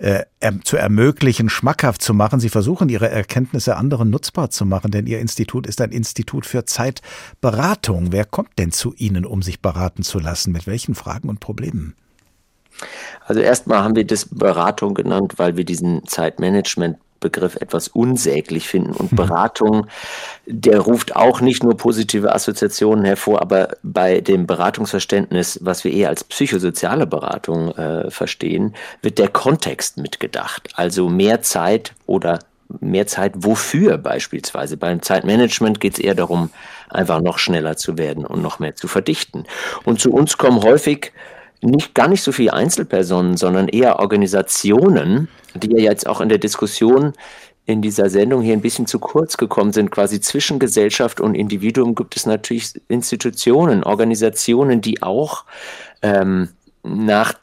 äh, 0.00 0.24
zu 0.64 0.76
ermöglichen, 0.76 1.50
schmackhaft 1.50 2.02
zu 2.02 2.14
machen. 2.14 2.40
Sie 2.40 2.48
versuchen 2.48 2.88
ihre 2.88 3.10
Erkenntnisse 3.10 3.76
anderen 3.76 4.10
nutzbar 4.10 4.50
zu 4.50 4.64
machen, 4.64 4.90
denn 4.90 5.06
Ihr 5.06 5.20
Institut 5.20 5.66
ist 5.66 5.80
ein 5.80 5.92
Institut 5.92 6.46
für 6.46 6.64
Zeitberatung. 6.64 8.10
Wer 8.10 8.24
kommt 8.24 8.58
denn 8.58 8.72
zu 8.72 8.94
Ihnen, 8.96 9.26
um 9.26 9.42
sich 9.42 9.60
beraten 9.60 10.02
zu 10.02 10.18
lassen? 10.18 10.52
Mit 10.52 10.66
welchen 10.66 10.94
Fragen 10.94 11.28
und 11.28 11.40
Problemen? 11.40 11.94
Also 13.26 13.40
erstmal 13.40 13.82
haben 13.84 13.94
wir 13.94 14.06
das 14.06 14.26
Beratung 14.26 14.94
genannt, 14.94 15.34
weil 15.36 15.56
wir 15.56 15.64
diesen 15.64 16.06
Zeitmanagement 16.06 16.96
Begriff 17.20 17.56
etwas 17.56 17.88
unsäglich 17.88 18.68
finden. 18.68 18.92
Und 18.92 19.12
mhm. 19.12 19.16
Beratung, 19.16 19.86
der 20.46 20.80
ruft 20.80 21.14
auch 21.14 21.40
nicht 21.40 21.62
nur 21.62 21.76
positive 21.76 22.34
Assoziationen 22.34 23.04
hervor, 23.04 23.40
aber 23.40 23.68
bei 23.82 24.20
dem 24.20 24.46
Beratungsverständnis, 24.46 25.60
was 25.62 25.84
wir 25.84 25.92
eher 25.92 26.08
als 26.08 26.24
psychosoziale 26.24 27.06
Beratung 27.06 27.72
äh, 27.72 28.10
verstehen, 28.10 28.74
wird 29.02 29.18
der 29.18 29.28
Kontext 29.28 29.98
mitgedacht. 29.98 30.70
Also 30.74 31.08
mehr 31.08 31.42
Zeit 31.42 31.94
oder 32.06 32.40
mehr 32.80 33.06
Zeit 33.06 33.32
wofür 33.36 33.98
beispielsweise. 33.98 34.76
Beim 34.76 35.02
Zeitmanagement 35.02 35.80
geht 35.80 35.94
es 35.94 35.98
eher 35.98 36.14
darum, 36.14 36.50
einfach 36.88 37.20
noch 37.20 37.38
schneller 37.38 37.76
zu 37.76 37.98
werden 37.98 38.24
und 38.24 38.42
noch 38.42 38.58
mehr 38.58 38.76
zu 38.76 38.88
verdichten. 38.88 39.44
Und 39.84 40.00
zu 40.00 40.12
uns 40.12 40.38
kommen 40.38 40.62
häufig 40.62 41.12
nicht 41.62 41.94
gar 41.94 42.08
nicht 42.08 42.22
so 42.22 42.32
viele 42.32 42.52
Einzelpersonen, 42.52 43.36
sondern 43.36 43.68
eher 43.68 43.98
Organisationen, 43.98 45.28
die 45.54 45.72
ja 45.72 45.90
jetzt 45.90 46.06
auch 46.06 46.20
in 46.20 46.28
der 46.28 46.38
Diskussion 46.38 47.12
in 47.66 47.82
dieser 47.82 48.10
Sendung 48.10 48.42
hier 48.42 48.54
ein 48.54 48.62
bisschen 48.62 48.86
zu 48.86 48.98
kurz 48.98 49.36
gekommen 49.36 49.72
sind. 49.72 49.90
Quasi 49.90 50.20
zwischen 50.20 50.58
Gesellschaft 50.58 51.20
und 51.20 51.34
Individuum 51.34 51.94
gibt 51.94 52.16
es 52.16 52.26
natürlich 52.26 52.80
Institutionen, 52.88 53.84
Organisationen, 53.84 54.80
die 54.80 55.02
auch 55.02 55.44
ähm, 56.02 56.48
nach 56.82 57.34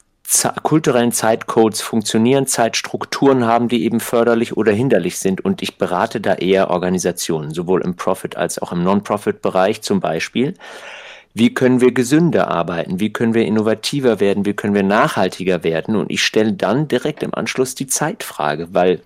kulturellen 0.63 1.13
Zeitcodes 1.13 1.79
funktionieren, 1.79 2.47
Zeitstrukturen 2.47 3.45
haben, 3.45 3.69
die 3.69 3.85
eben 3.85 4.01
förderlich 4.01 4.57
oder 4.57 4.73
hinderlich 4.73 5.19
sind. 5.19 5.45
Und 5.45 5.61
ich 5.61 5.77
berate 5.77 6.19
da 6.19 6.33
eher 6.33 6.69
Organisationen, 6.69 7.53
sowohl 7.53 7.81
im 7.81 7.95
Profit 7.95 8.35
als 8.35 8.61
auch 8.61 8.73
im 8.73 8.83
Non-Profit-Bereich 8.83 9.81
zum 9.83 10.01
Beispiel. 10.01 10.55
Wie 11.39 11.53
können 11.53 11.81
wir 11.81 11.91
gesünder 11.91 12.47
arbeiten? 12.47 12.99
Wie 12.99 13.13
können 13.13 13.35
wir 13.35 13.45
innovativer 13.45 14.19
werden? 14.19 14.45
Wie 14.47 14.55
können 14.55 14.73
wir 14.73 14.81
nachhaltiger 14.81 15.63
werden? 15.63 15.95
Und 15.95 16.09
ich 16.09 16.23
stelle 16.23 16.53
dann 16.53 16.87
direkt 16.87 17.21
im 17.21 17.35
Anschluss 17.35 17.75
die 17.75 17.85
Zeitfrage, 17.85 18.69
weil 18.73 19.01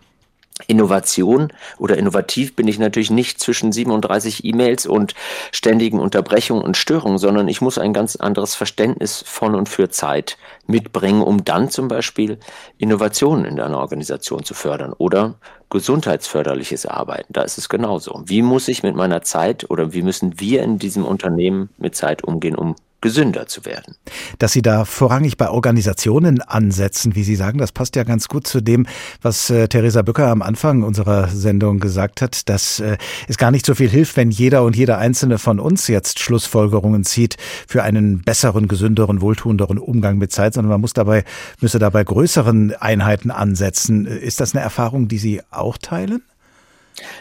Innovation 0.67 1.51
oder 1.77 1.97
innovativ 1.97 2.55
bin 2.55 2.67
ich 2.67 2.77
natürlich 2.77 3.09
nicht 3.09 3.39
zwischen 3.39 3.71
37 3.71 4.45
E-Mails 4.45 4.85
und 4.85 5.15
ständigen 5.51 5.99
Unterbrechungen 5.99 6.63
und 6.63 6.77
Störungen, 6.77 7.17
sondern 7.17 7.47
ich 7.47 7.61
muss 7.61 7.77
ein 7.77 7.93
ganz 7.93 8.15
anderes 8.15 8.55
Verständnis 8.55 9.23
von 9.25 9.55
und 9.55 9.69
für 9.69 9.89
Zeit 9.89 10.37
mitbringen, 10.67 11.21
um 11.21 11.43
dann 11.43 11.69
zum 11.69 11.87
Beispiel 11.87 12.37
Innovationen 12.77 13.45
in 13.45 13.59
einer 13.59 13.79
Organisation 13.79 14.43
zu 14.43 14.53
fördern 14.53 14.93
oder 14.93 15.35
gesundheitsförderliches 15.69 16.85
Arbeiten. 16.85 17.33
Da 17.33 17.41
ist 17.41 17.57
es 17.57 17.69
genauso. 17.69 18.21
Wie 18.25 18.41
muss 18.41 18.67
ich 18.67 18.83
mit 18.83 18.95
meiner 18.95 19.21
Zeit 19.21 19.69
oder 19.69 19.93
wie 19.93 20.01
müssen 20.01 20.39
wir 20.39 20.63
in 20.63 20.77
diesem 20.77 21.05
Unternehmen 21.05 21.69
mit 21.77 21.95
Zeit 21.95 22.23
umgehen, 22.23 22.55
um 22.55 22.75
gesünder 23.01 23.47
zu 23.47 23.65
werden. 23.65 23.95
Dass 24.39 24.51
Sie 24.51 24.61
da 24.61 24.85
vorrangig 24.85 25.37
bei 25.37 25.49
Organisationen 25.49 26.41
ansetzen, 26.41 27.15
wie 27.15 27.23
Sie 27.23 27.35
sagen, 27.35 27.57
das 27.57 27.71
passt 27.71 27.95
ja 27.95 28.03
ganz 28.03 28.27
gut 28.27 28.47
zu 28.47 28.61
dem, 28.61 28.85
was 29.21 29.49
äh, 29.49 29.67
Theresa 29.67 30.01
Bücker 30.03 30.27
am 30.27 30.41
Anfang 30.41 30.83
unserer 30.83 31.27
Sendung 31.27 31.79
gesagt 31.79 32.21
hat, 32.21 32.47
dass 32.47 32.79
äh, 32.79 32.97
es 33.27 33.37
gar 33.37 33.51
nicht 33.51 33.65
so 33.65 33.75
viel 33.75 33.89
hilft, 33.89 34.17
wenn 34.17 34.31
jeder 34.31 34.63
und 34.63 34.75
jeder 34.75 34.99
einzelne 34.99 35.37
von 35.37 35.59
uns 35.59 35.87
jetzt 35.87 36.19
Schlussfolgerungen 36.19 37.03
zieht 37.03 37.37
für 37.67 37.83
einen 37.83 38.21
besseren, 38.21 38.67
gesünderen, 38.67 39.21
wohltuenderen 39.21 39.77
Umgang 39.79 40.17
mit 40.17 40.31
Zeit, 40.31 40.53
sondern 40.53 40.69
man 40.69 40.81
muss 40.81 40.93
dabei, 40.93 41.23
müsse 41.59 41.79
dabei 41.79 42.03
größeren 42.03 42.75
Einheiten 42.75 43.31
ansetzen. 43.31 44.05
Ist 44.05 44.39
das 44.39 44.53
eine 44.53 44.63
Erfahrung, 44.63 45.07
die 45.07 45.17
Sie 45.17 45.41
auch 45.49 45.77
teilen? 45.77 46.21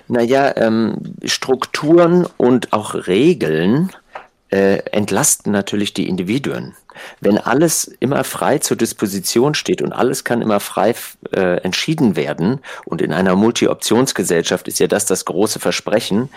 Naja, 0.08 0.52
ähm, 0.56 0.96
Strukturen 1.24 2.26
und 2.36 2.72
auch 2.72 3.06
Regeln 3.06 3.90
äh, 4.50 4.78
entlasten 4.90 5.52
natürlich 5.52 5.94
die 5.94 6.08
Individuen. 6.08 6.74
Wenn 7.20 7.38
alles 7.38 7.84
immer 8.00 8.24
frei 8.24 8.58
zur 8.58 8.76
Disposition 8.76 9.54
steht 9.54 9.82
und 9.82 9.92
alles 9.92 10.24
kann 10.24 10.42
immer 10.42 10.60
frei 10.60 10.94
äh, 11.32 11.56
entschieden 11.62 12.16
werden, 12.16 12.60
und 12.84 13.02
in 13.02 13.12
einer 13.12 13.36
Multi-Optionsgesellschaft 13.36 14.68
ist 14.68 14.78
ja 14.78 14.86
das 14.86 15.06
das 15.06 15.24
große 15.24 15.60
Versprechen, 15.60 16.28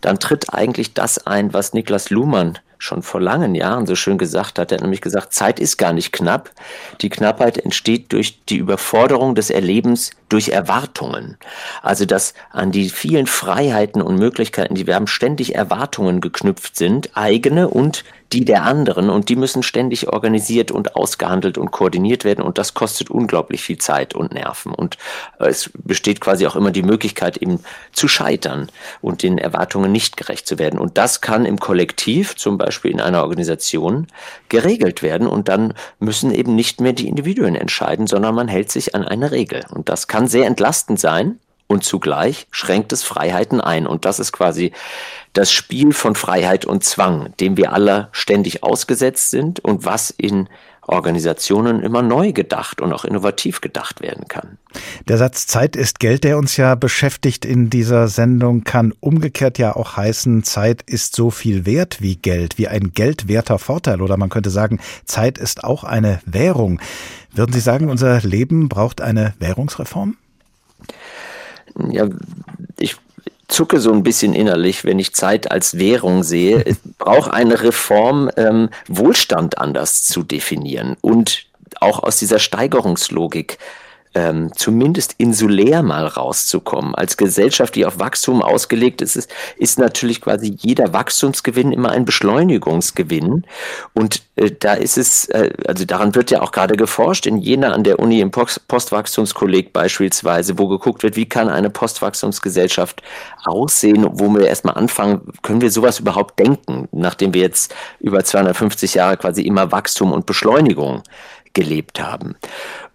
dann 0.00 0.18
tritt 0.18 0.52
eigentlich 0.52 0.94
das 0.94 1.26
ein, 1.26 1.52
was 1.52 1.72
Niklas 1.72 2.10
Luhmann 2.10 2.58
schon 2.82 3.02
vor 3.02 3.20
langen 3.20 3.54
Jahren 3.54 3.86
so 3.86 3.94
schön 3.94 4.16
gesagt 4.18 4.58
hat. 4.58 4.72
Er 4.72 4.76
hat 4.76 4.82
nämlich 4.82 5.02
gesagt, 5.02 5.34
Zeit 5.34 5.60
ist 5.60 5.76
gar 5.76 5.92
nicht 5.92 6.12
knapp. 6.12 6.50
Die 7.02 7.10
Knappheit 7.10 7.58
entsteht 7.58 8.12
durch 8.12 8.42
die 8.46 8.56
Überforderung 8.56 9.34
des 9.34 9.50
Erlebens 9.50 10.12
durch 10.30 10.48
Erwartungen. 10.48 11.36
Also, 11.82 12.06
dass 12.06 12.32
an 12.50 12.72
die 12.72 12.88
vielen 12.88 13.26
Freiheiten 13.26 14.00
und 14.00 14.16
Möglichkeiten, 14.16 14.74
die 14.74 14.86
wir 14.86 14.94
haben, 14.94 15.06
ständig 15.06 15.54
Erwartungen 15.54 16.20
geknüpft 16.20 16.76
sind, 16.76 17.10
eigene 17.14 17.68
und 17.68 18.04
die 18.32 18.44
der 18.44 18.62
anderen 18.62 19.10
und 19.10 19.28
die 19.28 19.36
müssen 19.36 19.62
ständig 19.62 20.08
organisiert 20.08 20.70
und 20.70 20.94
ausgehandelt 20.94 21.58
und 21.58 21.72
koordiniert 21.72 22.24
werden 22.24 22.42
und 22.42 22.58
das 22.58 22.74
kostet 22.74 23.10
unglaublich 23.10 23.62
viel 23.62 23.78
Zeit 23.78 24.14
und 24.14 24.32
Nerven. 24.32 24.72
Und 24.72 24.98
äh, 25.38 25.48
es 25.48 25.70
besteht 25.74 26.20
quasi 26.20 26.46
auch 26.46 26.54
immer 26.54 26.70
die 26.70 26.82
Möglichkeit 26.82 27.38
eben 27.38 27.60
zu 27.92 28.06
scheitern 28.06 28.70
und 29.00 29.22
den 29.22 29.38
Erwartungen 29.38 29.90
nicht 29.90 30.16
gerecht 30.16 30.46
zu 30.46 30.58
werden. 30.58 30.78
Und 30.78 30.96
das 30.96 31.20
kann 31.20 31.44
im 31.44 31.58
Kollektiv, 31.58 32.36
zum 32.36 32.56
Beispiel 32.56 32.92
in 32.92 33.00
einer 33.00 33.22
Organisation, 33.22 34.06
geregelt 34.48 35.02
werden 35.02 35.26
und 35.26 35.48
dann 35.48 35.74
müssen 35.98 36.32
eben 36.32 36.54
nicht 36.54 36.80
mehr 36.80 36.92
die 36.92 37.08
Individuen 37.08 37.56
entscheiden, 37.56 38.06
sondern 38.06 38.34
man 38.34 38.48
hält 38.48 38.70
sich 38.70 38.94
an 38.94 39.04
eine 39.04 39.32
Regel. 39.32 39.64
Und 39.70 39.88
das 39.88 40.06
kann 40.06 40.28
sehr 40.28 40.46
entlastend 40.46 41.00
sein 41.00 41.40
und 41.70 41.84
zugleich 41.84 42.48
schränkt 42.50 42.92
es 42.92 43.04
Freiheiten 43.04 43.60
ein. 43.60 43.86
Und 43.86 44.04
das 44.04 44.18
ist 44.18 44.32
quasi 44.32 44.72
das 45.34 45.52
Spiel 45.52 45.92
von 45.92 46.16
Freiheit 46.16 46.64
und 46.64 46.82
Zwang, 46.82 47.32
dem 47.38 47.56
wir 47.56 47.72
alle 47.72 48.08
ständig 48.10 48.64
ausgesetzt 48.64 49.30
sind 49.30 49.60
und 49.60 49.84
was 49.84 50.10
in 50.10 50.48
Organisationen 50.82 51.80
immer 51.80 52.02
neu 52.02 52.32
gedacht 52.32 52.80
und 52.80 52.92
auch 52.92 53.04
innovativ 53.04 53.60
gedacht 53.60 54.00
werden 54.00 54.26
kann. 54.26 54.58
Der 55.06 55.16
Satz 55.16 55.46
Zeit 55.46 55.76
ist 55.76 56.00
Geld, 56.00 56.24
der 56.24 56.38
uns 56.38 56.56
ja 56.56 56.74
beschäftigt 56.74 57.44
in 57.44 57.70
dieser 57.70 58.08
Sendung, 58.08 58.64
kann 58.64 58.92
umgekehrt 58.98 59.56
ja 59.58 59.76
auch 59.76 59.96
heißen, 59.96 60.42
Zeit 60.42 60.82
ist 60.82 61.14
so 61.14 61.30
viel 61.30 61.66
wert 61.66 62.02
wie 62.02 62.16
Geld, 62.16 62.58
wie 62.58 62.66
ein 62.66 62.90
geldwerter 62.92 63.60
Vorteil. 63.60 64.02
Oder 64.02 64.16
man 64.16 64.28
könnte 64.28 64.50
sagen, 64.50 64.80
Zeit 65.04 65.38
ist 65.38 65.62
auch 65.62 65.84
eine 65.84 66.20
Währung. 66.26 66.80
Würden 67.32 67.52
Sie 67.52 67.60
sagen, 67.60 67.88
unser 67.88 68.20
Leben 68.22 68.68
braucht 68.68 69.00
eine 69.00 69.34
Währungsreform? 69.38 70.16
Ja, 71.90 72.08
ich 72.78 72.96
zucke 73.48 73.80
so 73.80 73.92
ein 73.92 74.02
bisschen 74.02 74.32
innerlich, 74.32 74.84
wenn 74.84 74.98
ich 74.98 75.14
Zeit 75.14 75.50
als 75.50 75.78
Währung 75.78 76.22
sehe. 76.22 76.64
Es 76.64 76.78
braucht 76.98 77.32
eine 77.32 77.62
Reform, 77.62 78.30
ähm, 78.36 78.70
Wohlstand 78.88 79.58
anders 79.58 80.04
zu 80.04 80.22
definieren 80.22 80.96
und 81.00 81.46
auch 81.80 82.02
aus 82.02 82.18
dieser 82.18 82.38
Steigerungslogik 82.38 83.58
ähm, 84.14 84.50
zumindest 84.56 85.14
insulär 85.18 85.82
mal 85.82 86.06
rauszukommen. 86.06 86.94
Als 86.94 87.16
Gesellschaft, 87.16 87.76
die 87.76 87.86
auf 87.86 87.98
Wachstum 87.98 88.42
ausgelegt 88.42 89.02
ist, 89.02 89.16
ist, 89.16 89.30
ist 89.56 89.78
natürlich 89.78 90.20
quasi 90.20 90.56
jeder 90.58 90.92
Wachstumsgewinn 90.92 91.72
immer 91.72 91.90
ein 91.90 92.04
Beschleunigungsgewinn. 92.04 93.44
Und 93.94 94.22
äh, 94.36 94.50
da 94.50 94.74
ist 94.74 94.98
es, 94.98 95.26
äh, 95.26 95.52
also 95.66 95.84
daran 95.84 96.14
wird 96.14 96.30
ja 96.30 96.42
auch 96.42 96.50
gerade 96.50 96.76
geforscht, 96.76 97.26
in 97.26 97.38
Jena 97.38 97.72
an 97.72 97.84
der 97.84 98.00
Uni 98.00 98.20
im 98.20 98.30
Post 98.30 98.66
Postwachstumskolleg 98.66 99.72
beispielsweise, 99.72 100.58
wo 100.58 100.66
geguckt 100.66 101.02
wird, 101.02 101.16
wie 101.16 101.28
kann 101.28 101.48
eine 101.48 101.70
Postwachstumsgesellschaft 101.70 103.02
aussehen, 103.44 104.06
wo 104.12 104.28
wir 104.30 104.46
erstmal 104.46 104.74
anfangen, 104.74 105.20
können 105.42 105.60
wir 105.60 105.70
sowas 105.70 106.00
überhaupt 106.00 106.38
denken, 106.38 106.88
nachdem 106.92 107.32
wir 107.32 107.42
jetzt 107.42 107.74
über 108.00 108.24
250 108.24 108.94
Jahre 108.94 109.16
quasi 109.16 109.42
immer 109.42 109.70
Wachstum 109.70 110.12
und 110.12 110.26
Beschleunigung 110.26 111.02
gelebt 111.52 112.00
haben. 112.00 112.36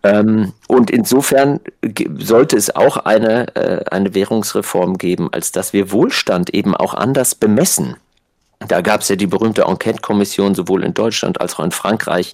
Ähm, 0.06 0.54
und 0.68 0.92
insofern 0.92 1.60
sollte 2.20 2.56
es 2.56 2.76
auch 2.76 2.98
eine, 2.98 3.56
äh, 3.56 3.86
eine 3.90 4.14
Währungsreform 4.14 5.00
geben, 5.00 5.30
als 5.32 5.52
dass 5.52 5.74
wir 5.74 5.92
Wohlstand 5.92 6.54
eben 6.54 6.76
auch 6.76 6.94
anders 6.94 7.34
bemessen. 7.34 7.98
Da 8.60 8.82
gab 8.82 9.02
es 9.02 9.10
ja 9.10 9.16
die 9.16 9.26
berühmte 9.26 9.64
Enquete-Kommission 9.64 10.54
sowohl 10.54 10.84
in 10.84 10.94
Deutschland 10.94 11.42
als 11.42 11.56
auch 11.56 11.64
in 11.64 11.72
Frankreich, 11.72 12.34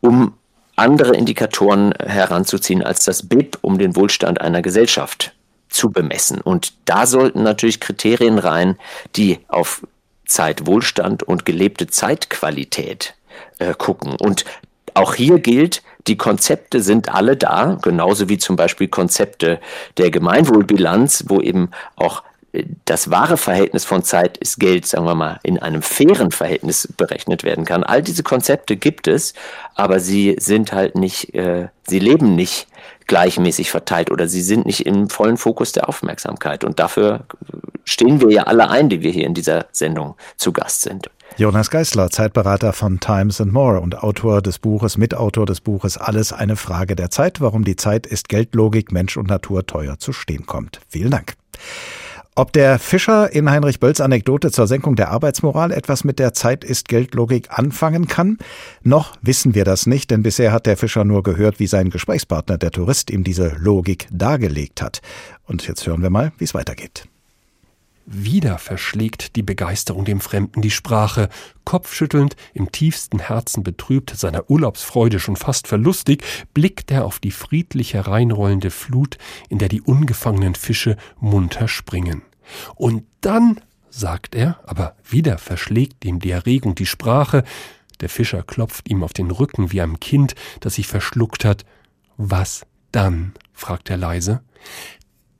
um 0.00 0.32
andere 0.76 1.14
Indikatoren 1.14 1.92
heranzuziehen 2.02 2.82
als 2.82 3.04
das 3.04 3.28
BIP, 3.28 3.58
um 3.60 3.78
den 3.78 3.94
Wohlstand 3.96 4.40
einer 4.40 4.62
Gesellschaft 4.62 5.34
zu 5.68 5.90
bemessen. 5.90 6.40
Und 6.40 6.72
da 6.86 7.06
sollten 7.06 7.42
natürlich 7.42 7.80
Kriterien 7.80 8.38
rein, 8.38 8.78
die 9.14 9.40
auf 9.48 9.86
Zeitwohlstand 10.26 11.22
und 11.22 11.44
gelebte 11.44 11.86
Zeitqualität 11.86 13.14
äh, 13.58 13.74
gucken. 13.74 14.16
Und 14.18 14.46
auch 14.94 15.14
hier 15.14 15.38
gilt, 15.38 15.82
die 16.06 16.16
Konzepte 16.16 16.82
sind 16.82 17.08
alle 17.08 17.36
da, 17.36 17.78
genauso 17.80 18.28
wie 18.28 18.38
zum 18.38 18.56
Beispiel 18.56 18.88
Konzepte 18.88 19.60
der 19.96 20.10
Gemeinwohlbilanz, 20.10 21.24
wo 21.28 21.40
eben 21.40 21.70
auch 21.96 22.22
das 22.84 23.10
wahre 23.10 23.36
Verhältnis 23.36 23.84
von 23.84 24.04
Zeit 24.04 24.36
ist 24.36 24.60
Geld, 24.60 24.86
sagen 24.86 25.06
wir 25.06 25.14
mal, 25.14 25.40
in 25.42 25.58
einem 25.58 25.82
fairen 25.82 26.30
Verhältnis 26.30 26.88
berechnet 26.96 27.42
werden 27.42 27.64
kann. 27.64 27.82
All 27.82 28.02
diese 28.02 28.22
Konzepte 28.22 28.76
gibt 28.76 29.08
es, 29.08 29.34
aber 29.74 29.98
sie 29.98 30.36
sind 30.38 30.72
halt 30.72 30.94
nicht, 30.94 31.34
äh, 31.34 31.68
sie 31.86 31.98
leben 31.98 32.36
nicht 32.36 32.68
gleichmäßig 33.06 33.70
verteilt 33.70 34.10
oder 34.10 34.28
sie 34.28 34.40
sind 34.40 34.66
nicht 34.66 34.86
im 34.86 35.10
vollen 35.10 35.36
Fokus 35.36 35.72
der 35.72 35.88
Aufmerksamkeit. 35.88 36.64
Und 36.64 36.78
dafür 36.78 37.24
stehen 37.84 38.20
wir 38.20 38.30
ja 38.30 38.44
alle 38.44 38.70
ein, 38.70 38.88
die 38.88 39.02
wir 39.02 39.10
hier 39.10 39.26
in 39.26 39.34
dieser 39.34 39.66
Sendung 39.72 40.14
zu 40.36 40.52
Gast 40.52 40.82
sind. 40.82 41.10
Jonas 41.36 41.70
Geisler, 41.70 42.10
Zeitberater 42.10 42.72
von 42.72 43.00
Times 43.00 43.40
and 43.40 43.52
More 43.52 43.80
und 43.80 44.02
Autor 44.04 44.40
des 44.40 44.60
Buches, 44.60 44.96
Mitautor 44.96 45.46
des 45.46 45.60
Buches 45.60 45.96
Alles 45.96 46.32
eine 46.32 46.54
Frage 46.54 46.94
der 46.94 47.10
Zeit, 47.10 47.40
warum 47.40 47.64
die 47.64 47.74
Zeit 47.74 48.06
ist 48.06 48.28
Geldlogik, 48.28 48.92
Mensch 48.92 49.16
und 49.16 49.28
Natur 49.28 49.66
teuer 49.66 49.98
zu 49.98 50.12
stehen 50.12 50.46
kommt. 50.46 50.80
Vielen 50.88 51.10
Dank. 51.10 51.34
Ob 52.36 52.52
der 52.52 52.78
Fischer 52.78 53.32
in 53.32 53.50
Heinrich 53.50 53.80
Bölls 53.80 54.00
Anekdote 54.00 54.52
zur 54.52 54.66
Senkung 54.66 54.96
der 54.96 55.10
Arbeitsmoral 55.10 55.72
etwas 55.72 56.04
mit 56.04 56.18
der 56.18 56.34
Zeit 56.34 56.64
ist 56.64 56.88
Geldlogik 56.88 57.48
anfangen 57.50 58.06
kann? 58.06 58.38
Noch 58.82 59.16
wissen 59.22 59.54
wir 59.54 59.64
das 59.64 59.86
nicht, 59.86 60.10
denn 60.10 60.22
bisher 60.22 60.52
hat 60.52 60.66
der 60.66 60.76
Fischer 60.76 61.04
nur 61.04 61.22
gehört, 61.22 61.60
wie 61.60 61.68
sein 61.68 61.90
Gesprächspartner, 61.90 62.58
der 62.58 62.70
Tourist, 62.70 63.10
ihm 63.10 63.22
diese 63.22 63.56
Logik 63.58 64.08
dargelegt 64.12 64.82
hat. 64.82 65.00
Und 65.46 65.66
jetzt 65.66 65.86
hören 65.86 66.02
wir 66.02 66.10
mal, 66.10 66.32
wie 66.38 66.44
es 66.44 66.54
weitergeht. 66.54 67.08
Wieder 68.06 68.58
verschlägt 68.58 69.34
die 69.34 69.42
Begeisterung 69.42 70.04
dem 70.04 70.20
Fremden 70.20 70.60
die 70.60 70.70
Sprache. 70.70 71.30
Kopfschüttelnd, 71.64 72.36
im 72.52 72.70
tiefsten 72.70 73.18
Herzen 73.18 73.62
betrübt, 73.62 74.10
seiner 74.10 74.50
Urlaubsfreude 74.50 75.18
schon 75.18 75.36
fast 75.36 75.66
verlustig, 75.68 76.22
blickt 76.52 76.90
er 76.90 77.06
auf 77.06 77.18
die 77.18 77.30
friedlich 77.30 77.94
hereinrollende 77.94 78.70
Flut, 78.70 79.16
in 79.48 79.58
der 79.58 79.68
die 79.68 79.80
ungefangenen 79.80 80.54
Fische 80.54 80.96
munter 81.18 81.66
springen. 81.66 82.22
Und 82.74 83.04
dann, 83.22 83.60
sagt 83.88 84.34
er, 84.34 84.60
aber 84.66 84.96
wieder 85.02 85.38
verschlägt 85.38 86.04
ihm 86.04 86.20
die 86.20 86.30
Erregung 86.30 86.74
die 86.74 86.86
Sprache, 86.86 87.42
der 88.00 88.10
Fischer 88.10 88.42
klopft 88.42 88.90
ihm 88.90 89.02
auf 89.02 89.14
den 89.14 89.30
Rücken 89.30 89.72
wie 89.72 89.80
einem 89.80 89.98
Kind, 89.98 90.34
das 90.60 90.74
sich 90.74 90.88
verschluckt 90.88 91.44
hat. 91.44 91.64
Was 92.18 92.66
dann? 92.92 93.32
fragt 93.52 93.88
er 93.88 93.96
leise. 93.96 94.42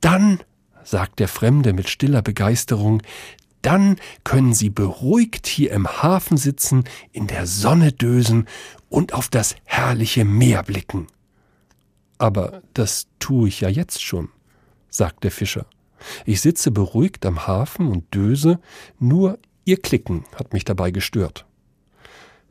Dann 0.00 0.40
sagt 0.85 1.18
der 1.18 1.28
Fremde 1.28 1.72
mit 1.72 1.89
stiller 1.89 2.22
Begeisterung, 2.22 3.03
dann 3.62 3.97
können 4.24 4.53
Sie 4.53 4.68
beruhigt 4.68 5.47
hier 5.47 5.72
im 5.72 5.89
Hafen 5.89 6.37
sitzen, 6.37 6.85
in 7.12 7.26
der 7.26 7.47
Sonne 7.47 7.93
dösen 7.93 8.47
und 8.91 9.14
auf 9.14 9.28
das 9.28 9.57
herrliche 9.64 10.24
Meer 10.24 10.62
blicken. 10.62 11.07
Aber 12.18 12.62
das 12.74 13.07
tue 13.18 13.49
ich 13.49 13.61
ja 13.61 13.68
jetzt 13.68 14.03
schon, 14.03 14.28
sagt 14.91 15.24
der 15.24 15.30
Fischer. 15.30 15.66
Ich 16.26 16.43
sitze 16.43 16.70
beruhigt 16.70 17.24
am 17.24 17.47
Hafen 17.47 17.89
und 17.89 18.14
döse, 18.14 18.61
nur 18.99 19.39
Ihr 19.64 19.80
Klicken 19.80 20.26
hat 20.37 20.53
mich 20.53 20.64
dabei 20.64 20.91
gestört. 20.91 21.47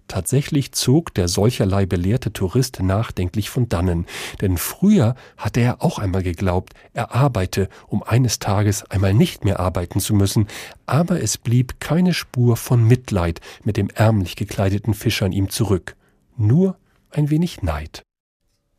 Tatsächlich 0.08 0.74
zog 0.74 1.14
der 1.14 1.28
solcherlei 1.28 1.86
belehrte 1.86 2.32
Tourist 2.34 2.82
nachdenklich 2.82 3.49
von 3.49 3.70
dannen, 3.70 4.06
denn 4.41 4.58
früher 4.58 5.16
hatte 5.38 5.62
er 5.62 5.84
auch 5.84 5.97
einmal 5.97 6.24
geglaubt, 6.24 6.74
er 6.93 7.16
arbeite, 7.16 7.70
um 7.88 8.04
eines 8.04 8.39
Tages 8.39 8.84
einmal 8.91 9.14
nicht 9.14 9.45
mehr 9.45 9.60
arbeiten 9.60 9.99
zu 9.99 10.14
müssen, 10.14 10.47
aber 10.86 11.22
es 11.22 11.38
blieb 11.38 11.80
keine 11.80 12.14
Spur 12.14 12.58
von 12.58 12.88
Mitleid 12.88 13.39
mit 13.64 13.78
dem 13.78 13.89
ärmlich 13.89 14.36
gekleideten 14.36 14.93
Fischer 14.93 15.26
in 15.26 15.32
ihm 15.32 15.49
zurück, 15.49 15.95
nur 16.38 16.78
ein 17.12 17.30
wenig 17.30 17.62
Neid. 17.62 18.04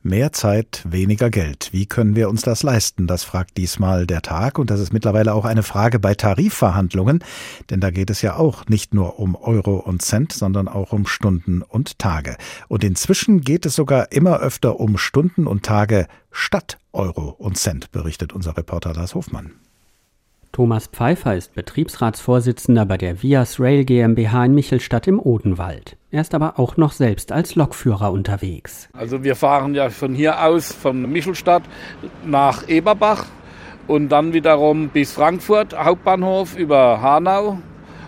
Mehr 0.07 0.33
Zeit, 0.33 0.85
weniger 0.87 1.31
Geld. 1.31 1.71
Wie 1.73 1.87
können 1.87 2.15
wir 2.15 2.29
uns 2.29 2.43
das 2.43 2.63
leisten? 2.63 3.07
Das 3.07 3.25
fragt 3.25 3.57
diesmal 3.57 4.07
der 4.07 4.21
Tag 4.21 4.59
und 4.59 4.69
das 4.69 4.79
ist 4.79 4.93
mittlerweile 4.93 5.33
auch 5.33 5.47
eine 5.47 5.63
Frage 5.63 5.99
bei 5.99 6.15
Tarifverhandlungen, 6.15 7.25
denn 7.71 7.81
da 7.81 7.91
geht 7.91 8.11
es 8.11 8.21
ja 8.21 8.37
auch 8.37 8.67
nicht 8.67 8.93
nur 8.93 9.19
um 9.19 9.35
Euro 9.35 9.77
und 9.77 10.03
Cent, 10.03 10.35
sondern 10.35 10.69
auch 10.69 10.93
um 10.93 11.07
Stunden 11.07 11.63
und 11.63 11.99
Tage. 11.99 12.37
Und 12.69 12.85
inzwischen 12.85 13.41
geht 13.41 13.65
es 13.65 13.77
sogar 13.77 14.13
immer 14.13 14.41
öfter 14.41 14.79
um 14.79 14.99
Stunden 14.99 15.47
und 15.47 15.65
Tage 15.65 16.07
statt 16.31 16.77
Euro 16.93 17.31
und 17.31 17.57
Cent, 17.57 17.91
berichtet 17.91 18.35
unser 18.35 18.59
Reporter 18.59 18.93
Lars 18.93 19.15
Hofmann. 19.15 19.53
Thomas 20.55 20.87
Pfeiffer 20.87 21.35
ist 21.35 21.57
Betriebsratsvorsitzender 21.57 22.87
bei 22.87 22.97
der 22.97 23.25
Vias 23.25 23.59
Rail 23.59 23.85
GmbH 23.85 24.45
in 24.45 24.55
Michelstadt 24.55 25.09
im 25.09 25.19
Odenwald. 25.19 25.97
Er 26.13 26.21
ist 26.21 26.33
aber 26.33 26.61
auch 26.61 26.77
noch 26.77 26.93
selbst 26.93 27.33
als 27.33 27.57
Lokführer 27.57 28.13
unterwegs. 28.13 28.89
Also 28.93 29.25
wir 29.25 29.35
fahren 29.35 29.75
ja 29.75 29.91
von 29.91 30.15
hier 30.15 30.45
aus 30.45 30.73
von 30.73 31.11
Michelstadt 31.11 31.65
nach 32.25 32.69
Eberbach 32.69 33.25
und 33.89 34.11
dann 34.11 34.33
wiederum 34.33 34.91
bis 34.91 35.11
Frankfurt 35.11 35.77
Hauptbahnhof 35.77 36.57
über 36.57 37.03
Hanau 37.03 37.59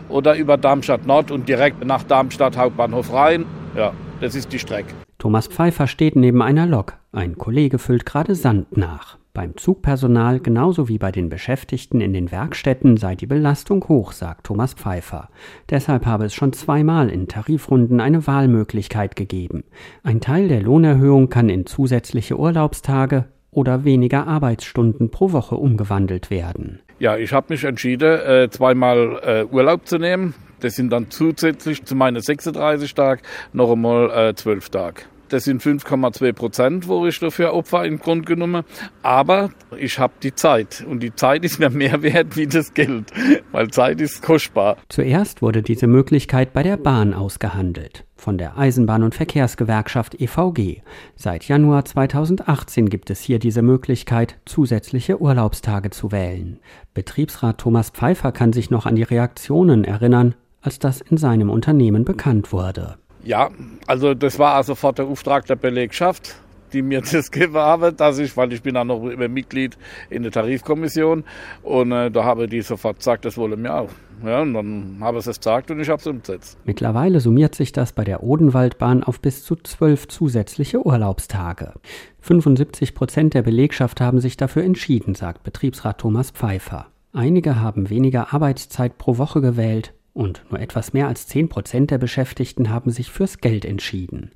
oder 0.09 0.37
über 0.37 0.57
Darmstadt 0.57 1.05
Nord 1.05 1.33
und 1.33 1.49
direkt 1.49 1.85
nach 1.85 2.05
Darmstadt 2.05 2.57
Hauptbahnhof 2.57 3.13
rein. 3.13 3.45
Ja, 3.77 3.93
das 4.21 4.37
ist 4.37 4.53
die 4.53 4.61
Strecke. 4.61 4.95
Thomas 5.19 5.49
Pfeiffer 5.49 5.89
steht 5.89 6.15
neben 6.15 6.43
einer 6.43 6.67
Lok. 6.67 6.93
Ein 7.11 7.39
Kollege 7.39 7.81
füllt 7.81 8.07
gerade 8.07 8.37
Sand 8.37 8.77
nach. 8.77 9.19
Beim 9.37 9.55
Zugpersonal 9.59 10.41
genauso 10.41 10.89
wie 10.89 10.97
bei 10.97 11.13
den 11.13 11.29
Beschäftigten 11.29 12.01
in 12.01 12.15
den 12.15 12.33
Werkstätten 12.33 12.97
sei 12.97 13.17
die 13.17 13.27
Belastung 13.27 13.87
hoch, 13.87 14.13
sagt 14.13 14.47
Thomas 14.47 14.73
Pfeiffer. 14.73 15.29
Deshalb 15.69 16.07
habe 16.07 16.25
es 16.25 16.33
schon 16.33 16.55
zweimal 16.55 17.11
in 17.11 17.29
Tarifrunden 17.29 18.01
eine 18.01 18.27
Wahlmöglichkeit 18.27 19.15
gegeben. 19.15 19.65
Ein 20.03 20.23
Teil 20.23 20.49
der 20.49 20.63
Lohnerhöhung 20.63 21.29
kann 21.29 21.51
in 21.51 21.67
zusätzliche 21.67 22.39
Urlaubstage 22.39 23.27
oder 23.51 23.85
weniger 23.85 24.27
Arbeitsstunden 24.27 25.11
pro 25.11 25.33
Woche 25.33 25.57
umgewandelt 25.57 26.31
werden. 26.31 26.81
Ja, 26.99 27.19
ich 27.19 27.35
habe 27.35 27.53
mich 27.53 27.65
entschieden, 27.65 28.19
äh, 28.19 28.49
zweimal 28.49 29.21
äh, 29.23 29.45
Urlaub 29.55 29.87
zu 29.87 29.99
nehmen. 29.99 30.33
Das 30.61 30.77
sind 30.77 30.91
dann 30.91 31.11
zusätzlich 31.11 31.85
zu 31.85 31.95
meinen 31.95 32.23
36 32.23 32.95
Tagen 32.95 33.21
noch 33.53 33.71
einmal 33.71 34.35
12 34.35 34.67
äh, 34.67 34.71
Tage. 34.71 35.03
Das 35.29 35.45
sind 35.45 35.63
5,2 35.63 36.33
Prozent, 36.33 36.89
wo 36.89 37.07
ich 37.07 37.19
dafür 37.19 37.53
Opfer 37.55 37.85
in 37.85 37.99
Grund 37.99 38.27
genommen. 38.27 38.65
Aber 39.03 39.51
ich 39.77 39.99
habe 39.99 40.15
die 40.23 40.35
Zeit 40.35 40.85
und 40.89 41.03
die 41.03 41.15
Zeit 41.15 41.45
ist 41.45 41.59
mir 41.59 41.71
mehr 41.71 42.03
wert 42.03 42.37
wie 42.37 42.47
das 42.47 42.75
Geld, 42.75 43.13
weil 43.53 43.69
Zeit 43.71 44.01
ist 44.01 44.23
kostbar. 44.23 44.77
Zuerst 44.89 45.43
wurde 45.43 45.63
diese 45.63 45.87
Möglichkeit 45.87 46.53
bei 46.53 46.63
der 46.63 46.77
Bahn 46.77 47.15
ausgehandelt 47.15 48.05
von 48.17 48.39
der 48.39 48.57
Eisenbahn- 48.57 49.05
und 49.05 49.15
Verkehrsgewerkschaft 49.15 50.21
EVG. 50.21 50.83
Seit 51.17 51.47
Januar 51.47 51.85
2018 51.85 52.89
gibt 52.89 53.11
es 53.11 53.21
hier 53.21 53.39
diese 53.39 53.63
Möglichkeit, 53.63 54.39
zusätzliche 54.47 55.21
Urlaubstage 55.21 55.91
zu 55.91 56.13
wählen. 56.13 56.59
Betriebsrat 56.95 57.59
Thomas 57.59 57.91
Pfeiffer 57.91 58.33
kann 58.33 58.53
sich 58.53 58.71
noch 58.71 58.87
an 58.87 58.97
die 58.97 59.03
Reaktionen 59.03 59.85
erinnern, 59.85 60.35
als 60.61 60.79
das 60.79 61.01
in 61.01 61.17
seinem 61.17 61.51
Unternehmen 61.51 62.05
bekannt 62.05 62.53
wurde. 62.53 62.97
Ja, 63.27 63.51
also 63.89 64.15
das 64.15 64.39
war 64.39 64.55
also 64.55 64.75
sofort 64.75 64.99
der 64.99 65.07
Auftrag 65.07 65.47
der 65.47 65.57
Belegschaft, 65.57 66.37
die 66.73 66.81
mir 66.81 67.01
das 67.13 67.33
gegeben 67.33 67.57
haben, 67.57 67.97
dass 67.97 68.19
ich, 68.19 68.37
weil 68.37 68.53
ich 68.53 68.63
bin 68.63 68.77
auch 68.77 68.85
noch 68.85 69.01
Mitglied 69.01 69.77
in 70.11 70.23
der 70.23 70.31
Tarifkommission 70.31 71.25
und 71.65 71.91
äh, 71.91 72.09
da 72.13 72.23
habe 72.23 72.47
die 72.47 72.63
sofort 72.63 72.99
gesagt, 72.99 73.25
das 73.25 73.37
wollen 73.37 73.61
wir 73.65 73.75
auch. 73.75 73.91
Ja, 74.25 74.43
und 74.43 74.55
dann 74.55 74.99
habe 75.01 75.19
ich 75.19 75.27
es 75.27 75.39
gesagt 75.39 75.73
und 75.73 75.81
ich 75.81 75.89
habe 75.89 76.01
es 76.01 76.07
umgesetzt. 76.07 76.57
Mittlerweile 76.65 77.19
summiert 77.19 77.57
sich 77.57 77.73
das 77.73 77.93
bei 77.93 78.05
der 78.05 78.23
Odenwaldbahn 78.23 79.03
auf 79.03 79.21
bis 79.21 79.45
zu 79.45 79.57
zwölf 79.57 80.07
zusätzliche 80.07 80.87
Urlaubstage. 80.87 81.75
75 82.21 82.95
Prozent 82.95 83.35
der 83.35 83.43
Belegschaft 83.43 84.01
haben 84.01 84.21
sich 84.21 84.37
dafür 84.37 84.63
entschieden, 84.63 85.17
sagt 85.17 85.43
Betriebsrat 85.43 85.99
Thomas 85.99 86.31
Pfeiffer. 86.31 86.87
Einige 87.13 87.61
haben 87.61 87.91
weniger 87.91 88.33
Arbeitszeit 88.33 88.99
pro 88.99 89.19
Woche 89.19 89.41
gewählt, 89.41 89.93
und 90.17 90.43
nur 90.51 90.59
etwas 90.59 90.95
mehr 90.95 91.09
als 91.09 91.27
10 91.27 91.51
Prozent 91.51 91.91
der 91.91 91.99
Beschäftigten 91.99 92.71
haben 92.71 92.91
sich 92.91 93.11
fürs 93.11 93.39
Geld 93.39 93.67
entschieden. 93.67 94.31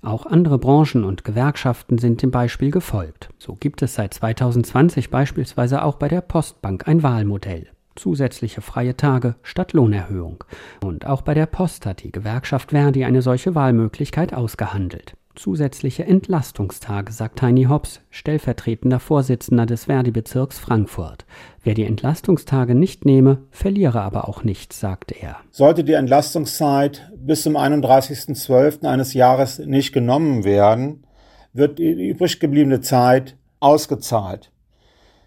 Auch 0.00 0.24
andere 0.24 0.58
Branchen 0.58 1.04
und 1.04 1.24
Gewerkschaften 1.24 1.98
sind 1.98 2.22
dem 2.22 2.30
Beispiel 2.30 2.70
gefolgt. 2.70 3.28
So 3.38 3.54
gibt 3.54 3.82
es 3.82 3.94
seit 3.94 4.14
2020 4.14 5.10
beispielsweise 5.10 5.84
auch 5.84 5.96
bei 5.96 6.08
der 6.08 6.22
Postbank 6.22 6.88
ein 6.88 7.02
Wahlmodell. 7.02 7.68
Zusätzliche 7.96 8.62
freie 8.62 8.96
Tage 8.96 9.36
statt 9.42 9.74
Lohnerhöhung. 9.74 10.42
Und 10.82 11.06
auch 11.06 11.20
bei 11.20 11.34
der 11.34 11.46
Post 11.46 11.84
hat 11.84 12.02
die 12.02 12.12
Gewerkschaft 12.12 12.70
Verdi 12.70 13.04
eine 13.04 13.20
solche 13.20 13.54
Wahlmöglichkeit 13.54 14.32
ausgehandelt. 14.32 15.16
Zusätzliche 15.36 16.04
Entlastungstage, 16.04 17.12
sagt 17.12 17.40
Heini 17.42 17.64
Hobbs, 17.64 18.00
stellvertretender 18.10 18.98
Vorsitzender 18.98 19.66
des 19.66 19.84
Verdi-Bezirks 19.84 20.58
Frankfurt. 20.58 21.24
Wer 21.62 21.74
die 21.74 21.84
Entlastungstage 21.84 22.74
nicht 22.74 23.04
nehme, 23.04 23.42
verliere 23.50 24.00
aber 24.00 24.28
auch 24.28 24.44
nichts, 24.44 24.80
sagt 24.80 25.12
er. 25.12 25.36
Sollte 25.50 25.84
die 25.84 25.92
Entlastungszeit 25.92 27.12
bis 27.16 27.42
zum 27.42 27.56
31.12. 27.56 28.84
eines 28.86 29.14
Jahres 29.14 29.58
nicht 29.58 29.92
genommen 29.92 30.44
werden, 30.44 31.04
wird 31.52 31.78
die 31.78 32.08
übrig 32.08 32.40
gebliebene 32.40 32.80
Zeit 32.80 33.36
ausgezahlt. 33.60 34.50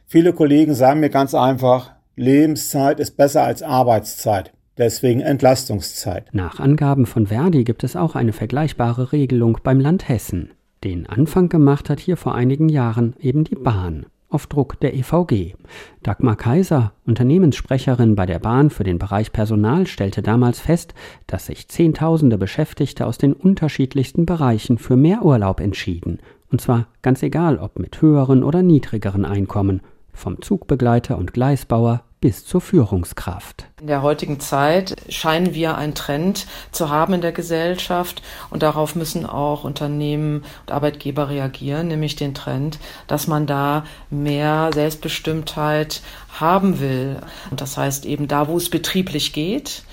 Viele 0.05 0.33
Kollegen 0.33 0.73
sagen 0.73 0.99
mir 0.99 1.09
ganz 1.09 1.35
einfach, 1.35 1.91
Lebenszeit 2.15 2.99
ist 2.99 3.15
besser 3.15 3.43
als 3.43 3.61
Arbeitszeit. 3.61 4.51
Deswegen 4.79 5.19
Entlastungszeit. 5.19 6.33
Nach 6.33 6.59
Angaben 6.59 7.05
von 7.05 7.27
Verdi 7.27 7.65
gibt 7.65 7.83
es 7.83 7.97
auch 7.97 8.15
eine 8.15 8.33
vergleichbare 8.33 9.11
Regelung 9.11 9.59
beim 9.61 9.79
Land 9.79 10.07
Hessen. 10.07 10.51
Den 10.85 11.05
Anfang 11.05 11.49
gemacht 11.49 11.89
hat 11.89 11.99
hier 11.99 12.15
vor 12.15 12.33
einigen 12.33 12.69
Jahren 12.69 13.13
eben 13.19 13.43
die 13.43 13.55
Bahn 13.55 14.05
auf 14.29 14.47
Druck 14.47 14.79
der 14.79 14.93
EVG. 14.93 15.55
Dagmar 16.03 16.35
Kaiser, 16.35 16.93
Unternehmenssprecherin 17.05 18.15
bei 18.15 18.25
der 18.25 18.39
Bahn 18.39 18.69
für 18.69 18.83
den 18.83 18.99
Bereich 18.99 19.33
Personal, 19.33 19.87
stellte 19.87 20.21
damals 20.21 20.59
fest, 20.59 20.93
dass 21.27 21.47
sich 21.47 21.67
Zehntausende 21.67 22.37
Beschäftigte 22.37 23.05
aus 23.05 23.17
den 23.17 23.33
unterschiedlichsten 23.33 24.25
Bereichen 24.25 24.77
für 24.77 24.95
mehr 24.95 25.25
Urlaub 25.25 25.59
entschieden. 25.59 26.19
Und 26.51 26.61
zwar 26.61 26.87
ganz 27.01 27.21
egal, 27.23 27.57
ob 27.57 27.79
mit 27.79 28.01
höheren 28.01 28.43
oder 28.43 28.61
niedrigeren 28.61 29.25
Einkommen, 29.25 29.81
vom 30.13 30.41
Zugbegleiter 30.41 31.17
und 31.17 31.33
Gleisbauer 31.33 32.03
bis 32.21 32.45
zur 32.45 32.59
Führungskraft. 32.61 33.65
In 33.79 33.87
der 33.87 34.01
heutigen 34.01 34.39
Zeit 34.39 34.95
scheinen 35.09 35.53
wir 35.53 35.77
einen 35.77 35.95
Trend 35.95 36.47
zu 36.71 36.89
haben 36.89 37.13
in 37.13 37.21
der 37.21 37.31
Gesellschaft 37.31 38.21
und 38.49 38.61
darauf 38.61 38.95
müssen 38.95 39.25
auch 39.25 39.63
Unternehmen 39.63 40.43
und 40.61 40.71
Arbeitgeber 40.71 41.29
reagieren, 41.29 41.87
nämlich 41.87 42.15
den 42.15 42.33
Trend, 42.33 42.79
dass 43.07 43.27
man 43.27 43.47
da 43.47 43.85
mehr 44.09 44.71
Selbstbestimmtheit 44.73 46.01
haben 46.39 46.79
will. 46.79 47.17
Und 47.51 47.61
das 47.61 47.77
heißt 47.77 48.05
eben 48.05 48.27
da, 48.27 48.47
wo 48.47 48.57
es 48.57 48.69
betrieblich 48.69 49.31
geht, 49.31 49.83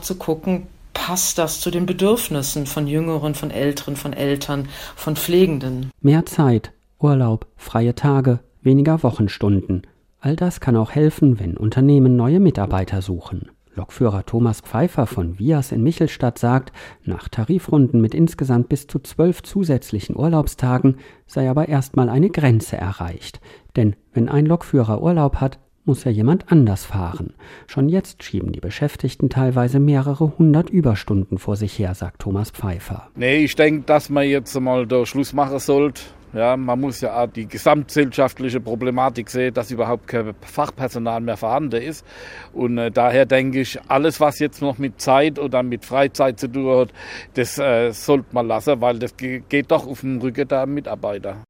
zu 0.00 0.16
gucken, 0.16 0.66
passt 0.94 1.38
das 1.38 1.60
zu 1.60 1.70
den 1.70 1.86
Bedürfnissen 1.86 2.66
von 2.66 2.88
Jüngeren, 2.88 3.34
von 3.34 3.52
Älteren, 3.52 3.94
von 3.94 4.12
Eltern, 4.12 4.68
von 4.96 5.14
Pflegenden. 5.14 5.90
Mehr 6.00 6.26
Zeit, 6.26 6.72
Urlaub, 6.98 7.46
freie 7.56 7.94
Tage, 7.94 8.40
weniger 8.62 9.04
Wochenstunden– 9.04 9.86
All 10.20 10.34
das 10.34 10.60
kann 10.60 10.76
auch 10.76 10.90
helfen, 10.90 11.38
wenn 11.38 11.56
Unternehmen 11.56 12.16
neue 12.16 12.40
Mitarbeiter 12.40 13.02
suchen. 13.02 13.50
Lokführer 13.76 14.26
Thomas 14.26 14.60
Pfeiffer 14.60 15.06
von 15.06 15.38
Vias 15.38 15.70
in 15.70 15.84
Michelstadt 15.84 16.38
sagt, 16.38 16.72
nach 17.04 17.28
Tarifrunden 17.28 18.00
mit 18.00 18.14
insgesamt 18.14 18.68
bis 18.68 18.88
zu 18.88 18.98
zwölf 18.98 19.44
zusätzlichen 19.44 20.16
Urlaubstagen 20.16 20.96
sei 21.26 21.48
aber 21.48 21.68
erstmal 21.68 22.08
eine 22.08 22.30
Grenze 22.30 22.76
erreicht. 22.76 23.40
Denn 23.76 23.94
wenn 24.12 24.28
ein 24.28 24.46
Lokführer 24.46 25.00
Urlaub 25.00 25.36
hat, 25.36 25.60
muss 25.84 26.02
ja 26.02 26.10
jemand 26.10 26.50
anders 26.50 26.84
fahren. 26.84 27.34
Schon 27.68 27.88
jetzt 27.88 28.24
schieben 28.24 28.50
die 28.50 28.60
Beschäftigten 28.60 29.30
teilweise 29.30 29.78
mehrere 29.78 30.36
hundert 30.36 30.68
Überstunden 30.68 31.38
vor 31.38 31.54
sich 31.54 31.78
her, 31.78 31.94
sagt 31.94 32.22
Thomas 32.22 32.50
Pfeiffer. 32.50 33.08
Nee, 33.14 33.44
ich 33.44 33.54
denke, 33.54 33.84
dass 33.86 34.10
man 34.10 34.28
jetzt 34.28 34.58
mal 34.60 34.86
da 34.86 35.06
Schluss 35.06 35.32
machen 35.32 35.60
sollte 35.60 36.02
ja, 36.32 36.56
man 36.56 36.80
muss 36.80 37.00
ja 37.00 37.22
auch 37.22 37.26
die 37.28 37.46
gesamtgesellschaftliche 37.46 38.60
Problematik 38.60 39.30
sehen, 39.30 39.54
dass 39.54 39.70
überhaupt 39.70 40.06
kein 40.06 40.34
Fachpersonal 40.40 41.20
mehr 41.20 41.36
vorhanden 41.36 41.80
ist. 41.82 42.04
Und 42.52 42.78
äh, 42.78 42.90
daher 42.90 43.26
denke 43.26 43.60
ich, 43.60 43.78
alles, 43.88 44.20
was 44.20 44.38
jetzt 44.38 44.60
noch 44.60 44.78
mit 44.78 45.00
Zeit 45.00 45.38
oder 45.38 45.62
mit 45.62 45.84
Freizeit 45.84 46.38
zu 46.38 46.48
tun 46.48 46.80
hat, 46.80 46.88
das 47.34 47.58
äh, 47.58 47.92
sollte 47.92 48.26
man 48.32 48.46
lassen, 48.46 48.80
weil 48.80 48.98
das 48.98 49.16
geht 49.16 49.70
doch 49.70 49.86
auf 49.86 50.02
den 50.02 50.20
Rücken 50.20 50.48
der 50.48 50.66
Mitarbeiter. 50.66 51.44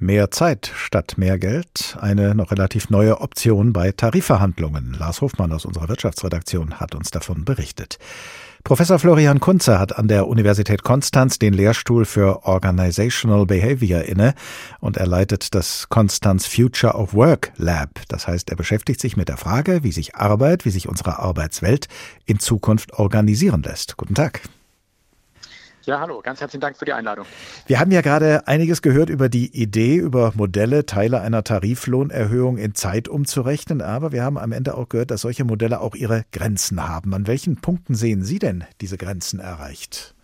Mehr 0.00 0.32
Zeit 0.32 0.72
statt 0.74 1.14
mehr 1.18 1.38
Geld, 1.38 1.96
eine 2.00 2.34
noch 2.34 2.50
relativ 2.50 2.90
neue 2.90 3.20
Option 3.20 3.72
bei 3.72 3.92
Tarifverhandlungen. 3.92 4.96
Lars 4.98 5.20
Hofmann 5.20 5.52
aus 5.52 5.64
unserer 5.64 5.88
Wirtschaftsredaktion 5.88 6.80
hat 6.80 6.96
uns 6.96 7.12
davon 7.12 7.44
berichtet. 7.44 7.98
Professor 8.64 8.98
Florian 8.98 9.40
Kunze 9.40 9.78
hat 9.78 9.98
an 9.98 10.08
der 10.08 10.26
Universität 10.26 10.82
Konstanz 10.82 11.38
den 11.38 11.52
Lehrstuhl 11.52 12.06
für 12.06 12.46
Organizational 12.46 13.44
Behavior 13.44 14.00
inne 14.04 14.32
und 14.80 14.96
er 14.96 15.06
leitet 15.06 15.54
das 15.54 15.90
Konstanz 15.90 16.46
Future 16.46 16.94
of 16.94 17.12
Work 17.12 17.52
Lab. 17.58 17.90
Das 18.08 18.26
heißt, 18.26 18.48
er 18.48 18.56
beschäftigt 18.56 19.02
sich 19.02 19.18
mit 19.18 19.28
der 19.28 19.36
Frage, 19.36 19.84
wie 19.84 19.92
sich 19.92 20.14
Arbeit, 20.14 20.64
wie 20.64 20.70
sich 20.70 20.88
unsere 20.88 21.18
Arbeitswelt 21.18 21.88
in 22.24 22.38
Zukunft 22.38 22.94
organisieren 22.94 23.62
lässt. 23.62 23.98
Guten 23.98 24.14
Tag. 24.14 24.40
Ja, 25.86 26.00
hallo, 26.00 26.22
ganz 26.22 26.40
herzlichen 26.40 26.62
Dank 26.62 26.78
für 26.78 26.86
die 26.86 26.94
Einladung. 26.94 27.26
Wir 27.66 27.78
haben 27.78 27.90
ja 27.90 28.00
gerade 28.00 28.48
einiges 28.48 28.80
gehört 28.80 29.10
über 29.10 29.28
die 29.28 29.54
Idee, 29.54 29.96
über 29.96 30.32
Modelle, 30.34 30.86
Teile 30.86 31.20
einer 31.20 31.44
Tariflohnerhöhung 31.44 32.56
in 32.56 32.74
Zeit 32.74 33.06
umzurechnen, 33.06 33.82
aber 33.82 34.10
wir 34.10 34.22
haben 34.22 34.38
am 34.38 34.52
Ende 34.52 34.78
auch 34.78 34.88
gehört, 34.88 35.10
dass 35.10 35.20
solche 35.20 35.44
Modelle 35.44 35.80
auch 35.80 35.94
ihre 35.94 36.24
Grenzen 36.32 36.88
haben. 36.88 37.12
An 37.12 37.26
welchen 37.26 37.60
Punkten 37.60 37.94
sehen 37.94 38.24
Sie 38.24 38.38
denn 38.38 38.64
diese 38.80 38.96
Grenzen 38.96 39.40
erreicht? 39.40 40.14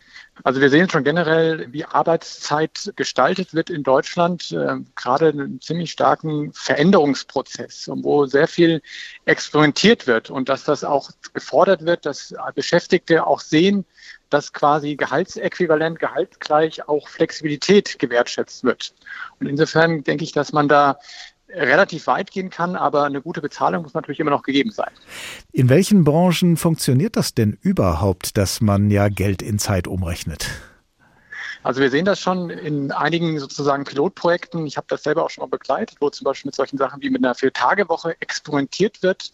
Also 0.45 0.63
wir 0.63 0.71
sehen 0.71 0.89
schon 0.89 1.05
generell, 1.05 1.71
wie 1.71 1.85
Arbeitszeit 1.85 2.93
gestaltet 2.97 3.53
wird 3.53 3.69
in 3.69 3.83
Deutschland, 3.83 4.53
äh, 4.53 4.77
gerade 4.97 5.29
einen 5.29 5.61
ziemlich 5.61 5.91
starken 5.91 6.53
Veränderungsprozess, 6.55 7.91
wo 7.93 8.25
sehr 8.25 8.49
viel 8.49 8.81
experimentiert 9.27 10.07
wird 10.07 10.31
und 10.31 10.49
dass 10.49 10.65
das 10.65 10.85
auch 10.85 11.11
gefordert 11.35 11.85
wird, 11.85 12.07
dass 12.07 12.35
Beschäftigte 12.55 13.27
auch 13.27 13.41
sehen, 13.41 13.85
dass 14.31 14.53
quasi 14.53 14.97
gehaltsäquivalent, 14.97 15.99
gehaltsgleich 15.99 16.89
auch 16.89 17.09
Flexibilität 17.09 17.99
gewertschätzt 17.99 18.65
wird. 18.65 18.95
Und 19.39 19.47
insofern 19.47 20.03
denke 20.05 20.25
ich, 20.25 20.33
dass 20.33 20.53
man 20.53 20.69
da 20.69 20.99
relativ 21.53 22.07
weit 22.07 22.31
gehen 22.31 22.51
kann, 22.51 22.77
aber 22.77 23.05
eine 23.05 23.21
gute 23.21 23.41
Bezahlung 23.41 23.83
muss 23.83 23.95
natürlich 23.95 24.21
immer 24.21 24.31
noch 24.31 24.43
gegeben 24.43 24.71
sein. 24.71 24.91
In 25.53 25.69
welchen 25.69 26.05
Branchen 26.05 26.57
funktioniert 26.57 27.17
das 27.17 27.35
denn 27.35 27.59
überhaupt, 27.61 28.37
dass 28.37 28.61
man 28.61 28.91
ja 28.91 29.09
Geld 29.09 29.43
in 29.43 29.59
Zeit 29.59 29.87
umrechnet? 29.89 30.47
Also 31.63 31.83
wir 31.83 31.91
sehen 31.91 32.07
das 32.07 32.21
schon 32.21 32.49
in 32.49 32.91
einigen 32.91 33.39
sozusagen 33.39 33.85
Pilotprojekten. 33.85 34.67
Ich 34.67 34.79
habe 34.79 34.87
das 34.89 35.03
selber 35.03 35.25
auch 35.25 35.31
schon 35.31 35.43
mal 35.43 35.49
begleitet, 35.49 35.99
wo 36.01 36.09
zum 36.09 36.25
Beispiel 36.25 36.49
mit 36.49 36.55
solchen 36.55 36.79
Sachen 36.79 37.03
wie 37.03 37.11
mit 37.11 37.23
einer 37.23 37.35
Vier-Tage-Woche 37.35 38.17
experimentiert 38.21 39.03
wird 39.03 39.31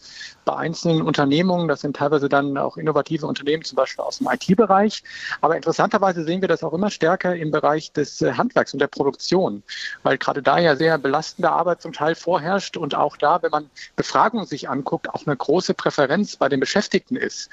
bei 0.47 0.55
einzelnen 0.55 1.01
Unternehmungen. 1.01 1.67
Das 1.67 1.81
sind 1.81 1.97
teilweise 1.97 2.29
dann 2.29 2.57
auch 2.57 2.77
innovative 2.77 3.27
Unternehmen, 3.27 3.63
zum 3.63 3.75
Beispiel 3.75 4.03
aus 4.03 4.19
dem 4.19 4.27
IT-Bereich. 4.31 5.03
Aber 5.41 5.57
interessanterweise 5.57 6.23
sehen 6.23 6.39
wir 6.39 6.47
das 6.47 6.63
auch 6.63 6.73
immer 6.73 6.89
stärker 6.89 7.35
im 7.35 7.51
Bereich 7.51 7.91
des 7.91 8.21
äh, 8.21 8.31
Handwerks 8.31 8.73
und 8.73 8.79
der 8.79 8.87
Produktion, 8.87 9.61
weil 10.03 10.17
gerade 10.17 10.41
da 10.41 10.57
ja 10.57 10.77
sehr 10.77 10.97
belastende 10.97 11.51
Arbeit 11.51 11.81
zum 11.81 11.91
Teil 11.91 12.15
vorherrscht 12.15 12.77
und 12.77 12.95
auch 12.95 13.17
da, 13.17 13.41
wenn 13.41 13.51
man 13.51 13.69
Befragungen 13.97 14.47
sich 14.47 14.69
anguckt, 14.69 15.09
auch 15.09 15.27
eine 15.27 15.35
große 15.35 15.73
Präferenz 15.73 16.37
bei 16.37 16.47
den 16.47 16.61
Beschäftigten 16.61 17.17
ist, 17.17 17.49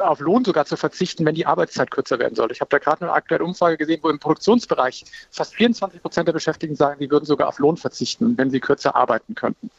auf 0.00 0.18
Lohn 0.18 0.44
sogar 0.44 0.66
zu 0.66 0.76
verzichten, 0.76 1.24
wenn 1.24 1.36
die 1.36 1.46
Arbeitszeit 1.46 1.92
kürzer 1.92 2.18
werden 2.18 2.34
soll. 2.34 2.50
Ich 2.50 2.60
habe 2.60 2.70
da 2.70 2.78
gerade 2.78 3.02
eine 3.02 3.12
aktuelle 3.12 3.44
Umfrage 3.44 3.76
gesehen, 3.76 4.00
wo 4.02 4.10
im 4.10 4.18
Produktionsbereich 4.18 5.04
fast 5.30 5.54
24 5.54 6.02
Prozent 6.02 6.26
der 6.26 6.32
Beschäftigten 6.32 6.74
sagen, 6.74 6.96
sie 6.98 7.08
würden 7.08 7.24
sogar 7.24 7.46
auf 7.46 7.60
Lohn 7.60 7.76
verzichten, 7.76 8.36
wenn 8.36 8.50
sie 8.50 8.58
kürzer 8.58 8.96
arbeiten 8.96 9.36
könnten. 9.36 9.70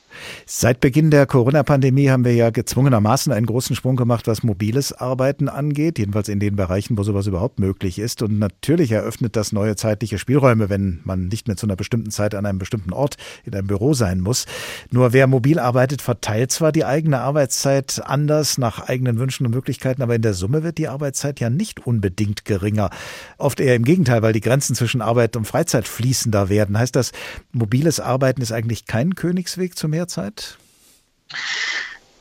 Seit 0.46 0.80
Beginn 0.80 1.12
der 1.12 1.26
Corona-Pandemie 1.26 2.10
haben 2.10 2.26
wir 2.26 2.34
ja 2.34 2.50
gezwungenermaßen 2.50 3.32
einen 3.32 3.46
großen 3.46 3.76
Sprung 3.76 3.96
gemacht, 3.96 4.28
was 4.28 4.44
mobiles 4.44 4.94
Arbeiten 4.94 5.50
angeht, 5.50 6.00
jedenfalls 6.00 6.30
in 6.30 6.40
den 6.40 6.56
Bereichen, 6.56 6.98
wo 6.98 7.04
sowas 7.04 7.28
überhaupt 7.28 7.60
möglich 7.60 8.00
ist. 8.00 8.22
Und 8.22 8.40
natürlich 8.40 8.92
eröffnet 8.92 9.36
das 9.36 9.52
neue 9.52 9.76
zeitliche 9.76 10.20
Spielräume, 10.20 10.70
wenn 10.70 11.00
man 11.04 11.28
nicht 11.28 11.48
mehr 11.48 11.58
zu 11.58 11.66
einer 11.66 11.76
bestimmten 11.76 12.12
Zeit 12.12 12.36
an 12.36 12.46
einem 12.46 12.60
bestimmten 12.60 12.94
Ort 12.94 13.18
in 13.46 13.54
einem 13.54 13.68
Büro 13.68 13.94
sein 13.94 14.20
muss. 14.20 14.46
Nur 14.92 15.14
wer 15.14 15.28
mobil 15.28 15.60
arbeitet, 15.60 16.02
verteilt 16.02 16.52
zwar 16.52 16.72
die 16.72 16.86
eigene 16.86 17.20
Arbeitszeit 17.22 18.02
anders 18.06 18.58
nach 18.58 18.88
eigenen 18.88 19.20
Wünschen 19.20 19.46
und 19.46 19.54
Möglichkeiten, 19.54 20.02
aber 20.02 20.16
in 20.16 20.22
der 20.22 20.34
Summe 20.34 20.64
wird 20.64 20.78
die 20.78 20.88
Arbeitszeit 20.88 21.40
ja 21.40 21.50
nicht 21.50 21.86
unbedingt 21.86 22.46
geringer. 22.46 22.90
Oft 23.38 23.60
eher 23.60 23.76
im 23.76 23.84
Gegenteil. 23.84 24.18
Weil 24.22 24.34
die 24.34 24.42
Grenzen 24.42 24.76
zwischen 24.76 25.02
Arbeit 25.02 25.36
und 25.36 25.46
Freizeit 25.46 25.88
fließender 25.88 26.50
werden. 26.50 26.78
Heißt 26.78 26.96
das, 26.96 27.12
mobiles 27.52 28.00
Arbeiten 28.00 28.42
ist 28.42 28.52
eigentlich 28.52 28.86
kein 28.86 29.16
Königsweg 29.16 29.78
zu 29.78 29.88
mehr 29.88 30.07
Zeit? 30.08 30.58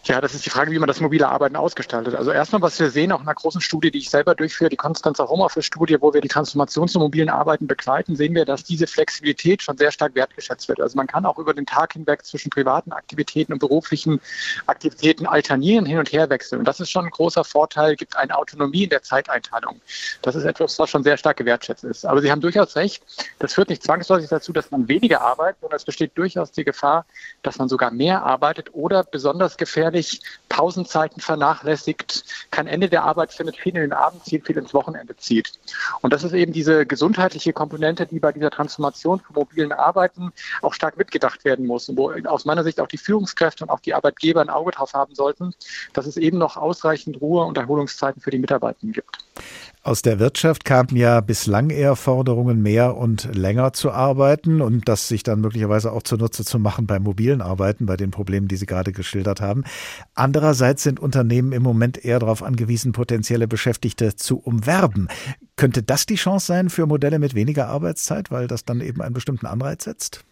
Ja, 0.06 0.20
das 0.20 0.34
ist 0.34 0.46
die 0.46 0.50
Frage, 0.50 0.70
wie 0.70 0.78
man 0.78 0.86
das 0.86 1.00
mobile 1.00 1.28
Arbeiten 1.28 1.56
ausgestaltet. 1.56 2.14
Also 2.14 2.30
erstmal, 2.30 2.62
was 2.62 2.78
wir 2.78 2.90
sehen, 2.90 3.10
auch 3.10 3.20
in 3.20 3.26
einer 3.26 3.34
großen 3.34 3.60
Studie, 3.60 3.90
die 3.90 3.98
ich 3.98 4.08
selber 4.08 4.36
durchführe, 4.36 4.70
die 4.70 4.76
Konstanzer 4.76 5.28
Homeoffice-Studie, 5.28 5.96
wo 6.00 6.14
wir 6.14 6.20
die 6.20 6.28
Transformation 6.28 6.86
zum 6.86 7.02
mobilen 7.02 7.28
Arbeiten 7.28 7.66
begleiten, 7.66 8.14
sehen 8.14 8.32
wir, 8.36 8.44
dass 8.44 8.62
diese 8.62 8.86
Flexibilität 8.86 9.62
schon 9.62 9.76
sehr 9.76 9.90
stark 9.90 10.14
wertgeschätzt 10.14 10.68
wird. 10.68 10.80
Also 10.80 10.96
man 10.96 11.08
kann 11.08 11.26
auch 11.26 11.38
über 11.38 11.52
den 11.54 11.66
Tag 11.66 11.94
hinweg 11.94 12.24
zwischen 12.24 12.50
privaten 12.50 12.92
Aktivitäten 12.92 13.52
und 13.52 13.58
beruflichen 13.58 14.20
Aktivitäten 14.66 15.26
alternieren, 15.26 15.86
hin 15.86 15.98
und 15.98 16.12
her 16.12 16.30
wechseln. 16.30 16.60
Und 16.60 16.68
das 16.68 16.78
ist 16.78 16.88
schon 16.92 17.06
ein 17.06 17.10
großer 17.10 17.42
Vorteil, 17.42 17.96
gibt 17.96 18.16
eine 18.16 18.38
Autonomie 18.38 18.84
in 18.84 18.90
der 18.90 19.02
Zeiteinteilung. 19.02 19.80
Das 20.22 20.36
ist 20.36 20.44
etwas, 20.44 20.78
was 20.78 20.88
schon 20.88 21.02
sehr 21.02 21.16
stark 21.16 21.38
gewertschätzt 21.38 21.82
ist. 21.82 22.06
Aber 22.06 22.22
Sie 22.22 22.30
haben 22.30 22.40
durchaus 22.40 22.76
recht, 22.76 23.02
das 23.40 23.54
führt 23.54 23.70
nicht 23.70 23.82
zwangsläufig 23.82 24.28
dazu, 24.28 24.52
dass 24.52 24.70
man 24.70 24.86
weniger 24.86 25.22
arbeitet, 25.22 25.62
sondern 25.62 25.78
es 25.78 25.84
besteht 25.84 26.12
durchaus 26.14 26.52
die 26.52 26.62
Gefahr, 26.62 27.06
dass 27.42 27.58
man 27.58 27.68
sogar 27.68 27.90
mehr 27.90 28.22
arbeitet 28.22 28.72
oder 28.72 29.02
besonders 29.02 29.56
gefährlich 29.56 29.95
gefährlich 29.96 30.20
Pausenzeiten 30.48 31.20
vernachlässigt, 31.20 32.24
kein 32.50 32.66
Ende 32.66 32.88
der 32.88 33.04
Arbeit 33.04 33.32
findet, 33.32 33.56
viel 33.56 33.74
in 33.74 33.82
den 33.82 33.92
Abend 33.92 34.24
zieht, 34.24 34.46
viel 34.46 34.56
ins 34.56 34.72
Wochenende 34.72 35.16
zieht. 35.16 35.52
Und 36.00 36.12
das 36.12 36.24
ist 36.24 36.32
eben 36.32 36.52
diese 36.52 36.86
gesundheitliche 36.86 37.52
Komponente, 37.52 38.06
die 38.06 38.20
bei 38.20 38.32
dieser 38.32 38.50
Transformation 38.50 39.20
von 39.20 39.34
mobilen 39.34 39.72
Arbeiten 39.72 40.32
auch 40.62 40.72
stark 40.72 40.96
mitgedacht 40.96 41.44
werden 41.44 41.66
muss 41.66 41.88
und 41.88 41.96
wo 41.96 42.12
aus 42.28 42.44
meiner 42.44 42.64
Sicht 42.64 42.80
auch 42.80 42.86
die 42.86 42.98
Führungskräfte 42.98 43.64
und 43.64 43.70
auch 43.70 43.80
die 43.80 43.94
Arbeitgeber 43.94 44.40
ein 44.40 44.50
Auge 44.50 44.70
drauf 44.70 44.94
haben 44.94 45.14
sollten, 45.14 45.54
dass 45.92 46.06
es 46.06 46.16
eben 46.16 46.38
noch 46.38 46.56
ausreichend 46.56 47.20
Ruhe 47.20 47.44
und 47.44 47.58
Erholungszeiten 47.58 48.22
für 48.22 48.30
die 48.30 48.38
Mitarbeitenden 48.38 48.92
gibt. 48.92 49.25
Aus 49.86 50.02
der 50.02 50.18
Wirtschaft 50.18 50.64
kamen 50.64 50.96
ja 50.96 51.20
bislang 51.20 51.70
eher 51.70 51.94
Forderungen, 51.94 52.60
mehr 52.60 52.96
und 52.96 53.36
länger 53.36 53.72
zu 53.72 53.92
arbeiten 53.92 54.60
und 54.60 54.88
das 54.88 55.06
sich 55.06 55.22
dann 55.22 55.40
möglicherweise 55.40 55.92
auch 55.92 56.02
zunutze 56.02 56.44
zu 56.44 56.58
machen 56.58 56.88
beim 56.88 57.04
mobilen 57.04 57.40
Arbeiten, 57.40 57.86
bei 57.86 57.96
den 57.96 58.10
Problemen, 58.10 58.48
die 58.48 58.56
Sie 58.56 58.66
gerade 58.66 58.90
geschildert 58.90 59.40
haben. 59.40 59.62
Andererseits 60.16 60.82
sind 60.82 60.98
Unternehmen 60.98 61.52
im 61.52 61.62
Moment 61.62 62.04
eher 62.04 62.18
darauf 62.18 62.42
angewiesen, 62.42 62.90
potenzielle 62.90 63.46
Beschäftigte 63.46 64.16
zu 64.16 64.38
umwerben. 64.38 65.06
Könnte 65.54 65.84
das 65.84 66.04
die 66.04 66.16
Chance 66.16 66.46
sein 66.46 66.68
für 66.68 66.86
Modelle 66.86 67.20
mit 67.20 67.36
weniger 67.36 67.68
Arbeitszeit, 67.68 68.32
weil 68.32 68.48
das 68.48 68.64
dann 68.64 68.80
eben 68.80 69.00
einen 69.02 69.14
bestimmten 69.14 69.46
Anreiz 69.46 69.84
setzt? 69.84 70.24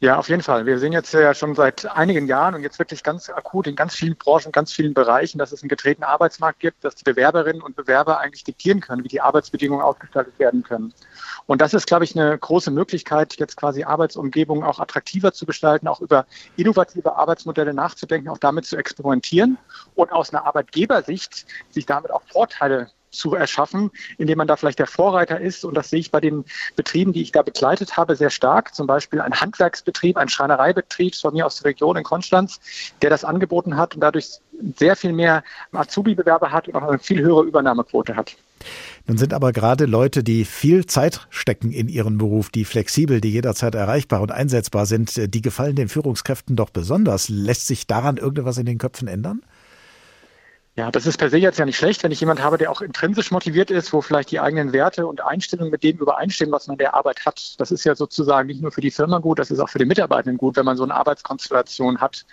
Ja, 0.00 0.18
auf 0.18 0.28
jeden 0.28 0.42
Fall. 0.42 0.66
Wir 0.66 0.78
sehen 0.78 0.92
jetzt 0.92 1.12
ja 1.14 1.32
schon 1.32 1.54
seit 1.54 1.86
einigen 1.86 2.26
Jahren 2.26 2.54
und 2.56 2.62
jetzt 2.62 2.78
wirklich 2.78 3.02
ganz 3.02 3.30
akut 3.30 3.68
in 3.68 3.76
ganz 3.76 3.94
vielen 3.94 4.16
Branchen, 4.16 4.50
ganz 4.50 4.72
vielen 4.72 4.94
Bereichen, 4.94 5.38
dass 5.38 5.52
es 5.52 5.62
einen 5.62 5.68
getretenen 5.68 6.08
Arbeitsmarkt 6.08 6.58
gibt, 6.58 6.84
dass 6.84 6.96
die 6.96 7.04
Bewerberinnen 7.04 7.62
und 7.62 7.76
Bewerber 7.76 8.18
eigentlich 8.18 8.42
diktieren 8.42 8.80
können, 8.80 9.04
wie 9.04 9.08
die 9.08 9.20
Arbeitsbedingungen 9.20 9.84
ausgestaltet 9.84 10.38
werden 10.38 10.64
können. 10.64 10.92
Und 11.46 11.60
das 11.60 11.72
ist, 11.72 11.86
glaube 11.86 12.04
ich, 12.04 12.18
eine 12.18 12.36
große 12.36 12.70
Möglichkeit, 12.70 13.36
jetzt 13.36 13.56
quasi 13.56 13.84
Arbeitsumgebungen 13.84 14.64
auch 14.64 14.80
attraktiver 14.80 15.32
zu 15.32 15.46
gestalten, 15.46 15.86
auch 15.86 16.00
über 16.00 16.26
innovative 16.56 17.14
Arbeitsmodelle 17.14 17.72
nachzudenken, 17.72 18.28
auch 18.28 18.38
damit 18.38 18.66
zu 18.66 18.76
experimentieren 18.76 19.56
und 19.94 20.10
aus 20.10 20.32
einer 20.34 20.46
Arbeitgebersicht 20.46 21.46
sich 21.70 21.86
damit 21.86 22.10
auch 22.10 22.22
Vorteile 22.32 22.90
zu 23.12 23.34
erschaffen, 23.34 23.90
indem 24.18 24.38
man 24.38 24.48
da 24.48 24.56
vielleicht 24.56 24.78
der 24.78 24.86
Vorreiter 24.86 25.40
ist. 25.40 25.64
Und 25.64 25.74
das 25.74 25.90
sehe 25.90 26.00
ich 26.00 26.10
bei 26.10 26.20
den 26.20 26.44
Betrieben, 26.74 27.12
die 27.12 27.22
ich 27.22 27.32
da 27.32 27.42
begleitet 27.42 27.96
habe, 27.96 28.16
sehr 28.16 28.30
stark. 28.30 28.74
Zum 28.74 28.86
Beispiel 28.86 29.20
ein 29.20 29.40
Handwerksbetrieb, 29.40 30.16
ein 30.16 30.28
Schreinereibetrieb 30.28 31.14
von 31.14 31.34
mir 31.34 31.46
aus 31.46 31.56
der 31.56 31.66
Region 31.66 31.96
in 31.96 32.04
Konstanz, 32.04 32.60
der 33.02 33.10
das 33.10 33.24
angeboten 33.24 33.76
hat 33.76 33.94
und 33.94 34.00
dadurch 34.00 34.40
sehr 34.76 34.96
viel 34.96 35.12
mehr 35.12 35.44
Azubi-Bewerber 35.72 36.50
hat 36.50 36.68
und 36.68 36.76
auch 36.76 36.88
eine 36.88 36.98
viel 36.98 37.20
höhere 37.20 37.44
Übernahmequote 37.44 38.16
hat. 38.16 38.36
Nun 39.06 39.18
sind 39.18 39.34
aber 39.34 39.52
gerade 39.52 39.86
Leute, 39.86 40.22
die 40.22 40.44
viel 40.44 40.86
Zeit 40.86 41.26
stecken 41.30 41.72
in 41.72 41.88
ihren 41.88 42.18
Beruf, 42.18 42.50
die 42.50 42.64
flexibel, 42.64 43.20
die 43.20 43.32
jederzeit 43.32 43.74
erreichbar 43.74 44.20
und 44.20 44.30
einsetzbar 44.30 44.86
sind, 44.86 45.34
die 45.34 45.42
gefallen 45.42 45.74
den 45.74 45.88
Führungskräften 45.88 46.54
doch 46.54 46.70
besonders. 46.70 47.28
Lässt 47.28 47.66
sich 47.66 47.86
daran 47.86 48.16
irgendwas 48.16 48.58
in 48.58 48.66
den 48.66 48.78
Köpfen 48.78 49.08
ändern? 49.08 49.42
Ja, 50.74 50.90
das 50.90 51.06
ist 51.06 51.18
per 51.18 51.28
se 51.28 51.36
jetzt 51.36 51.58
ja 51.58 51.66
nicht 51.66 51.76
schlecht, 51.76 52.02
wenn 52.02 52.12
ich 52.12 52.20
jemand 52.20 52.42
habe, 52.42 52.56
der 52.56 52.70
auch 52.70 52.80
intrinsisch 52.80 53.30
motiviert 53.30 53.70
ist, 53.70 53.92
wo 53.92 54.00
vielleicht 54.00 54.30
die 54.30 54.40
eigenen 54.40 54.72
Werte 54.72 55.06
und 55.06 55.22
Einstellungen 55.22 55.70
mit 55.70 55.82
dem 55.82 55.98
übereinstimmen, 55.98 56.50
was 56.50 56.66
man 56.66 56.76
in 56.76 56.78
der 56.78 56.94
Arbeit 56.94 57.26
hat. 57.26 57.60
Das 57.60 57.70
ist 57.70 57.84
ja 57.84 57.94
sozusagen 57.94 58.46
nicht 58.46 58.62
nur 58.62 58.72
für 58.72 58.80
die 58.80 58.90
Firma 58.90 59.18
gut, 59.18 59.38
das 59.38 59.50
ist 59.50 59.58
auch 59.58 59.68
für 59.68 59.78
die 59.78 59.84
Mitarbeitenden 59.84 60.38
gut, 60.38 60.56
wenn 60.56 60.64
man 60.64 60.78
so 60.78 60.84
eine 60.84 60.94
Arbeitskonstellation 60.94 62.00
hat. 62.00 62.24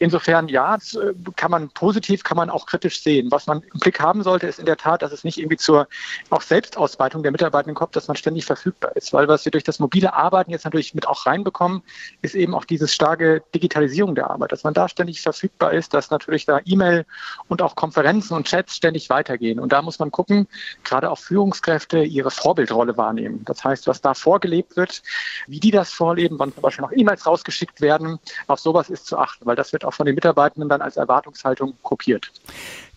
Insofern 0.00 0.48
ja, 0.48 0.74
äh, 0.74 1.14
kann 1.36 1.52
man 1.52 1.68
positiv, 1.68 2.24
kann 2.24 2.36
man 2.36 2.50
auch 2.50 2.66
kritisch 2.66 3.00
sehen. 3.00 3.30
Was 3.30 3.46
man 3.46 3.62
im 3.72 3.78
Blick 3.78 4.00
haben 4.00 4.24
sollte, 4.24 4.48
ist 4.48 4.58
in 4.58 4.66
der 4.66 4.76
Tat, 4.76 5.02
dass 5.02 5.12
es 5.12 5.22
nicht 5.22 5.38
irgendwie 5.38 5.58
zur 5.58 5.86
auch 6.30 6.42
Selbstausweitung 6.42 7.22
der 7.22 7.30
Mitarbeitenden 7.30 7.76
kommt, 7.76 7.94
dass 7.94 8.08
man 8.08 8.16
ständig 8.16 8.44
verfügbar 8.44 8.96
ist. 8.96 9.12
Weil 9.12 9.28
was 9.28 9.44
wir 9.44 9.52
durch 9.52 9.62
das 9.62 9.78
mobile 9.78 10.12
Arbeiten 10.14 10.50
jetzt 10.50 10.64
natürlich 10.64 10.94
mit 10.94 11.06
auch 11.06 11.26
reinbekommen, 11.26 11.84
ist 12.22 12.34
eben 12.34 12.56
auch 12.56 12.64
diese 12.64 12.88
starke 12.88 13.44
Digitalisierung 13.54 14.16
der 14.16 14.30
Arbeit, 14.30 14.50
dass 14.50 14.64
man 14.64 14.74
da 14.74 14.88
ständig 14.88 15.20
verfügbar 15.20 15.72
ist, 15.72 15.94
dass 15.94 16.10
natürlich 16.10 16.44
da 16.44 16.58
E-Mail 16.64 17.06
und 17.46 17.62
auch 17.62 17.76
Konferenzen 17.84 18.32
und 18.32 18.46
Chats 18.46 18.76
ständig 18.76 19.10
weitergehen. 19.10 19.60
Und 19.60 19.70
da 19.70 19.82
muss 19.82 19.98
man 19.98 20.10
gucken, 20.10 20.48
gerade 20.84 21.10
auch 21.10 21.18
Führungskräfte 21.18 22.02
ihre 22.02 22.30
Vorbildrolle 22.30 22.96
wahrnehmen. 22.96 23.42
Das 23.44 23.62
heißt, 23.62 23.86
was 23.86 24.00
da 24.00 24.14
vorgelebt 24.14 24.74
wird, 24.74 25.02
wie 25.48 25.60
die 25.60 25.70
das 25.70 25.92
vorleben, 25.92 26.38
wann 26.38 26.54
zum 26.54 26.62
Beispiel 26.62 26.82
noch 26.82 26.92
E-Mails 26.92 27.26
rausgeschickt 27.26 27.82
werden, 27.82 28.18
auf 28.46 28.58
sowas 28.58 28.88
ist 28.88 29.04
zu 29.04 29.18
achten, 29.18 29.44
weil 29.44 29.54
das 29.54 29.74
wird 29.74 29.84
auch 29.84 29.92
von 29.92 30.06
den 30.06 30.14
Mitarbeitenden 30.14 30.70
dann 30.70 30.80
als 30.80 30.96
Erwartungshaltung 30.96 31.74
kopiert. 31.82 32.32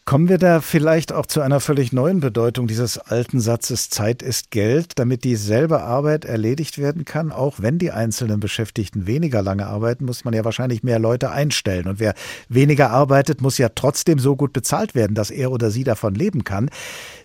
Kommen 0.08 0.30
wir 0.30 0.38
da 0.38 0.62
vielleicht 0.62 1.12
auch 1.12 1.26
zu 1.26 1.42
einer 1.42 1.60
völlig 1.60 1.92
neuen 1.92 2.22
Bedeutung 2.22 2.66
dieses 2.66 2.98
alten 2.98 3.42
Satzes 3.42 3.90
Zeit 3.90 4.22
ist 4.22 4.52
Geld, 4.52 4.94
damit 4.96 5.26
dieselbe 5.26 5.82
Arbeit 5.82 6.24
erledigt 6.24 6.78
werden 6.78 7.04
kann, 7.04 7.34
auch 7.34 7.56
wenn 7.58 7.78
die 7.78 7.92
einzelnen 7.92 8.40
Beschäftigten 8.40 9.06
weniger 9.06 9.42
lange 9.42 9.68
arbeiten, 9.68 10.06
muss 10.06 10.24
man 10.24 10.34
ja 10.34 10.46
wahrscheinlich 10.46 10.82
mehr 10.82 10.98
Leute 10.98 11.32
einstellen. 11.32 11.90
Und 11.90 12.00
wer 12.00 12.14
weniger 12.48 12.90
arbeitet, 12.90 13.42
muss 13.42 13.58
ja 13.58 13.68
trotzdem 13.68 14.18
so 14.18 14.38
gut 14.38 14.54
bezahlt 14.54 14.96
werden, 14.96 15.14
dass 15.14 15.30
er 15.30 15.52
oder 15.52 15.72
sie 15.72 15.84
davon 15.84 16.16
leben 16.16 16.46
kann. 16.46 16.70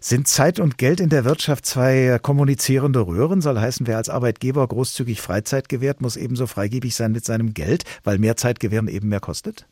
Sind 0.00 0.26
Zeit 0.26 0.58
und 0.58 0.76
Geld 0.76 0.98
in 0.98 1.08
der 1.08 1.24
Wirtschaft 1.24 1.64
zwei 1.64 2.18
kommunizierende 2.20 3.06
Röhren? 3.06 3.42
Soll 3.42 3.60
heißen, 3.60 3.86
wer 3.86 3.98
als 3.98 4.08
Arbeitgeber 4.08 4.66
großzügig 4.66 5.20
Freizeit 5.20 5.68
gewährt, 5.68 6.00
muss 6.00 6.16
ebenso 6.16 6.48
freigebig 6.48 6.96
sein 6.96 7.12
mit 7.12 7.24
seinem 7.24 7.54
Geld, 7.54 7.84
weil 8.02 8.18
mehr 8.18 8.36
Zeit 8.36 8.58
gewähren 8.58 8.88
eben 8.88 9.08
mehr 9.08 9.20
kostet? 9.20 9.66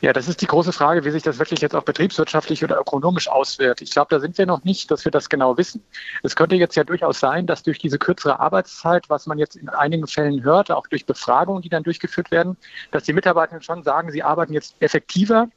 Ja, 0.00 0.12
das 0.12 0.28
ist 0.28 0.40
die 0.40 0.46
große 0.46 0.72
Frage, 0.72 1.04
wie 1.04 1.10
sich 1.10 1.22
das 1.22 1.38
wirklich 1.38 1.60
jetzt 1.60 1.74
auch 1.74 1.84
betriebswirtschaftlich 1.84 2.64
oder 2.64 2.78
ökonomisch 2.78 3.28
auswirkt. 3.28 3.82
Ich 3.82 3.90
glaube, 3.90 4.08
da 4.10 4.20
sind 4.20 4.36
wir 4.38 4.46
noch 4.46 4.64
nicht, 4.64 4.90
dass 4.90 5.04
wir 5.04 5.12
das 5.12 5.28
genau 5.28 5.56
wissen. 5.56 5.82
Es 6.22 6.36
könnte 6.36 6.56
jetzt 6.56 6.74
ja 6.76 6.84
durchaus 6.84 7.20
sein, 7.20 7.46
dass 7.46 7.62
durch 7.62 7.78
diese 7.78 7.98
kürzere 7.98 8.40
Arbeitszeit, 8.40 9.08
was 9.08 9.26
man 9.26 9.38
jetzt 9.38 9.56
in 9.56 9.68
einigen 9.68 10.06
Fällen 10.06 10.42
hört, 10.42 10.70
auch 10.70 10.86
durch 10.86 11.06
Befragungen, 11.06 11.62
die 11.62 11.68
dann 11.68 11.82
durchgeführt 11.82 12.30
werden, 12.30 12.56
dass 12.90 13.04
die 13.04 13.12
Mitarbeitenden 13.12 13.62
schon 13.62 13.82
sagen, 13.82 14.10
sie 14.10 14.22
arbeiten 14.22 14.52
jetzt 14.52 14.74
effektiver, 14.80 15.48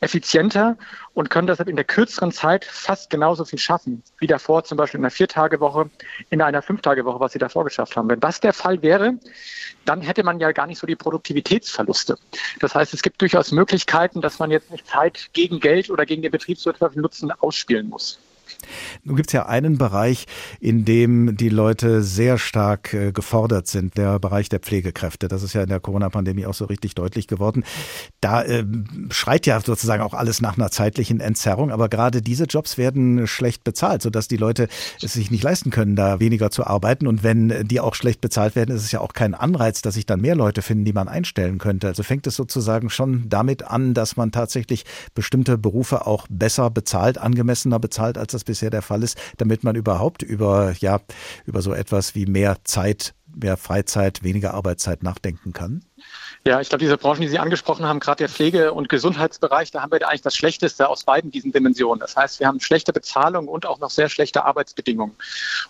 effizienter 0.00 0.76
und 1.14 1.30
können 1.30 1.46
deshalb 1.46 1.68
in 1.68 1.76
der 1.76 1.84
kürzeren 1.84 2.32
Zeit 2.32 2.64
fast 2.64 3.10
genauso 3.10 3.44
viel 3.44 3.58
schaffen, 3.58 4.02
wie 4.18 4.26
davor 4.26 4.64
zum 4.64 4.78
Beispiel 4.78 4.98
in 4.98 5.04
einer 5.04 5.10
Viertagewoche, 5.10 5.90
in 6.30 6.40
einer 6.40 6.62
Fünftagewoche, 6.62 7.20
was 7.20 7.32
sie 7.32 7.38
davor 7.38 7.64
geschafft 7.64 7.96
haben. 7.96 8.08
Wenn 8.08 8.20
das 8.20 8.40
der 8.40 8.52
Fall 8.52 8.82
wäre, 8.82 9.18
dann 9.84 10.00
hätte 10.02 10.22
man 10.22 10.38
ja 10.38 10.52
gar 10.52 10.66
nicht 10.66 10.78
so 10.78 10.86
die 10.86 10.96
Produktivitätsverluste. 10.96 12.18
Das 12.60 12.74
heißt, 12.74 12.94
es 12.94 13.02
gibt 13.02 13.20
durchaus 13.20 13.50
Möglichkeiten, 13.52 13.67
dass 14.20 14.38
man 14.38 14.50
jetzt 14.50 14.70
nicht 14.70 14.86
Zeit 14.86 15.30
gegen 15.32 15.60
Geld 15.60 15.90
oder 15.90 16.06
gegen 16.06 16.22
den 16.22 16.32
betriebswirtschaftlichen 16.32 17.02
Nutzen 17.02 17.30
ausspielen 17.30 17.88
muss. 17.88 18.18
Nun 19.04 19.16
gibt 19.16 19.30
es 19.30 19.32
ja 19.32 19.46
einen 19.46 19.78
Bereich, 19.78 20.26
in 20.60 20.84
dem 20.84 21.36
die 21.36 21.48
Leute 21.48 22.02
sehr 22.02 22.38
stark 22.38 22.92
äh, 22.92 23.12
gefordert 23.12 23.66
sind, 23.66 23.96
der 23.96 24.18
Bereich 24.18 24.48
der 24.48 24.58
Pflegekräfte. 24.58 25.28
Das 25.28 25.42
ist 25.42 25.52
ja 25.52 25.62
in 25.62 25.68
der 25.68 25.80
Corona-Pandemie 25.80 26.46
auch 26.46 26.54
so 26.54 26.64
richtig 26.64 26.94
deutlich 26.94 27.28
geworden. 27.28 27.64
Da 28.20 28.42
äh, 28.42 28.64
schreit 29.10 29.46
ja 29.46 29.60
sozusagen 29.60 30.02
auch 30.02 30.14
alles 30.14 30.40
nach 30.40 30.56
einer 30.56 30.70
zeitlichen 30.70 31.20
Entzerrung, 31.20 31.70
aber 31.70 31.88
gerade 31.88 32.20
diese 32.20 32.44
Jobs 32.44 32.78
werden 32.78 33.26
schlecht 33.26 33.64
bezahlt, 33.64 34.02
sodass 34.02 34.28
die 34.28 34.36
Leute 34.36 34.68
es 35.00 35.12
sich 35.12 35.30
nicht 35.30 35.44
leisten 35.44 35.70
können, 35.70 35.94
da 35.94 36.20
weniger 36.20 36.50
zu 36.50 36.66
arbeiten. 36.66 37.06
Und 37.06 37.22
wenn 37.22 37.66
die 37.68 37.80
auch 37.80 37.94
schlecht 37.94 38.20
bezahlt 38.20 38.56
werden, 38.56 38.74
ist 38.74 38.82
es 38.82 38.92
ja 38.92 39.00
auch 39.00 39.12
kein 39.12 39.34
Anreiz, 39.34 39.82
dass 39.82 39.94
sich 39.94 40.06
dann 40.06 40.20
mehr 40.20 40.34
Leute 40.34 40.62
finden, 40.62 40.84
die 40.84 40.92
man 40.92 41.08
einstellen 41.08 41.58
könnte. 41.58 41.86
Also 41.86 42.02
fängt 42.02 42.26
es 42.26 42.34
sozusagen 42.34 42.90
schon 42.90 43.28
damit 43.28 43.62
an, 43.62 43.94
dass 43.94 44.16
man 44.16 44.32
tatsächlich 44.32 44.84
bestimmte 45.14 45.58
Berufe 45.58 46.06
auch 46.06 46.26
besser 46.28 46.70
bezahlt, 46.70 47.18
angemessener 47.18 47.78
bezahlt, 47.78 48.18
als 48.18 48.32
das 48.32 48.47
bisher 48.48 48.70
der 48.70 48.82
Fall 48.82 49.04
ist, 49.04 49.16
damit 49.36 49.62
man 49.62 49.76
überhaupt 49.76 50.22
über, 50.22 50.74
ja, 50.80 51.00
über 51.46 51.62
so 51.62 51.72
etwas 51.72 52.16
wie 52.16 52.26
mehr 52.26 52.56
Zeit, 52.64 53.14
mehr 53.32 53.56
Freizeit, 53.56 54.24
weniger 54.24 54.54
Arbeitszeit 54.54 55.04
nachdenken 55.04 55.52
kann? 55.52 55.84
Ja, 56.46 56.60
ich 56.60 56.68
glaube, 56.68 56.80
diese 56.80 56.96
Branchen, 56.96 57.20
die 57.20 57.28
Sie 57.28 57.38
angesprochen 57.38 57.84
haben, 57.84 58.00
gerade 58.00 58.18
der 58.18 58.28
Pflege- 58.28 58.72
und 58.72 58.88
Gesundheitsbereich, 58.88 59.70
da 59.70 59.82
haben 59.82 59.90
wir 59.90 60.08
eigentlich 60.08 60.22
das 60.22 60.36
Schlechteste 60.36 60.88
aus 60.88 61.04
beiden 61.04 61.30
diesen 61.30 61.52
Dimensionen. 61.52 62.00
Das 62.00 62.16
heißt, 62.16 62.40
wir 62.40 62.46
haben 62.46 62.60
schlechte 62.60 62.92
Bezahlung 62.92 63.48
und 63.48 63.66
auch 63.66 63.80
noch 63.80 63.90
sehr 63.90 64.08
schlechte 64.08 64.44
Arbeitsbedingungen. 64.44 65.14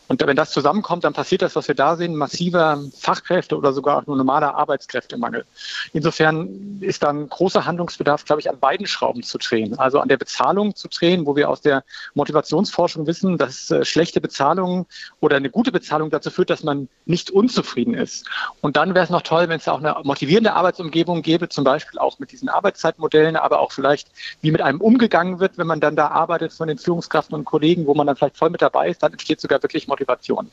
Und 0.08 0.24
wenn 0.24 0.36
das 0.36 0.50
zusammenkommt, 0.50 1.04
dann 1.04 1.14
passiert 1.14 1.42
das, 1.42 1.56
was 1.56 1.68
wir 1.68 1.74
da 1.74 1.96
sehen, 1.96 2.14
massiver 2.14 2.82
Fachkräfte 2.98 3.56
oder 3.56 3.72
sogar 3.72 3.96
auch 3.98 4.06
nur 4.06 4.16
normaler 4.16 4.54
Arbeitskräftemangel. 4.54 5.44
Insofern 5.94 6.78
ist 6.80 7.02
dann 7.02 7.28
großer 7.28 7.64
Handlungsbedarf, 7.64 8.24
glaube 8.24 8.40
ich, 8.40 8.50
an 8.50 8.58
beiden 8.58 8.86
Schrauben 8.86 9.22
zu 9.22 9.38
drehen. 9.38 9.78
Also 9.78 10.00
an 10.00 10.08
der 10.08 10.18
Bezahlung 10.18 10.74
zu 10.74 10.88
drehen, 10.88 11.26
wo 11.26 11.34
wir 11.34 11.48
aus 11.48 11.62
der 11.62 11.82
Motivationsforschung 12.14 13.06
wissen, 13.06 13.38
dass 13.38 13.70
äh, 13.70 13.84
schlechte 13.84 14.20
Bezahlung 14.20 14.86
oder 15.20 15.36
eine 15.36 15.50
gute 15.50 15.72
Bezahlung 15.72 16.10
dazu 16.10 16.30
führt, 16.30 16.50
dass 16.50 16.62
man 16.62 16.88
nicht 17.06 17.30
unzufrieden 17.30 17.94
ist. 17.94 18.28
Und 18.60 18.76
dann 18.76 18.94
wäre 18.94 19.04
es 19.04 19.10
noch 19.10 19.22
toll, 19.22 19.48
wenn 19.48 19.58
es 19.58 19.68
auch 19.68 19.78
eine 19.78 19.96
motivierende 20.04 20.52
Arbeitsumgebung 20.58 21.22
gäbe, 21.22 21.48
zum 21.48 21.64
Beispiel 21.64 21.98
auch 21.98 22.18
mit 22.18 22.32
diesen 22.32 22.48
Arbeitszeitmodellen, 22.48 23.36
aber 23.36 23.60
auch 23.60 23.72
vielleicht, 23.72 24.08
wie 24.40 24.50
mit 24.50 24.60
einem 24.60 24.80
umgegangen 24.80 25.38
wird, 25.38 25.56
wenn 25.56 25.66
man 25.66 25.80
dann 25.80 25.96
da 25.96 26.08
arbeitet 26.08 26.52
von 26.52 26.68
den 26.68 26.78
Führungskräften 26.78 27.34
und 27.34 27.44
Kollegen, 27.44 27.86
wo 27.86 27.94
man 27.94 28.06
dann 28.06 28.16
vielleicht 28.16 28.36
voll 28.36 28.50
mit 28.50 28.60
dabei 28.60 28.88
ist, 28.88 29.02
dann 29.02 29.12
entsteht 29.12 29.40
sogar 29.40 29.62
wirklich 29.62 29.88
Motivation. 29.88 30.50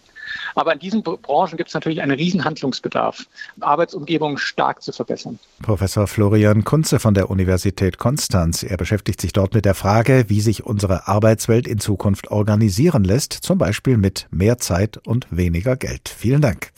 Aber 0.54 0.74
in 0.74 0.80
diesen 0.80 1.04
Branchen 1.04 1.58
gibt 1.58 1.70
es 1.70 1.74
natürlich 1.74 2.02
einen 2.02 2.12
riesen 2.12 2.46
Handlungsbedarf, 2.46 3.26
Arbeitsumgebungen 3.60 4.38
stark 4.38 4.82
zu 4.82 4.92
verbessern. 4.92 5.40
Professor 5.62 6.08
Florian 6.08 6.64
Kunze 6.64 7.00
von 7.00 7.14
der 7.14 7.30
Universität 7.30 7.98
Konstanz. 7.98 8.64
Er 8.64 8.78
beschäftigt 8.78 9.22
sich 9.22 9.34
dort 9.34 9.54
mit 9.54 9.66
der 9.66 9.76
Frage, 9.76 10.26
wie 10.28 10.42
sich 10.42 10.64
unsere 10.64 11.08
Arbeitswelt 11.08 11.68
in 11.68 11.80
Zukunft 11.80 12.30
organisieren 12.30 13.04
lässt, 13.04 13.34
zum 13.34 13.58
Beispiel 13.58 13.98
mit 13.98 14.28
mehr 14.30 14.60
Zeit 14.60 15.00
und 15.06 15.28
weniger 15.32 15.76
Geld. 15.76 16.10
Vielen 16.10 16.42
Dank. 16.42 16.72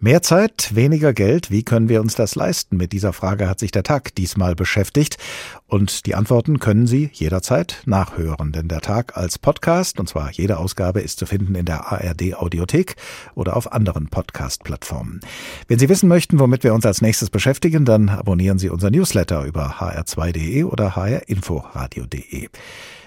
Mehr 0.00 0.22
Zeit, 0.22 0.76
weniger 0.76 1.12
Geld, 1.12 1.50
wie 1.50 1.64
können 1.64 1.88
wir 1.88 2.00
uns 2.00 2.14
das 2.14 2.36
leisten? 2.36 2.76
Mit 2.76 2.92
dieser 2.92 3.12
Frage 3.12 3.48
hat 3.48 3.58
sich 3.58 3.72
der 3.72 3.82
Tag 3.82 4.14
diesmal 4.14 4.54
beschäftigt 4.54 5.18
und 5.66 6.06
die 6.06 6.14
Antworten 6.14 6.60
können 6.60 6.86
Sie 6.86 7.10
jederzeit 7.12 7.82
nachhören, 7.84 8.52
denn 8.52 8.68
der 8.68 8.80
Tag 8.80 9.16
als 9.16 9.40
Podcast, 9.40 9.98
und 9.98 10.08
zwar 10.08 10.30
jede 10.30 10.58
Ausgabe, 10.58 11.00
ist 11.00 11.18
zu 11.18 11.26
finden 11.26 11.56
in 11.56 11.64
der 11.64 11.90
ARD 11.90 12.36
Audiothek 12.36 12.94
oder 13.34 13.56
auf 13.56 13.72
anderen 13.72 14.06
Podcast-Plattformen. 14.06 15.18
Wenn 15.66 15.80
Sie 15.80 15.88
wissen 15.88 16.08
möchten, 16.08 16.38
womit 16.38 16.62
wir 16.62 16.74
uns 16.74 16.86
als 16.86 17.02
nächstes 17.02 17.28
beschäftigen, 17.28 17.84
dann 17.84 18.08
abonnieren 18.08 18.60
Sie 18.60 18.68
unser 18.68 18.92
Newsletter 18.92 19.42
über 19.42 19.80
hr2.de 19.80 20.62
oder 20.62 20.94
hrinforadio.de. 20.94 22.50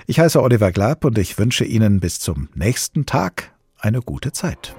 Ich 0.07 0.19
heiße 0.19 0.43
Oliver 0.43 0.73
Glab 0.73 1.05
und 1.05 1.17
ich 1.17 1.39
wünsche 1.39 1.63
Ihnen 1.63 2.01
bis 2.01 2.19
zum 2.19 2.49
nächsten 2.53 3.05
Tag 3.05 3.53
eine 3.79 4.01
gute 4.01 4.33
Zeit. 4.33 4.75